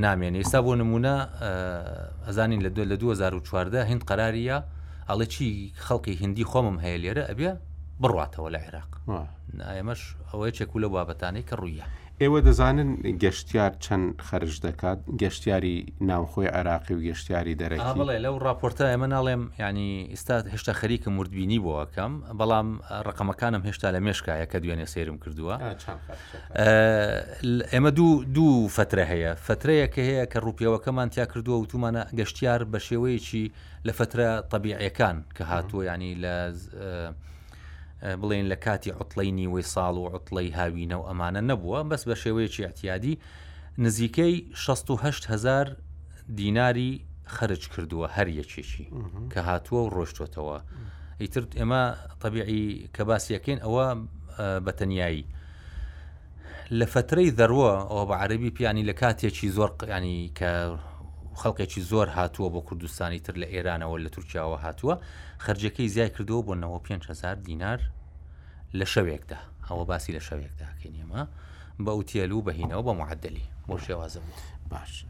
[0.04, 1.14] نامێنێ ئێستا بۆ نمونە
[2.26, 4.58] ئەزانین لە دو لە 2014 هند قەراریە
[5.08, 5.48] ئەڵێ چی
[5.86, 7.50] خەڵکی هندی خۆمم هەیە لێرە ئەبێ
[8.02, 8.92] بڕاتەوە لە عێراق
[9.78, 11.86] ئێمەش ئەوەی چێکو لە بابەتانەی کە ڕوویە
[12.22, 12.90] ئێوە دەزانن
[13.22, 15.76] گەشتیار چەند خرج دەکات گەشتیاری
[16.10, 21.58] ناوخۆی عراقی و گەشتیاری دەرەی بڵێ لەو راپۆرتە ئێمە ناڵێم ینی ئێستا هێشتا خەریکە مردبینی
[21.64, 22.68] بۆەکەم بەڵام
[23.06, 25.54] ڕقمەکانم هێشتا لە مێشکایە کە دوێنێ سێرم کردووە
[27.72, 33.44] ئێمە دوو دوو فترە هەیە فترەیەکە هەیە کە ڕوپیەوەکەمان تیا کردووە وتومانە گەشتیار بە شێوەیەکی
[33.86, 36.34] لە فترە طبیعیەکان کە هاتووە ینی لە
[38.20, 42.64] بڵێن لە کاتی عوتڵی نیوەی ساڵ و عوتڵی هاوینە و ئەمانە نەبووە بەس بە شێوەیەکی
[42.66, 43.14] احتیادی
[43.84, 45.66] نزیکەی 6هزار
[46.40, 46.92] دیناری
[47.34, 48.86] خرج کردووە هەر یەکێکی
[49.32, 50.58] کە هاتووە و ڕۆشتوتەوە
[51.20, 51.82] ئیتر ئێمە
[52.22, 53.86] طبیعی کە باسیەکەین ئەوە
[54.66, 55.24] بەتەنایی
[56.78, 60.52] لە فترەی دەرووە ئەوە بە عربی پیانی لە کاتێکی زۆر ینی کە
[61.40, 64.96] خەڵکێکی زۆر هاتووە بۆ کوردستانی تر لە ئێرانەوە لە تورکیاوە هاتووە
[65.44, 67.80] خرجەکەی زیای کردووە بۆ 500 دینار
[68.74, 71.22] لە شەوێکدا ئەوە باسی لە شەوێکدا کەنیێمە
[71.84, 74.20] بە ئوتیلو بەهینەوە بە معدلی بۆ شێوازە
[74.70, 75.06] باش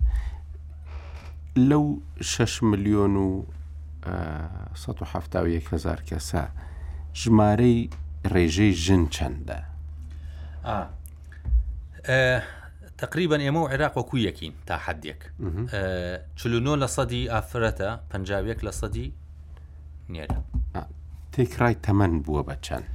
[1.57, 1.85] لەو
[2.21, 3.45] 6 میلیۆن و
[4.83, 6.39] 1970هزار کەسە
[7.21, 7.91] ژمارەی
[8.33, 9.59] ڕێژەی ژن چەندە
[13.03, 15.21] تقریبان ئێمە و عێراق وەکو یەکین تا حدێک
[16.39, 19.11] چلونۆ لە سەدی ئافرەتە پنجاوێک لە سەدی
[20.13, 20.37] نێرە
[21.33, 22.87] تێکرای تەمەەن بووە بە چەند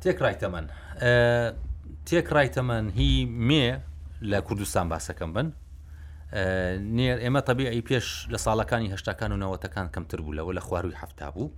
[0.00, 0.66] تێکرای تەمەەن
[2.06, 3.68] تێکرای تەمەەن هی مێ
[4.30, 5.48] لە کوردستان باسەکەم بن
[6.96, 11.28] نێر ئێمە تەبیعی پێش لە ساڵەکانی هەشتاکان و نەوەتەکان کەمتر بوو لەوە لە خواروی هەفتا
[11.34, 11.52] بوو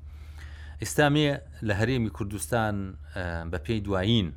[0.82, 1.30] ئێستا مێ
[1.68, 2.76] لە هەرێمی کوردستان
[3.50, 4.28] بە پێی دوایین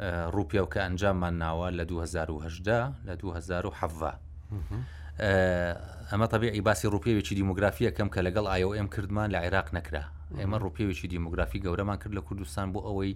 [0.00, 4.14] ڕوپیا و کە ئەنجاممان ناوە لە 2010 لە 2010
[6.12, 10.02] ئەمە تەبیعی باسی ڕوپیاوێکی دیموگرافیە کەم کە لەگەڵ ئایOM کردمان لە عێراق نەکرا
[10.38, 13.14] ئێمە ڕوپیاوێکی دیموگرافی گەورەمان کرد لە کوردستان بۆ ئەوەی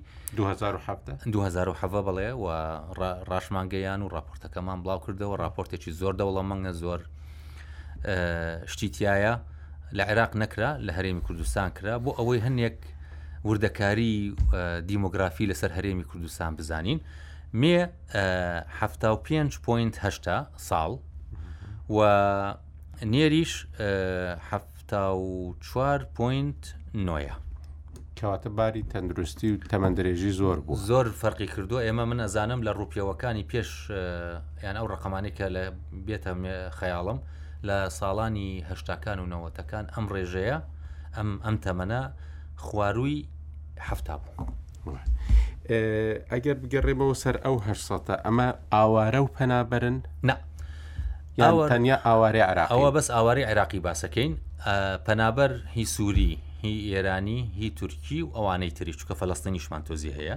[1.27, 2.47] 2007 بڵێ و
[3.31, 7.01] ڕاشمانگەیان و راپۆرتەکەمان بڵاو کردەوە راپۆرتێکی زۆر دەوڵەمەنگە زۆر
[8.67, 9.35] شتیتایە
[9.99, 12.79] لە عێراق نەکرا لە هەرێمی کوردستان کرا بۆ ئەوەی هەندێک
[13.45, 14.35] وردەکاری
[14.89, 17.01] دیمۆگرافی لەسەر هەرێمی کوردستان بزانین
[17.61, 17.85] مێه
[19.01, 20.37] پێ پوینت هەشتا
[20.69, 20.91] ساڵ
[21.97, 21.99] و
[23.13, 23.53] نێریش
[25.67, 26.63] چوار پوینت
[27.07, 27.35] نۆە
[28.19, 33.45] کەواتە باری تەندروستی و تەمەندرێژی زۆر بوو زۆر فەرقی کردو ئێمە من ئەزانم لە ڕوپیەوەکانی
[33.53, 33.71] پێش
[34.65, 35.65] یان ئەو ڕقەمانێکە لە
[36.07, 36.33] بێتە
[36.79, 37.19] خەیاڵم
[37.69, 40.59] لە ساڵانی هەشتاکان و نەوەتەکان ئەم ڕێژەیە
[41.17, 42.03] ئەم ئەم تەمەە
[42.59, 43.27] خواروی
[43.89, 44.99] هەفتا بوو.
[46.35, 49.97] ئەگەر بگەڕێمەوە سەر ئەو هەرسەتە ئەمە ئاوارە و پەنابەرن
[50.29, 50.31] ن
[51.71, 54.33] تەنیا ئاوارەی عراق ئەوە بەس ئاوارەی عێراقی باسەکەین
[55.07, 56.33] پەنابەر هی سووری
[56.63, 60.37] هی ئێرانی هی تورکی و ئەوانەی تری چکە فەلستنی شمانتۆزی هەیە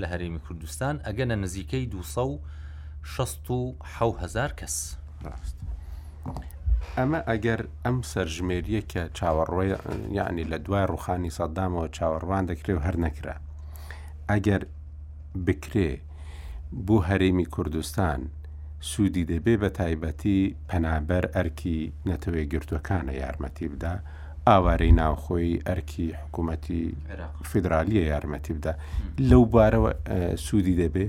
[0.00, 3.50] لە هەرێمی کوردستان ئەگەنە نزیکەی 200
[4.22, 4.76] هزار کەس
[6.98, 9.70] ئەمە ئەگەر ئەم سەرژمێریە کە چاوەڕۆی
[10.18, 13.36] یعنی لە دوای ڕوخانی سەدامەوە چاوەڕوان دەکرێت و هەر نەکرا
[14.30, 14.62] ئەگەر
[15.46, 15.90] بکرێ
[16.86, 18.20] بۆ هەرێمی کوردستان
[18.90, 21.78] سوودی دەبێ بە تایبەتی پەنابەر ئەرکی
[22.08, 23.94] نەتەوەی گرتوەکانە یارمەتی بدا
[24.48, 26.82] ئاوارەی ناوخۆی ئەرکی حکوومەتی
[27.50, 28.72] فیدراالیە یارمەتی بدا
[29.30, 29.92] لەو بارەوە
[30.46, 31.06] سوودی دەبێ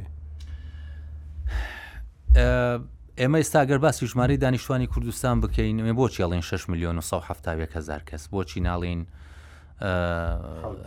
[3.19, 8.01] ئێمە ئێستاگەر باسی ژماری دانیشتوانی کوردستان بکەین نوێ بۆچی ئەڵێن 6 میلیۆن و 1970 هزار
[8.09, 9.01] کەس بۆچی ناڵین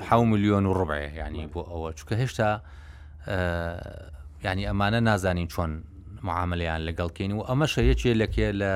[0.07, 2.51] ح میلیۆن و ڕبێ ینی بۆ ئەوە چکە هێشتا
[4.45, 5.71] ینی ئەمانە نازانین چۆن
[6.23, 8.75] معاملیان لەگەڵکەین و ئەمە شەیەکێ لەکێ لە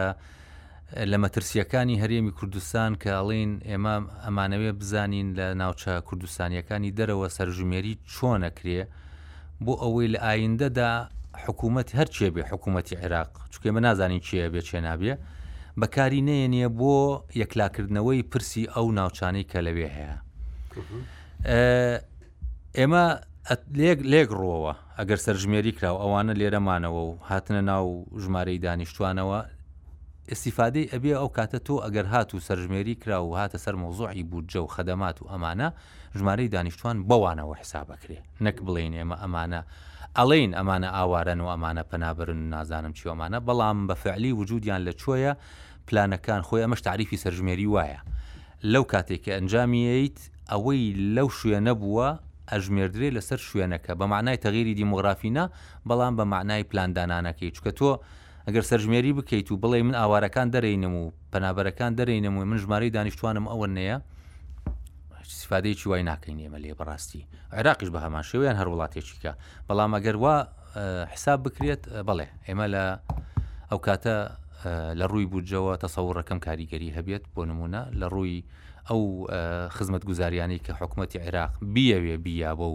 [1.10, 3.94] لە مەترسیەکانی هەرێمی کوردستان کە ئەڵین ئێمە
[4.24, 8.80] ئەمانەوێ بزانین لە ناوچە کوردستانیەکانی دەرەوە سەرژمێری چۆنەکرێ
[9.64, 10.92] بۆ ئەوەی لە ئایندەدا
[11.46, 15.14] حکوومەت هەرچێ بێ حکوومەتتی عێراق چکێ من نازانین چیە بێ چێ نابێ
[15.80, 16.94] بەکاری نێنیە بۆ
[17.42, 20.16] یەکلاکردنەوەی پرسی ئەو ناوچانەی کە لەوێ هەیە
[22.78, 23.04] ئێمە
[24.12, 27.86] لێک ڕۆوە ئەگەر سەرژمێری کراو ئەوانە لێرەمانەوە و هاتنە ناو
[28.22, 29.38] ژمارەی دانیشتوانەوە
[30.34, 34.60] استیفادەی ئەبێ ئەو کاتە تۆ ئەگەر هات و سەرژمێری کرا و هاتە سەر مۆزۆعی بودجە
[34.64, 35.68] و خەدەمات و ئەمانە
[36.18, 39.60] ژمارەی دانیشتوان بەوانەوە حسابەکرێ نەک بڵین ئێمە ئەمانە
[40.18, 45.32] ئەڵین ئەمانە ئاوارەن و ئەمانە پەنابرن و نازانم چیۆمانە بەڵام بە فعلی وجودیان لە چۆیە
[45.86, 48.00] پلانەکان خۆی ئەمەش تعریفی سەرژمێری وایە
[48.72, 50.18] لەو کاتێک کە ئەنجامیت
[50.50, 50.82] ئەوەی
[51.16, 52.08] لەو شوێنە بووە
[52.52, 55.44] ئەژمێردرێ لەسەر شوێنەکە بە معنای تەغیری دیموگرافینا
[55.88, 57.90] بەڵام بە معنای پلاندانانەکەی چکە تۆ
[58.46, 63.44] ئەگەر سەرژمێری بکەیت و بڵێ من ئاوارەکان دەرەینم و پەنابەرەکان دەرەینم و من ژمارەی دانیشتوانم
[63.52, 63.96] ئەوە نەیە
[65.38, 67.22] سفادەیەکی وای ناکەین ئێمە لێ بەڕاستی
[67.56, 69.32] عێراقیش بە هەمان شێوەیان هەر وڵاتێکیکە
[69.68, 70.36] بەڵام ئەگەر وا
[71.12, 72.84] حساب بکرێت بڵێ ئێمە لە
[73.70, 74.16] ئەو کاتە
[75.00, 78.36] لە ڕووی بودجەوە تەسەورەکەم کاریگەری هەبێت بۆ نمونە لە ڕووی
[78.88, 79.00] ئەو
[79.76, 82.68] خزمەت گوزاریانی کە حکوومەتتی عێراق بیاوێ بیا بۆ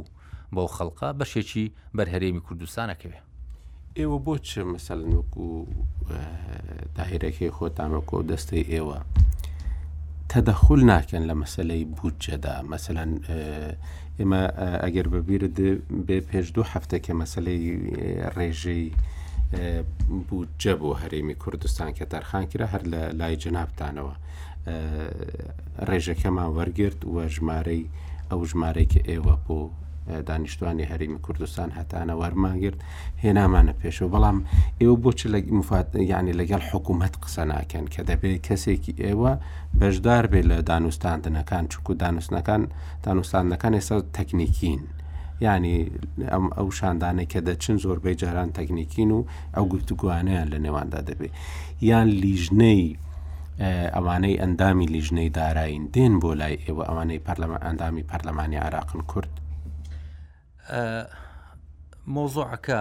[0.56, 1.66] بەو خەڵقا بەشێکی
[1.98, 3.20] بەرهرێمی کوردستانەکەوێ
[4.00, 5.48] ئێوە بۆ چ مەسەلنوکو
[6.96, 9.00] داهێرەکەی خۆتانەکۆ دەستەی ئێوە
[10.36, 13.12] تەدەخل ناکەن لە مەسلەی بودجەدا مەمثلەن
[14.18, 14.42] ئێمە
[14.84, 15.56] ئەگەر بەبیرت
[16.08, 17.64] بێ پێش دوو هەفتەکە مەسلەی
[18.36, 18.84] ڕێژەی
[20.30, 24.14] بودجە بۆ هەرێمی کوردستان کە تەرخان کرا هەر لە لای جنابتانەوە
[25.90, 27.84] ڕێژەکەمان وەرگرت وە ژمارەی
[28.30, 29.60] ئەو ژمارەی کە ئێوە بۆ
[30.26, 32.80] دانیشتوانی هەرمی کوردستان هەتانە وەرماگررت
[33.24, 34.38] هێنامانە پێشەوە بەڵام
[34.82, 39.34] ئێوە بۆچی لە مفات یعنی لەگەڵ حکوومەت قسە ناکەن کە دەبێت کەسێکی ئێوە
[39.80, 42.62] بەشدار بێ لە دانوستاندنەکان چکو دانوستەکان
[43.06, 44.82] دانوستانەکان ئێستا تەکنیکین.
[45.46, 45.78] ینی
[46.32, 49.20] ئەم ئەو شاندانەی کە دەچن زۆربەی جاران تەکنیکین و
[49.56, 51.34] ئەو گفتگووانیان لە نێواندا دەبێت
[51.90, 52.84] یان لیژنەی
[53.96, 57.22] ئەوانەی ئەندامی لیژنەی دارایین دێن بۆ لای ئێوە ئەوانەی
[57.68, 59.32] ئەندامی پەرلەمانی عراقن کورد
[62.16, 62.80] مۆزۆعەکە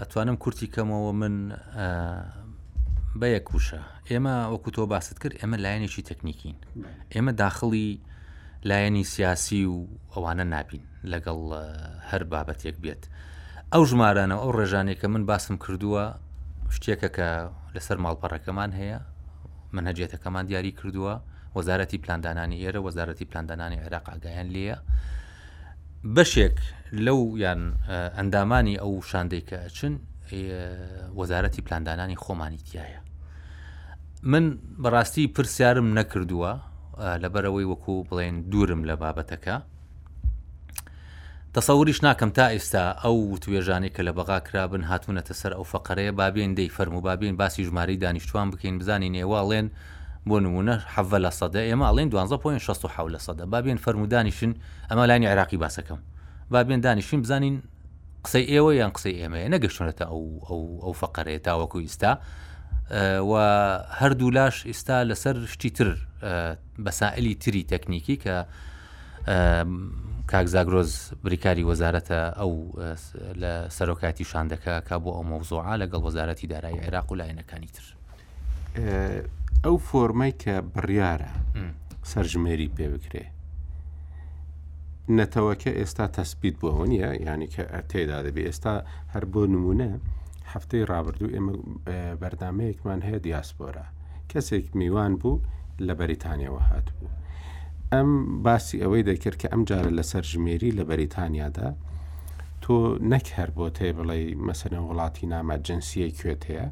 [0.00, 1.34] ئەتوانم کورتی کەمەوە من
[3.20, 3.80] بەیە کوشە
[4.10, 6.56] ئێمە وەکو تۆ باست کرد ئێمە لایەنێکی تەکنیکین
[7.14, 7.88] ئێمە داخلی
[8.68, 9.76] لایەنی سیاسی و
[10.14, 11.38] ئەوانە نابین لەگەڵ
[12.10, 13.02] هەر بابەتێک بێت
[13.72, 16.04] ئەو ژمارانەوە ئەو ڕێژانێکە من باسم کردووە
[16.74, 17.28] شتێکە کە
[17.76, 18.98] لەسەر ماڵپەڕەکەمان هەیە
[19.76, 21.14] منەجێتەکەمان دیاری کردووە
[21.56, 24.76] وەزارەتی پلاندانانی ئێرە وەزارەتی پلاندانانی عێراق ئاگایان لێە
[26.14, 26.56] بەشێک
[27.06, 27.62] لەو یان
[28.16, 29.94] ئەندامانی ئەو شاندەی کە ئەچن
[31.18, 33.00] وەزارەتی پلاندانانی خۆمانی تایە
[34.22, 34.44] من
[34.82, 36.52] بەڕاستی پرسیارم نەکردووە
[37.22, 39.56] لەبەرەوەی وەکو بڵێن دوورم لە بابەتەکە
[41.54, 46.54] تەسەوریش ناکەم تا ئێستا ئەو توێژانی کە لە بەغا کرابن هاتوونەتە سەر ئەو فەقەرەیە بابێن
[46.58, 49.66] دەی فەرمو بابین باسی ژماری دانیشتوان بکەین بزانین نێواڵێن
[50.26, 54.52] بۆ نمونە حەە لە سەدە ئێمە ئەڵین 12.6 لە سەدە بابێن فرەرمودانیشن
[54.90, 56.00] ئەمە لاینی عراقی باسەکەم
[56.52, 57.62] بابێن دانیشین بزانین
[58.24, 62.12] قسەی ئێوە یان قسەی ئێمەیە نەگەشتونێتە ئەو فەقەرێت تاوەکو ئیستا
[63.30, 63.32] و
[64.00, 65.90] هەردوو لاش ئیستا لەسەر شتی تر
[66.84, 68.34] بەسائلی تری تەکنیکی کە
[70.30, 70.92] کاکزاگرۆز
[71.24, 72.52] بریکاری وەزارەتە ئەو
[73.42, 77.86] لە سەرۆکاتی شاندەکە کا بۆ ئەو مەوزۆعا لەگەڵ وەزارەتی دارایی عێراق و لایەنەکانی تر.
[79.64, 81.30] ئەو فۆرمەی کە بڕیارە
[82.10, 83.24] سەرژمێری پێ بکرێ
[85.18, 88.74] نەتەوەکە ئێستا تەسبیت بۆەوە نیە ینی کە تێدا دەبێت ئێستا
[89.12, 89.90] هەر بۆ نمونە
[90.52, 91.54] هەفتەی ڕابردوو ئێمە
[92.20, 93.86] بەردامەیەکمان هەیە دیاسپۆرە
[94.30, 95.42] کەسێک میوان بوو
[95.86, 97.12] لە بەریتانیەوە هات بوو
[97.92, 98.08] ئەم
[98.44, 101.68] باسی ئەوەی دەکرد کە ئەم جارە لەسەر ژمێری لە بەریتانیادا
[102.62, 102.74] تۆ
[103.12, 106.66] نەک هەر بۆ تێ بڵێ مەسەرە وڵاتی نامە جنسیە کوێت هەیە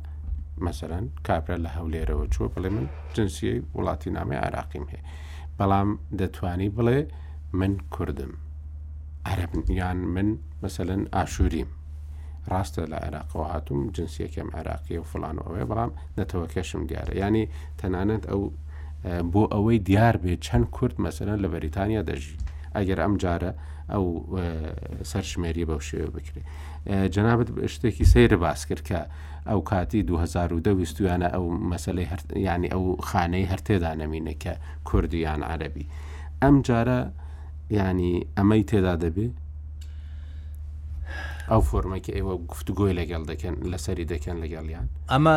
[0.64, 5.02] مەسەرەن کابرا لە هەولێرەوە چوە بڵێ من جنسی وڵاتی نامی عراقیم هەیە
[5.58, 5.88] بەڵام
[6.20, 6.98] دەتوانی بڵێ
[7.60, 8.32] من کوردم
[9.32, 10.28] عربیان من
[10.64, 11.70] مثلەن ئاشوریم
[12.52, 17.44] ڕاستە لە عێراقەوە هاتووم جنسیەکەم عراقی و فلان ئەوێ بەڵام نەتەوە کەشم دیارە ینی
[17.80, 18.42] تەنانەت ئەو
[19.32, 22.36] بۆ ئەوەی دیار بێ چەند کورد مەسەرەن لە بەریتانیا دەژی
[22.76, 23.52] ئەگەر ئەم جارە
[23.92, 24.04] ئەو
[25.10, 26.46] سەرژمێری بەو شێوە بکرێت
[27.14, 29.00] جەنابەت شتێکی سەیرە باس کرد کە
[29.48, 32.06] ئەو کاتی 2010ویستیانە ئەو مەسلەی
[32.46, 34.52] ینی ئەو خانەی هەرتێدا نەمینەکە
[34.88, 35.86] کوردیان عەربی
[36.42, 36.98] ئەم جارە
[37.78, 39.28] ینی ئەمەی تێدا دەبێ
[41.50, 45.36] ئەو فۆرمەکی ئێوە گفتگۆی لەگەڵ دەکەن لەسەری دەکەن لەگەڵیان ئەمە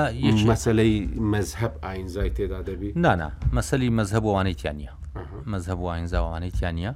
[0.51, 0.95] مەسلەی
[1.34, 4.93] مەزهب ئاینزای تێدا دەبی نانا مەسلی مەزهب وانەیتیان نیە
[5.53, 6.93] مەزهب و ئاینزاوانەیتیان نیە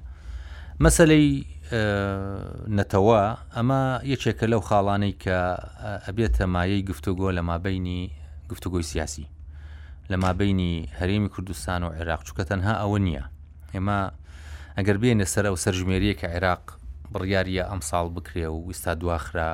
[0.85, 1.27] مەسلەی
[1.71, 3.19] نەتەوە
[3.55, 3.81] ئەمە
[4.13, 5.37] یەکێکە لەو خاڵانەی کە
[6.05, 8.01] ئەبێتە مایەی گفتوگۆ لە مابینی
[8.49, 9.27] گفتوگۆی سیاسی
[10.11, 13.23] لە مابینی هەرێمی کوردستان و عێراق چووکە تەنها ئەوە نییە
[13.75, 13.99] ئێمە
[14.77, 16.63] ئەگەر بێنە سەر ئەو سەرژمێریە کە عێراق
[17.13, 19.51] بڕیاریە ئەم ساڵ بکرێ و ویستا دواخرا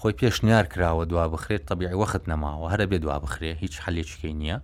[0.00, 4.58] خۆی پێشنیار کراوە دوا بخرێت تەبیعی وەخت نەماوە هەرە بێ دوا بخرێ هیچ حلێکیکەی نییە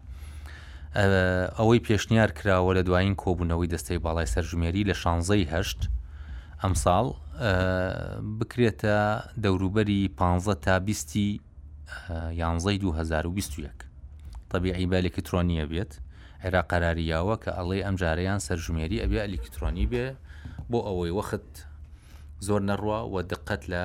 [1.59, 5.81] ئەوەی پێشنیار کراوە لە دوایین کۆبوونەوەی دەستەی باڵای سەرژمێری لە شانزەی هەشت
[6.65, 7.07] ئەمساڵ
[8.39, 8.99] بکرێتە
[9.45, 11.41] دەوروبەری 15 تا بیستی
[12.41, 13.71] یانزەی 2021
[14.51, 15.93] طبیعی بە ئەلکترۆنیە بێت
[16.45, 20.07] عێرا قەراریاوە کە ئەڵێ ئەم جارەیان سەرژمێری ئەبێ ئەلکترۆنی بێ
[20.71, 21.49] بۆ ئەوەی وەخت
[22.47, 23.85] زۆر نەڕوە و دقت لە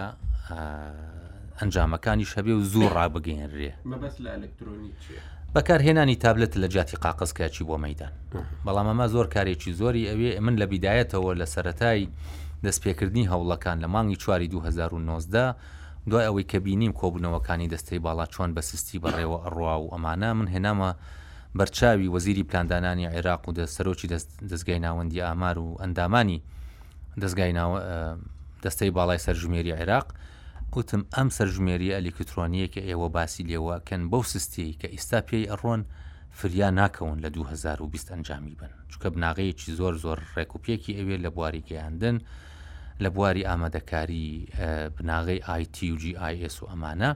[1.60, 3.72] ئەنجامەکانی شەبێ و زوو ڕابگەێنرێ
[5.56, 8.14] بەکارهێنانی تابلت لە جاتی قاقسکەچی بۆ مەدان
[8.66, 12.08] بەڵام ئەمە زۆر کارێکی زۆری ئەوێ من لە بیدایەتەوە لە سەتای
[12.66, 15.56] دەستپێکردنی هەوڵەکان لە مانگی چواری 2019
[16.10, 20.48] دوای ئەوەی کە بینیم کۆبوونەوەکانی دەستەی باڵا چۆن بە سستی بەڕێوە ئەڕوا و ئەمانە من
[20.54, 20.90] هێنامە
[21.58, 24.08] بەرچاوی وەزیری پلاندانانی عێراق و دەسەرۆکی
[24.52, 26.40] دەستگای ناوەندی ئامار و ئەندامانی
[27.22, 27.54] دەستگای
[28.64, 30.08] دەستەی باڵای سەرژمێری عێراق
[30.76, 35.82] وتم ئەم سەرژمێری ئەلیکترۆنیە کە ئێوە باسی لێوەکەن بەو سستی کە ئیستا پێی ئەڕۆن
[36.32, 42.16] فریا ناکەون لە 2020 ئەنجامی بن چکە بناغەیەکی زۆر زۆر ڕێکوپێکی ئەوێ لە بواری گەیاندن
[42.22, 42.26] و
[43.04, 44.48] لە بواری ئامادەکاری
[45.00, 47.12] بناغی آیTGIS و ئەمانە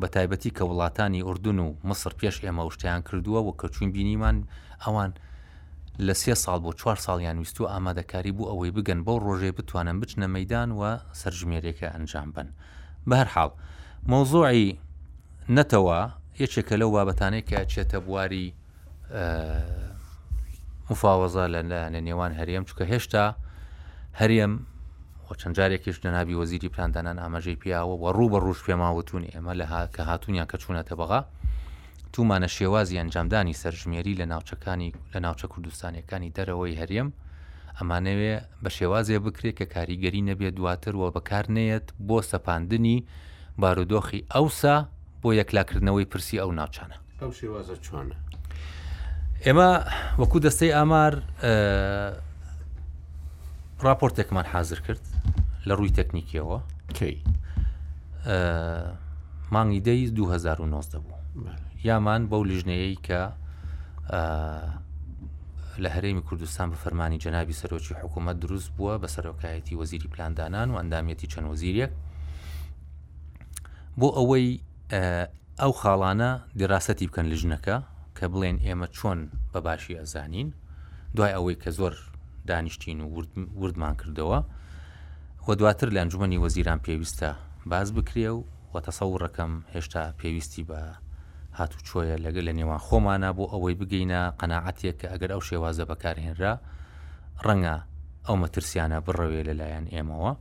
[0.00, 4.44] بە تایبەتی کە وڵاتانی ئوردون و مصر پێش ئێمە شتیان کردووە و کەچوون بینیمان
[4.84, 5.10] ئەوان
[5.98, 10.00] لە سێ ساڵ بۆ چوار ساڵیان ویست و ئامادەکاری بوو ئەوەی بگەن بەو ڕۆژێ بتوانن
[10.00, 12.48] بچنە مەدان و سەرژمێرێکە ئەنجام بن
[13.08, 13.50] بە هەرحاڵ
[14.12, 14.68] مۆزوعی
[15.56, 15.98] نەتەوە
[16.42, 18.46] یەکێکە لەو بابەتانەیە کە چێتە بواری
[20.90, 21.44] مفاوەزە
[21.94, 23.24] لە نێوان هەرێم چکە هێشتا
[24.20, 24.52] هەرێم
[25.28, 29.66] بۆ چەند جارێکیش جەنابی وەزیری پلاندانان ئاماژەی پیاوە و ڕوو بە ڕوش پێماوەتون ئێمە لە
[29.94, 31.20] کە هاتونیان کە چوونەتە بەغا
[32.12, 37.08] تومانە شێوازی ئەنجامدانی سەرژمێری لە ناوچەکانی لە ناوچە کوردستانەکانی دەرەوەی هەرێم
[37.78, 42.98] ئەمانەوێ بە شێوازێ بکرێت کە کاریگەری نەبێت دواتر وە بەکارنێت بۆ سەپاندنی
[43.60, 44.76] بارودۆخی ئەوسا
[45.22, 48.16] بۆ یەکلاکردنەوەی پرسی ئەو ناوچانە ئەو شێوازە چۆنە
[49.44, 49.70] ئێمە
[50.20, 51.14] وەکوو دەستەی ئامار
[53.84, 55.04] راپۆرتێکمان حاضر کرد
[55.68, 56.58] لە ڕووی تەکنیکیەوە
[59.52, 61.18] مانگی دەی 2009 بوو
[61.84, 63.20] یامان بەو لیژنەیەی کە
[65.84, 70.76] لە هەرێمی کوردستان بە فەرمانی جەنابی سەرۆکی حکوومەت دروست بووە بە سەرۆکایەتی وەزیری پلاندانان و
[70.80, 71.90] ئەندامەتی چەند وەزیریەک
[73.98, 74.48] بۆ ئەوەی
[75.60, 77.76] ئەو خاڵانە دیڕاستی بکەن لژنەکە
[78.16, 79.18] کە بڵێن ئێمە چۆن
[79.52, 80.48] بەباشی ئەزانین
[81.16, 81.94] دوای ئەوەی کە زۆر
[82.50, 83.06] دانیشتین و
[83.62, 84.38] وردمان کردەوە
[85.48, 87.32] و دواتر لە ئەنجومی وەزیران پێویستە
[87.66, 88.44] باز بکرێ و
[88.74, 90.80] وەتەسەوڕەکەم هێشتا پێویستی بە
[91.56, 96.52] هاتو چۆیە لەگە لە نێوان خۆمانە بۆ ئەوەی بگەینە قەنەعاتێک کە ئەگەر ئەو شێوازە بەکارهێنرا
[97.46, 97.76] ڕەنگە
[98.26, 100.32] ئەو مەترسیانە بڕەوێ لەلایەن ئێمەوە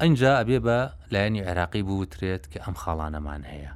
[0.00, 0.78] ئەجا ئەبێ بە
[1.12, 3.72] لایەنی عێراقی بوترێت کە ئەم خاڵانەمان هەیە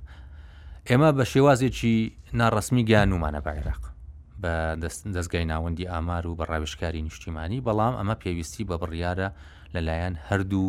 [0.89, 1.97] ئێمە بە شێوازێکی
[2.39, 3.83] ناڕسمی گیانومانە بە عێراق
[4.43, 4.53] بە
[5.15, 9.29] دەستگای ناوەندی ئامار و بە ڕاوشکاری نیشتیمانی بەڵام ئەمە پێویستی بە بڕیاە
[9.75, 10.69] لەلایەن هەردوو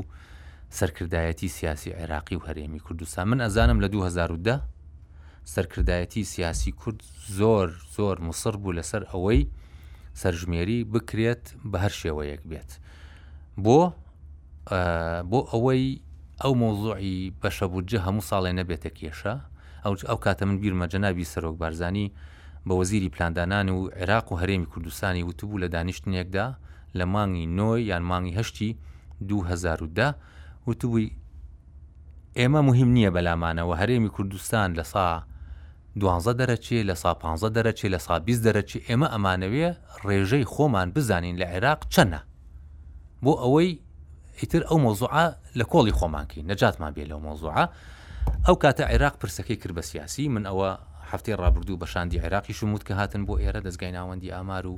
[0.79, 4.61] سەرکردایەتی سیاسی عێراقی و هەرێمی کوردستان من ئەزانم لە 2010
[5.53, 7.01] سەرکردایەتی سیاسی کورد
[7.39, 7.67] زۆر
[7.97, 9.41] زۆر مصر بوو لەسەر ئەوەی
[10.21, 12.69] سەرژمێری بکرێت بە هەر شێوەیەک بێت
[13.63, 13.79] بۆ
[15.31, 15.85] بۆ ئەوەی
[16.41, 19.33] ئەو مۆزوعی بەشەبووجە هەموو ساڵێ نەبێتە کێشە
[19.85, 22.07] ئەو ئەو کاتە من بیرمە جەنابی سەرۆک بارزانانی
[22.67, 26.47] بە وەزیری پلاندانان و عێراق و هەرێمی کوردستانی وتبوو لە دانیشتنێکدا
[26.99, 28.71] لە مانگی نۆی یان مانگی هەشتی
[29.27, 30.15] 2010
[30.67, 31.11] وتووی
[32.37, 35.23] ئێمە مهم نییە بەلامانەوە هەرێمی کوردستان لە سا
[35.99, 39.69] دوانزە دەرەچێ لە سا پ دەرەچێ لە سا بیست دەرەچی ئێمە ئەمانەوێ
[40.05, 42.19] ڕێژەی خۆمان بزانین لە عێراق چەنە
[43.23, 43.71] بۆ ئەوەی
[44.39, 45.25] ئیتر ئەو مۆزوعە
[45.59, 47.65] لە کۆڵی خۆمانکی نەجاتمان بێ لەو مۆزوعە
[48.45, 50.69] ئەو کاتە عێراق پرسەکەی کرد بە سیاسی من ئەوە
[51.11, 54.75] هەفتەی ڕابردوو بەشاندی عێراقی شموت کە هاتن بۆ ئێرە دەستگای ناوەندی ئامار و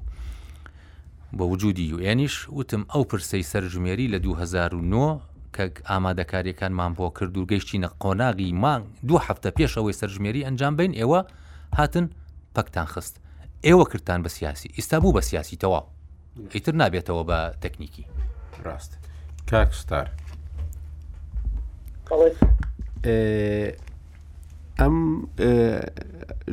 [1.35, 5.19] بە وجودی یUNیش وتم ئەو پرسەی سەرژمێری لە 2009
[5.55, 10.93] کە ئامادەکاریەکان مامپۆ کرد و گەیشتینە قۆناغی مانگ دو هەفتە پێش ئەوەی سەرژمێری ئەنجام بین
[10.99, 11.19] ئێوە
[11.77, 12.09] هاتن
[12.55, 13.15] پەکتان خست
[13.67, 15.83] ئێوە کردان بە سیاسی ئیستا بوو بە سیاسی تەواو
[16.53, 18.05] ئیتر نابێتەوە بە تەکنیکی
[18.65, 18.91] ڕاست
[19.49, 20.07] کاکستار
[24.79, 24.95] ئەم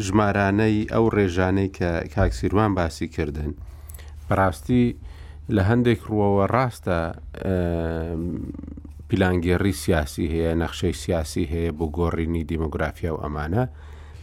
[0.07, 3.55] ژمارانەی ئەو ڕێژانەی کە کاکسیروان باسی کردنن
[4.29, 4.85] بەڕاستی
[5.55, 6.99] لە هەندێک ڕوەوە ڕاستە
[9.09, 13.65] پیلانگێڕی سیاسی هەیە نەخشەی سیاسی هەیە بۆ گۆڕینی دیموگرافیا و ئەمانە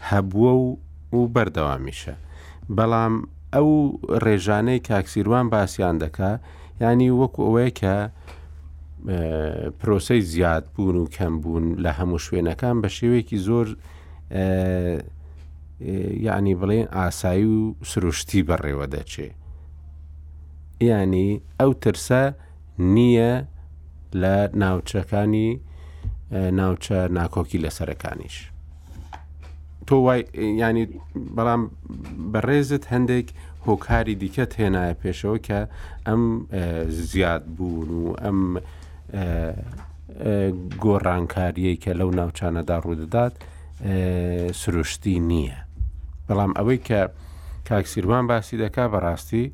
[0.09, 0.77] هەبووە و
[1.17, 2.15] و بەردەوامیشە
[2.77, 3.13] بەڵام
[3.53, 3.71] ئەو
[4.23, 6.31] ڕێژانەی کاکسیروان باسییان دەکا
[6.81, 7.95] ینی وەکو ئەوەیە کە
[9.79, 13.67] پرۆسی زیاد بوون و کەم بوون لە هەموو شوێنەکان بە شێوەیەکی زۆر
[16.27, 17.57] یعنی بڵێن ئاسایی و
[17.91, 19.39] سروشتی بەڕێوە دەچێت
[20.89, 22.33] ینی ئەو ترسە
[22.79, 23.31] نییە
[24.21, 25.59] لە ناوچەکانی
[26.31, 28.35] ناوچە ناکۆکی لەسەرەکانیش.
[29.87, 30.21] تۆ وای
[30.61, 30.85] ینی
[31.37, 31.61] بەڵام
[32.33, 33.27] بەڕێزت هەندێک
[33.67, 35.59] هۆکاری دیکە هێنایە پێشەوە کە
[36.07, 36.21] ئەم
[37.09, 38.39] زیاد بوون و ئەم
[40.83, 43.33] گۆڕانکاریەی کە لەو ناوچانەدا ڕوودەدات
[44.61, 45.57] سروشتی نییە.
[46.27, 47.01] بەڵام ئەوەی کە
[47.69, 49.45] کاکسیروان باسی دەکا بەڕاستی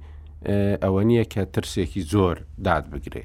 [0.84, 2.36] ئەوە نییە کە ترسێکی زۆر
[2.66, 3.24] داد بگرێ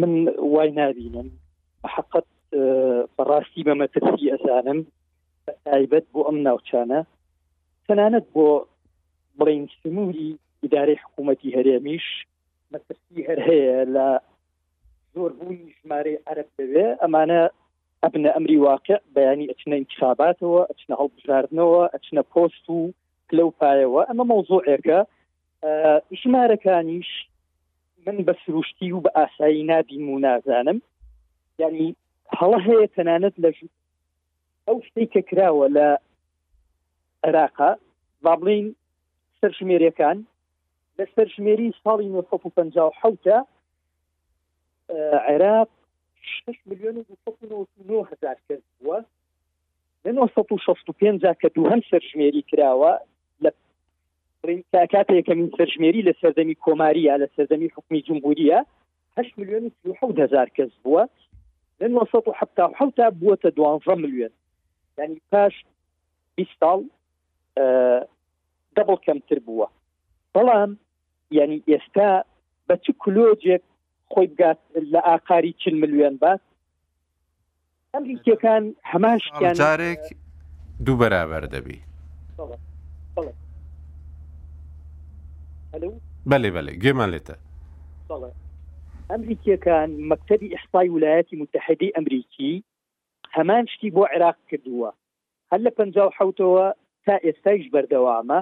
[0.00, 0.12] من
[0.54, 1.28] وای نبینم
[1.94, 2.26] حقت
[3.16, 4.78] بەڕاستی بەمە ترسی ئەزانم
[5.64, 7.00] تایبەت بۆ ئەم ناوچانە
[7.86, 8.46] تەنانەت بۆ
[9.38, 10.30] بڵین سموری
[10.62, 12.06] ئیداری حکوومەتی هەرێمیش
[12.72, 14.06] مەترسی هەر هەیە لە
[15.14, 17.42] زۆر بوونی ژمارە عرب بوێ ئەمانە
[18.04, 22.80] ئەبنە ئەمری واقع بەیانی ئەچنە انتخاباتەوە ئەچنە هەڵبژاردنەوە ئەچنە پۆست و
[23.36, 24.98] لەو پایەوە ئەمە مەوزوعێکە
[26.20, 27.10] ژمارەکانیش
[28.06, 30.78] من بە سروشتی و بە ئاسایی نابیم و نازانم
[31.62, 31.88] ینی
[32.38, 33.50] هەڵە هەیە تەنانەت لە
[34.66, 35.88] ئەو شتەی کە کراوە لە
[37.24, 37.70] عێراقا
[38.24, 38.66] با بڵین
[39.38, 40.18] سەر ژمێریەکان
[40.98, 43.38] لە سەر ژمێری ساڵی 1950 حوتە
[45.30, 45.68] عێراق
[46.46, 49.00] 6 miliónų visokių nausinių zarkės buvo.
[50.06, 52.92] 1965 کە دووهم سەرژمێری کراوە
[53.44, 53.50] لە
[54.94, 58.58] کاتێکەکەمین سەرژمێری لە سەردەمی کۆماریە لە سەردەمی حکومی جمهوریە
[59.16, 59.64] و میلیۆن
[60.22, 61.02] هزار کەس بووە
[61.80, 64.32] لە 1970 تا بووەتە 12 میلیۆن
[64.98, 65.54] ینی پاش
[66.38, 66.78] 20 ساڵ
[68.76, 69.66] دەبڵ کەمتر بووە
[70.34, 70.70] بەڵام
[71.38, 72.10] ینی ئێستا
[72.68, 73.62] بە چ کلۆجێک
[74.14, 74.58] خۆی بگات
[74.92, 76.40] لە ئاقاری چل ملیۆن بات
[77.94, 78.62] ئەمریکیەکان
[78.92, 80.02] هەماشتیان جارێک
[80.86, 81.78] دوو بەرابەر دەبی
[86.30, 87.36] بەێ بەێ گێمان لێتە
[89.12, 92.54] ئەمریکیەکان مەکتەبی ئحسای ویلایەتی متحدی ئەمریکی
[93.36, 94.90] هەمان شتی بۆ عێراق کردووە
[95.52, 95.78] هەر لە پ
[96.18, 96.66] حوتەوە
[97.06, 98.40] تا ئێستایش بەردەوامە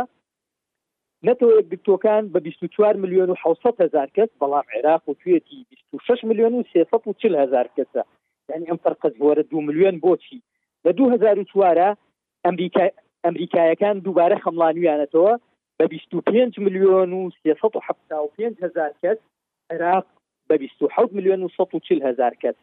[1.29, 6.55] نەتەوەیەک دکتۆکان بە 24 میلیۆن و 600 هزار کەس بەڵام عێراق و توێتی 26 میلیۆن
[6.57, 8.03] و 340 هزار کەسە
[8.51, 10.39] یعنی ئەم فەرقەت بۆرە دو میلیۆن بۆچی
[10.87, 11.97] لە 2004
[12.45, 15.35] ئەمریکایەکان دووبارە خەمڵانویانەتەوە
[15.83, 17.81] بابيستو بينج مليون میلیۆن و سێسەد و
[18.25, 19.19] و پێنج هزار کەس
[19.71, 20.07] عراق
[20.51, 22.55] بابيستو و حوت میلیۆن و سەد و چل هزار کەس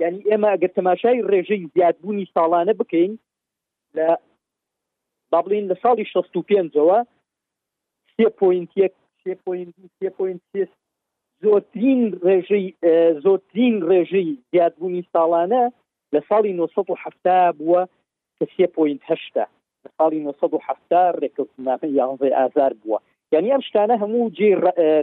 [0.00, 3.12] يعني اما ئەگەر تەماشای ڕێژەی زیادبوونی ساڵانە بکەین
[3.96, 4.08] لە
[5.32, 6.98] لا بڵین لە ساڵی شست و پێنجەوە
[8.16, 8.92] سێ پوینت یەک
[9.24, 10.64] سێ پوینت سێ پوینت سێ
[11.42, 12.66] زۆرترین ڕێژەی
[13.24, 15.64] زۆرترین ڕێژەی زیادبوونی ساڵانە
[16.14, 17.82] لە ساڵی 1970 بووە
[18.40, 19.46] کە سێ پوینت هەشتا
[19.96, 22.98] ساڵی 1970 ڕێککەوتنامە یانزێ ئازار بووە
[23.32, 24.50] یعنی ئەم شتانە هەموو جێ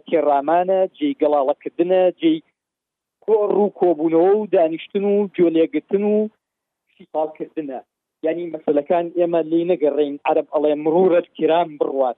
[0.08, 2.34] تێڕامانە جێ گەڵاڵەکردنە جێ
[3.26, 6.16] کۆڕ و کۆبوونەوە و دانیشتن و جۆلێگرتن و
[6.96, 7.80] شیپالکردنە
[8.26, 12.18] یعنی مەسلەکان ئێمە لی نەگەڕین عرب ئەڵێ مرورەت کرام بڕوات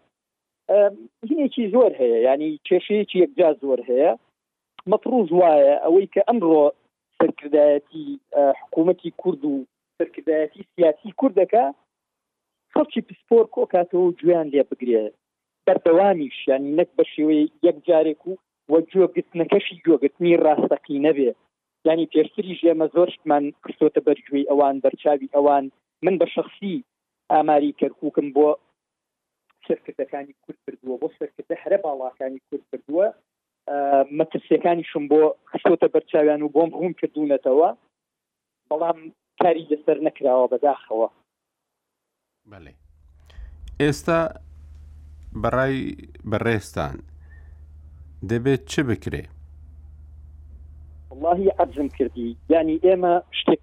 [1.29, 4.11] هینێکی زۆر هەیە ینی کێشەیەکی یەکجا زۆر هەیە
[4.91, 6.63] مەفروز وایە ئەوەی کە ئەمڕۆ
[7.17, 8.05] سەرکردایەتی
[8.59, 9.55] حکوومەتی کورد و
[9.97, 11.65] سەرکردایەتی سیاسی کوردەکە
[12.79, 15.03] خەڵکی پسپۆر کۆکاتەوە و گویان لێ بگرێ
[15.65, 18.39] بەردەوامیشیان نەک بە شێوەیە یەک جارێک و
[18.71, 21.29] وە جۆگرتنەکەشی جۆگرتنی ڕاستەقی نەبێ
[21.87, 25.65] ینی پێشتری ژێمە زۆرشمان کردۆتە بەرگوێی ئەوان بەرچاوی ئەوان
[26.05, 26.75] من بە شخصی
[27.31, 28.47] ئاماری کەرکووکم بۆ
[29.67, 33.05] سەرکردەکانی کورد کردووە بۆ سەرکردە هەرە باڵاکانی کورد کردووە
[34.19, 35.19] مەترسیەکانی شم بۆ
[35.51, 37.69] خستۆتە بەرچاویان و بۆم ڕوون کردوونەتەوە
[38.69, 38.97] بەڵام
[39.41, 41.09] کاری لەسەر نەکراوە بەداخەوە
[42.51, 42.73] بەێ
[43.81, 44.19] ئێستا
[45.41, 45.77] بەڕای
[46.29, 46.95] بەڕێستان
[48.29, 49.23] دەبێت چه بکرێ
[51.09, 53.61] واللهی عزم کردی ینی ئێمە شتێک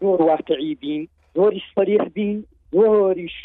[0.00, 1.02] زۆر واقعی بین
[1.36, 2.32] زۆری سپەریح بین
[2.76, 3.36] زۆریش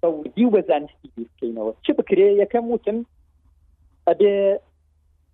[0.00, 2.98] بەوردی وەزانستی بکەینەوە چه بکرێ یەکەم وتم
[4.08, 4.34] ئەبێ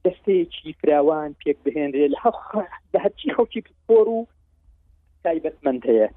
[0.04, 2.18] دەستەیەکی فراوان پێک بهێنرێ لە
[3.04, 4.20] هەرچی خەڵکی پۆر و
[5.24, 6.08] تایبەتمەند هەیە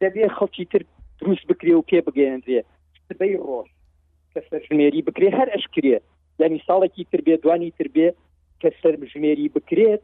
[0.00, 0.82] دەبێ خەڵکی تر
[1.20, 2.60] دروست بکرێ و پێ بگەێنرێ
[3.08, 3.68] سبەی ڕۆژ
[4.32, 5.98] کە سەرژمێری بکرێ هەر ئەشکرێ
[6.40, 8.08] یعنی ساڵێکی تربێ دوانی تربێ
[8.60, 10.02] کە سەرژمێری بکرێت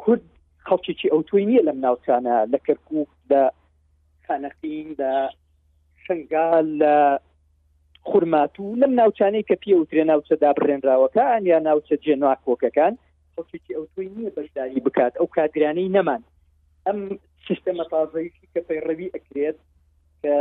[0.00, 0.24] کورد
[0.68, 2.88] خەڵکیی ئەو توی نییە لەم ناوچانە لە کەرکک
[3.30, 3.42] لە
[4.26, 5.12] خانەقین لە
[6.04, 6.94] شنگال لە
[8.10, 12.94] خورمات و لەم ناوچانەی کە پێوترێ ناوچەدا بڕێنراوەکان یا ناوچە جێنواکۆکەکان
[13.34, 16.22] خەڵکیی ئەو توی نییە بەشداری بکات ئەو کاگرانەی نەمان
[16.86, 16.98] ئەم
[17.48, 19.58] سیستەمە تازەیەکی کە پەیڕەوی ئەکرێت
[20.22, 20.34] کە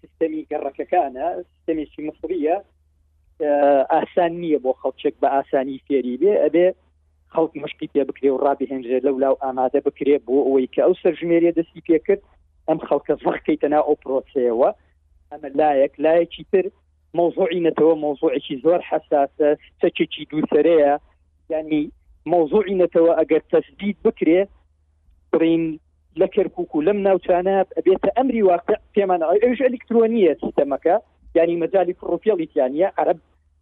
[0.00, 2.56] سیستەمی گەڕەکەەکانە سیستمێکی مفریە
[3.94, 6.66] ئاسان نییە بۆ خەڵچێک بە ئاسانی فێری بێ ئەبێ
[7.34, 11.52] خەڵک مشکی پێ بکرێ و ڕابهێنجێ لەو لاو ئامادە بکرێ بۆ ئەوەی کە ئەو سەرژمێریە
[11.58, 12.22] دەستی پێکرد
[12.68, 14.70] ئەم خەڵکە زەخکەیتەنا ئەو پرۆسەیەوە
[15.30, 16.64] ئەمە لایەک لایەکی تر
[17.18, 19.48] مۆزۆعینەتەوە مۆزۆعێکی زۆر حساسە
[19.80, 20.92] سەچێکی دووسەرەیە
[21.52, 21.82] ینی
[22.32, 24.40] مۆزۆعینەتەوە ئەگەر تەسدید بکرێ
[25.32, 25.64] برین
[26.18, 27.56] لە کەرکک و لەم ناوچانە
[27.86, 30.96] بێتە ئەمری واقع پێمان ئەوش ئەلکترۆنیە سیستەمەکە
[31.36, 33.18] ینی مەجای فڕۆپیڵیتیانە عرب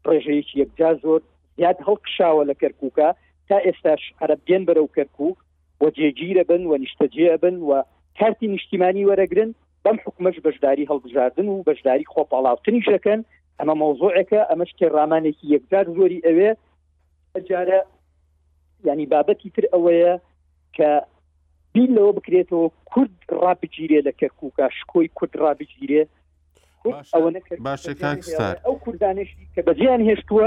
[0.08, 1.20] ڕێژەیەکی یەکجا زۆر
[1.58, 3.08] زیاد هەڵقشاوە لە کەرککە
[3.48, 5.18] تا ئێستاش عرب دێن بەرەو کەرکک
[5.82, 7.70] و جێگیرە بن و نیشتەجێ بن و
[8.18, 9.50] کارتی نیشتیمانی وەرەگرن
[9.84, 13.20] بەم حکومەش بەشداری هەڵبژاردن و بەشداری خۆپاڵاوتنی شەکەن
[13.58, 16.50] ئەمە مۆزۆعەکە ئەمەش کێڕامانێکی یەکجار زۆری ئەوێ
[17.48, 17.80] جارە
[18.88, 20.14] ینی بابەتی تر ئەوەیە
[20.76, 20.90] کە
[21.74, 23.10] بین لەوە بکرێتەوە کورد
[23.42, 26.02] ڕابگیرێ لە کەرکووکە شکۆی کورد ڕابگیرێ
[28.66, 30.46] ئەو کوردانشی کە بەجییان هێشتووە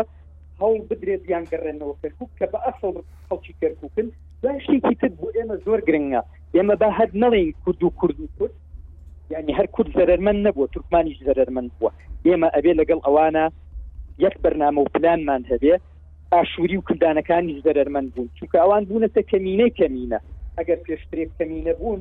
[0.61, 2.95] هەوڵ بدرێت یان گەڕێنەوە کەرکک کە بە ئەسڵ
[3.27, 4.07] خەڵکی کەرککن
[4.43, 6.21] باشێکی تر بۆ ئێمە زۆر گرنگە
[6.55, 8.53] ئێمە بە هەر نەڵی کورد و کورد و کورد
[9.33, 11.91] یعنی هەر کورد زەرمەند نەبووە تورکمانیش زەرمەند بووە
[12.27, 13.45] ئێمە ئەبێ لەگەڵ ئەوانە
[14.25, 15.73] یەک بەرنامە و پلانمان هەبێ
[16.33, 20.19] ئاشووری و کلدانەکانی زەرمەند بوون چونکە ئەوان بوونەتە کەمینەی کەمینە
[20.61, 21.99] اگر پێشترێک کەمی نەبوون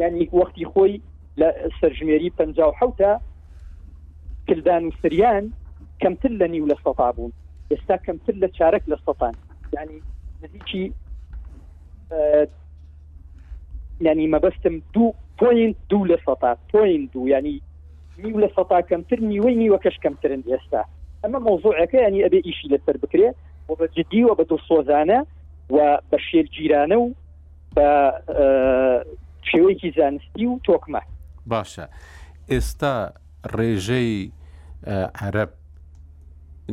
[0.00, 0.94] یعنی وەختی خۆی
[1.40, 1.48] لە
[1.80, 2.40] سەرژمێری پ
[2.80, 3.12] حوتە
[4.48, 5.44] کلدان و سریان
[6.02, 7.32] کەمتر لە نیو لە سەتا بوون
[7.70, 9.34] ئێستا کەمتر لە چارەک لە سەتان
[9.76, 9.98] ینی
[10.42, 10.84] نزیکی
[14.32, 17.56] ما بستم دو پوین دو لە سەتا پوین دوو ینی
[18.24, 20.82] نیو لە سەتا کەمتر نیوەی نیوەکەش کەمترن ئێستا
[21.22, 23.36] ئەمە مۆزوعەکە ینی ئەبێ ئیشی لەسەر بکرێت
[23.68, 25.18] و بە جدی و بجدی و بدو صوزانه
[25.76, 25.78] و
[26.12, 27.06] بشیل جیرانه و
[27.76, 27.92] بە
[29.50, 31.02] شێوەیەکی زانستی و تۆکمە
[31.50, 31.86] باشە
[32.52, 32.94] ئێستا
[33.56, 34.12] ڕێژەی
[35.26, 35.50] عرب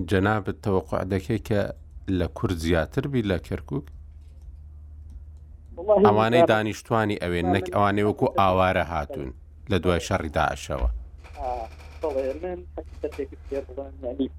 [0.09, 1.61] جەنابەت تەوەقع دەکەی کە
[2.19, 3.85] لە کورد زیاتر بی لە کەرکک
[6.07, 9.31] ئەوانەی دانیشتانی ئەوێن نەک ئەوانەی وەکو ئاوارە هاتوون
[9.71, 10.89] لە دوای شەڕی داعشەوە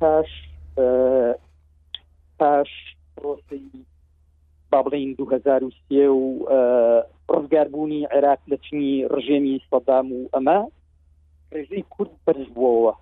[0.00, 0.30] پاش
[2.38, 2.70] پاش
[3.22, 3.64] ڕۆستی
[4.72, 6.44] با بڵین 2023 و
[7.32, 10.58] ڕزگاربوونی عێراق لە چنی ڕژێمی سەدام و ئەمە
[11.54, 12.92] ڕێژەی کورد بەرز بووەوە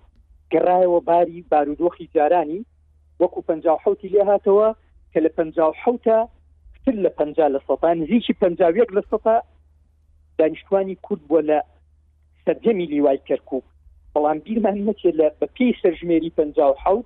[0.53, 2.61] گەڕایەوە باری بارودۆخی جارانی
[3.21, 3.51] وەکو پ
[3.83, 4.67] حوتی لێ هاتەوە
[5.11, 5.39] کە لە پ
[5.83, 6.19] حوتە
[6.85, 7.21] تر لە پ
[7.55, 9.37] لە سەتا نزیکی پەنجاوێک لە سەتا
[10.37, 11.59] دانیشتوانی کورد بووە لە
[12.45, 13.63] سەرجەمی لیوای کەرکک
[14.15, 16.39] بەڵام بیرمان نەچێت لە بەپی سەرژمێری پ
[16.83, 17.05] حوت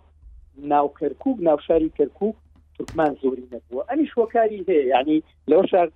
[0.72, 2.36] ناو کەرکک ناوشاری کەرکک
[2.82, 5.20] عوسمان زۆری نەبووە ئەنی شوکاری هەیە ینی
[5.52, 5.88] لەو شار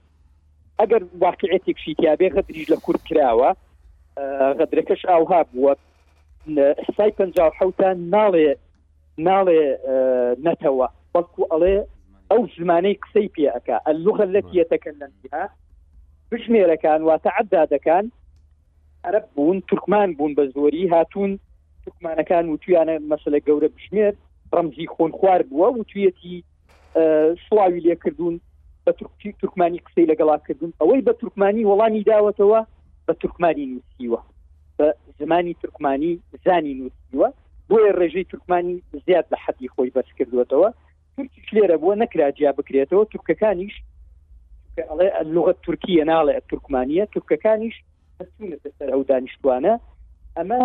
[0.80, 3.50] ئەگەر واقعەتێک شیتیابێ غەدریش لە کورد کراوە
[4.60, 5.74] غەدرەکەش ئاوها بووە
[6.98, 7.20] سای پ
[7.60, 8.50] حوتان ناڵێ
[9.28, 9.64] ناڵێ
[10.46, 11.76] نەتەوە بەڵکو ئەڵێ
[12.32, 15.44] ئەو زمانەی قسەی پێەکە ئەلوغە لەتی یەتەکەن لەها
[16.30, 18.06] بژمێرەکان واتە عدادەکان
[19.08, 21.32] عرب بوون تورکمان بوون بە زۆری هاتوون
[21.84, 24.14] تورکمانەکان و تویانە مەسلە گەورە بژمێر
[24.56, 26.36] ڕەمزی خۆن خوار بووە و تویەتی
[27.50, 28.36] سڵاوی لێکردوون
[28.86, 32.60] بە تورکی تورکمانی قسەی لەگەڵا کردوون ئەوەی بە تورکمانی وەڵانی داوەتەوە
[33.08, 34.20] بە تورکمانی نووسیوە
[34.80, 34.88] بە
[35.20, 36.12] زمانی تورکمانی
[36.46, 37.28] زانی نووسیوە
[37.70, 40.70] بۆیە ڕێژەی تورکمانی زیاد لە حەدی خۆی بەس کردوێتەوە
[41.16, 43.76] تورکیش لێرە بووە نەکراجیا بکرێتەوە تورکەکانیش
[45.36, 47.76] لغت تورکیە ناڵێ تورکمانیە تورکەکانیش
[48.78, 49.74] سەر ئەو دانیشتوانە
[50.38, 50.62] ئەمە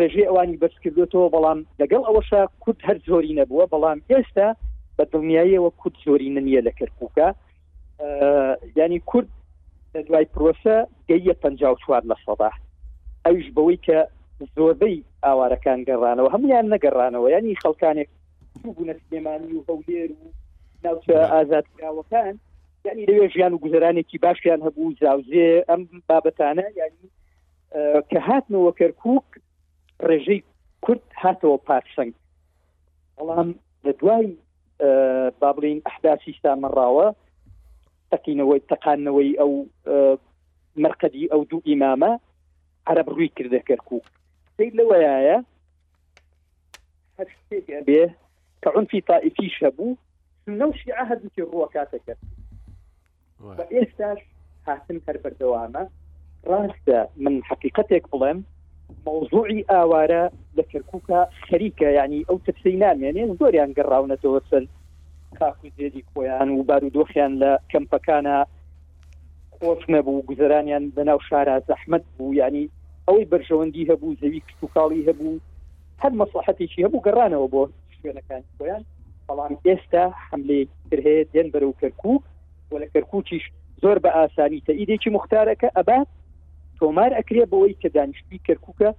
[0.00, 4.48] ڕێژێ ئەوانی بەرز کردوێتەوە بەڵام لەگەڵ ئەوەشە کورد هەر زۆری نەبووە بەڵام ئێستا
[4.96, 7.28] بە دڵنیاییەوە کورد زۆری نە لە کەرکووکە
[8.80, 9.28] ینی کورد
[10.06, 10.76] دوای پرۆسە
[11.08, 11.44] گەیە پ
[11.82, 12.50] چوار لە سەدا
[13.26, 13.98] ئەوش بەوەی کە
[14.56, 18.08] زۆربەی ئاوارەکان گەڕانەوە هەمویان نەگەڕانەوە ینی خەڵکانێک
[18.62, 20.24] بوونە سلێمانی و هەولێر و
[20.84, 22.34] ناوچە ئازادکراوەکان
[22.86, 27.08] ینی لەوێ ژیان و گوزارانێکی باشیان هەبوو زاوزێ ئەم بابەتانە ینی
[28.10, 29.28] کە هاتنەوە کەرکک
[30.08, 30.40] ڕێژەی
[30.84, 32.12] کورد هاتەوە پارسەنگ
[33.16, 33.48] بەڵام
[33.84, 34.28] لە دوای
[35.40, 37.06] با بڵین ئەحداسیستا منڕاوە
[38.12, 39.52] تەقینەوەی تەقانەوەی ئەو
[40.84, 42.12] مرقدی ئەو دوو ئیمامە
[42.90, 43.98] عرب ڕووی کردە کەرکو
[44.56, 45.36] سید لەوەیە
[47.16, 48.02] هەر شتێک ئەبێ
[48.62, 49.98] کە عنفی تائفیش هەبوو
[50.60, 52.14] نەوشی ئاهدوکی ڕوە کاتەکە
[53.58, 54.20] بە ئێستاش
[54.66, 55.82] هاتن هەر بەردەوامە
[56.50, 58.38] ڕاستە من حقیقەتێک بڵێم
[59.06, 60.22] مووزوعی ئاوارە
[60.56, 64.62] لە کەرککە خەریکە ینی ئەو ترسی نامێنێن زۆریان گەڕاونەتەوە سەر
[65.38, 68.36] کاکوزێری خۆیان و بارودۆخیان لە کەمپەکانە
[69.56, 72.64] خۆش نەبوو گوزرانیان بەناو شارە زەحمت بوو ینی
[73.08, 75.34] ئەوەی بەرژەوەندی هەبوو زەوی کتتوکاڵی هەبوو
[76.02, 77.62] هەر مەسلحەتێکی هەبوو گەڕانەوە بۆ
[77.96, 78.82] شوێنەکان خۆیان
[79.28, 82.16] بەڵام ئێستا حملێتر هەیە دێن بەرەو کەرکوو
[82.70, 83.44] و لە کەرکوچیش
[83.82, 86.08] زۆر بە ئاسانی تەئیدێکی مختارەکە ئەبات
[86.82, 88.90] تۆمار ئەکرێ بەوەی کە دانیشتی کەرککە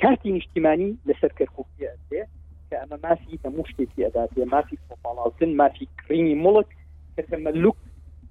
[0.00, 2.22] کاتی نیشتیمانی لەسەر کەرککی ئەێ
[2.68, 6.68] کە ئەمە مافی هەموو شتێکی ئەداتێ مافی کۆپاڵاوتن مافی کڕینی مڵک
[7.30, 7.78] کەمەلوک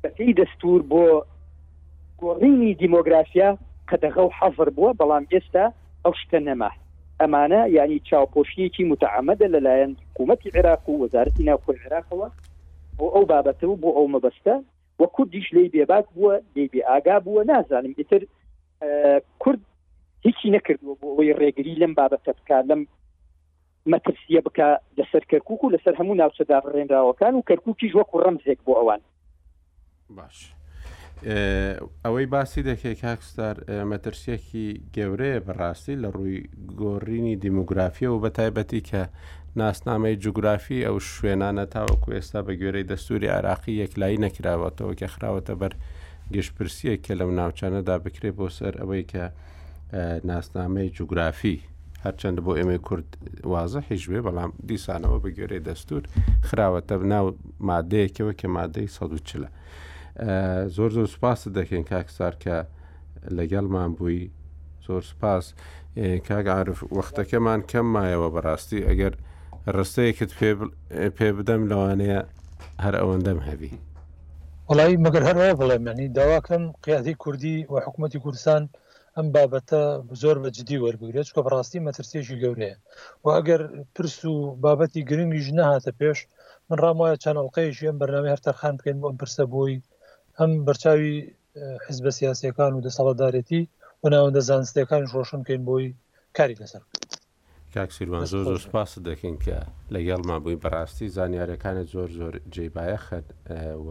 [0.03, 1.03] بەسی دەستور بۆ
[2.21, 3.49] گۆڕینی دیمۆگرافیا
[3.89, 5.65] قەدەغە و حەفر بووە بەڵام ئێستا
[6.03, 6.71] ئەو شتە نەما
[7.21, 12.27] ئەمانە ینی چاوپۆشیەکی متعامەدە لەلایەن حکوومەتی عێراق و وەزارەتی ناوخۆی عێراقەوە
[12.97, 14.55] بۆ ئەو بابەتە و بۆ ئەو مەبەستە
[15.01, 18.21] وەکو دیش لی بێباک بووە لی بێ ئاگا بووە نازانم ئیتر
[19.39, 19.59] کورد
[20.25, 22.81] هیچی نەکردووە بۆ ئەوی ڕێگری لەم بابەتە بکە لەم
[23.91, 28.73] مەترسیە بکە لەسەر کەرکک و لەسەر هەموو ناوچەدا ڕێنراوەکان و کەرککی ژوەک و ڕەمزێک بۆ
[28.79, 29.01] ئەوان
[30.17, 30.37] باش
[32.05, 33.55] ئەوەی باسی دەکەی کاکستار
[33.91, 36.39] مەترسیەکی گەورەیە بەڕاستی لە ڕووی
[36.81, 39.01] گۆڕینی دیموگرافیە و بە تایبەتی کە
[39.55, 45.73] ناسنامەی جوگرافی ئەو شوێنانە تاوەکو ئێستا بە گوێرەی دەستوری عراقی یەکلایی نەکراوەتەوە کە خراوەتە بەر
[46.33, 49.23] گەشتپرسیەکە لەو ناوچانەدا بکرێ بۆ سەر ئەوەی کە
[50.29, 51.57] ناسنامەی جوگرافی
[52.05, 53.09] هەرچەند بۆ ئێمە کورد
[53.53, 56.03] وازە هیچبێ بەڵام دیسانەوە بەگوێرێ دەستور
[56.49, 57.25] خراوەتە بناو
[57.69, 59.49] مادەیەکەوە کە مادەی سەدوچلە.
[60.75, 62.55] زۆر زۆر سوپاس دەکەین کاکسار کە
[63.37, 64.21] لەگەڵمان بووی
[64.85, 65.45] زۆر سپاس
[66.27, 69.13] کاگعاعرف وەختەکەمان کەم مایەوە بەڕاستی ئەگەر
[69.75, 70.31] ڕستەیەکت
[71.17, 72.19] پێ بدەم لەوانەیە
[72.83, 73.71] هەر ئەوەندەم هەبی.
[74.69, 78.61] وڵی مەگەر هەروە بڵێ منی داواکەم قیادی کوردی و حکوومەتتی کوردستان
[79.17, 79.83] ئەم بابەتە
[80.21, 82.75] زۆر بە جدی وەربگرێت چکە بەڕاستی مەترسێکی گەورەیە
[83.23, 83.61] و ئەگەر
[83.95, 84.35] پرس و
[84.65, 86.19] بابەتی گرنگیش نەهاتە پێش
[86.67, 89.81] من ڕام وایە چانەڵلقەیەشی ئەم بەرنامی هەرتەرخان بکەین بۆم پرسە بووی
[90.39, 91.13] ئەم بەرچاوی
[91.85, 93.61] حزب سیاسەکان و دەسەڵدارەتی
[94.01, 95.87] و ناوەندە زانستەکان ڕۆشن بکەین بۆی
[96.37, 96.83] کاری لەسەر
[97.75, 99.57] کاکسیروان زۆر زۆر سپاس دەکەین کە
[99.95, 103.27] لەگەڵ ما بووی بەڕاستی زانیارەکانت زۆر زۆر جێبایە خەت
[103.87, 103.89] و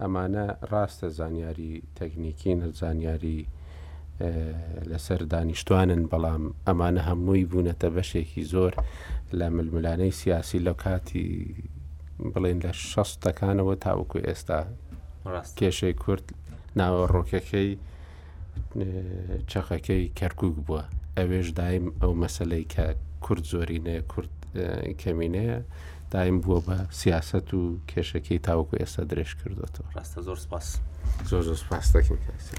[0.00, 3.40] ئەمانە ڕاستە زانیاری تەکنیکی نرزانیاری
[4.90, 8.72] لەسەر دانیشتوانن بەڵام ئەمانە هەمووی بوونەتە بەشێکی زۆر
[9.38, 11.28] لە ململانەی سیاسی لە کاتی
[12.32, 14.60] بڵێن لە شەستەکانەوە تاوەکو ئێستا
[15.58, 16.26] کێشەی کورد
[16.80, 17.70] ناوە ڕۆکەکەی
[19.50, 20.82] چەخەکەی کەرکک بووە
[21.18, 22.84] ئەوێش دایم ئەو مەسلەی کە
[23.24, 24.34] کورد زۆرینەیە کورد
[25.02, 25.58] کەمینەیە
[26.10, 30.68] دایم بووە بە سیاست و کێشەکەی تاوەکو ئێستا درێژ کردوەوە ڕاستە زۆر سپاس
[31.30, 32.56] زۆر زۆر سپاس دەکەین کاسی.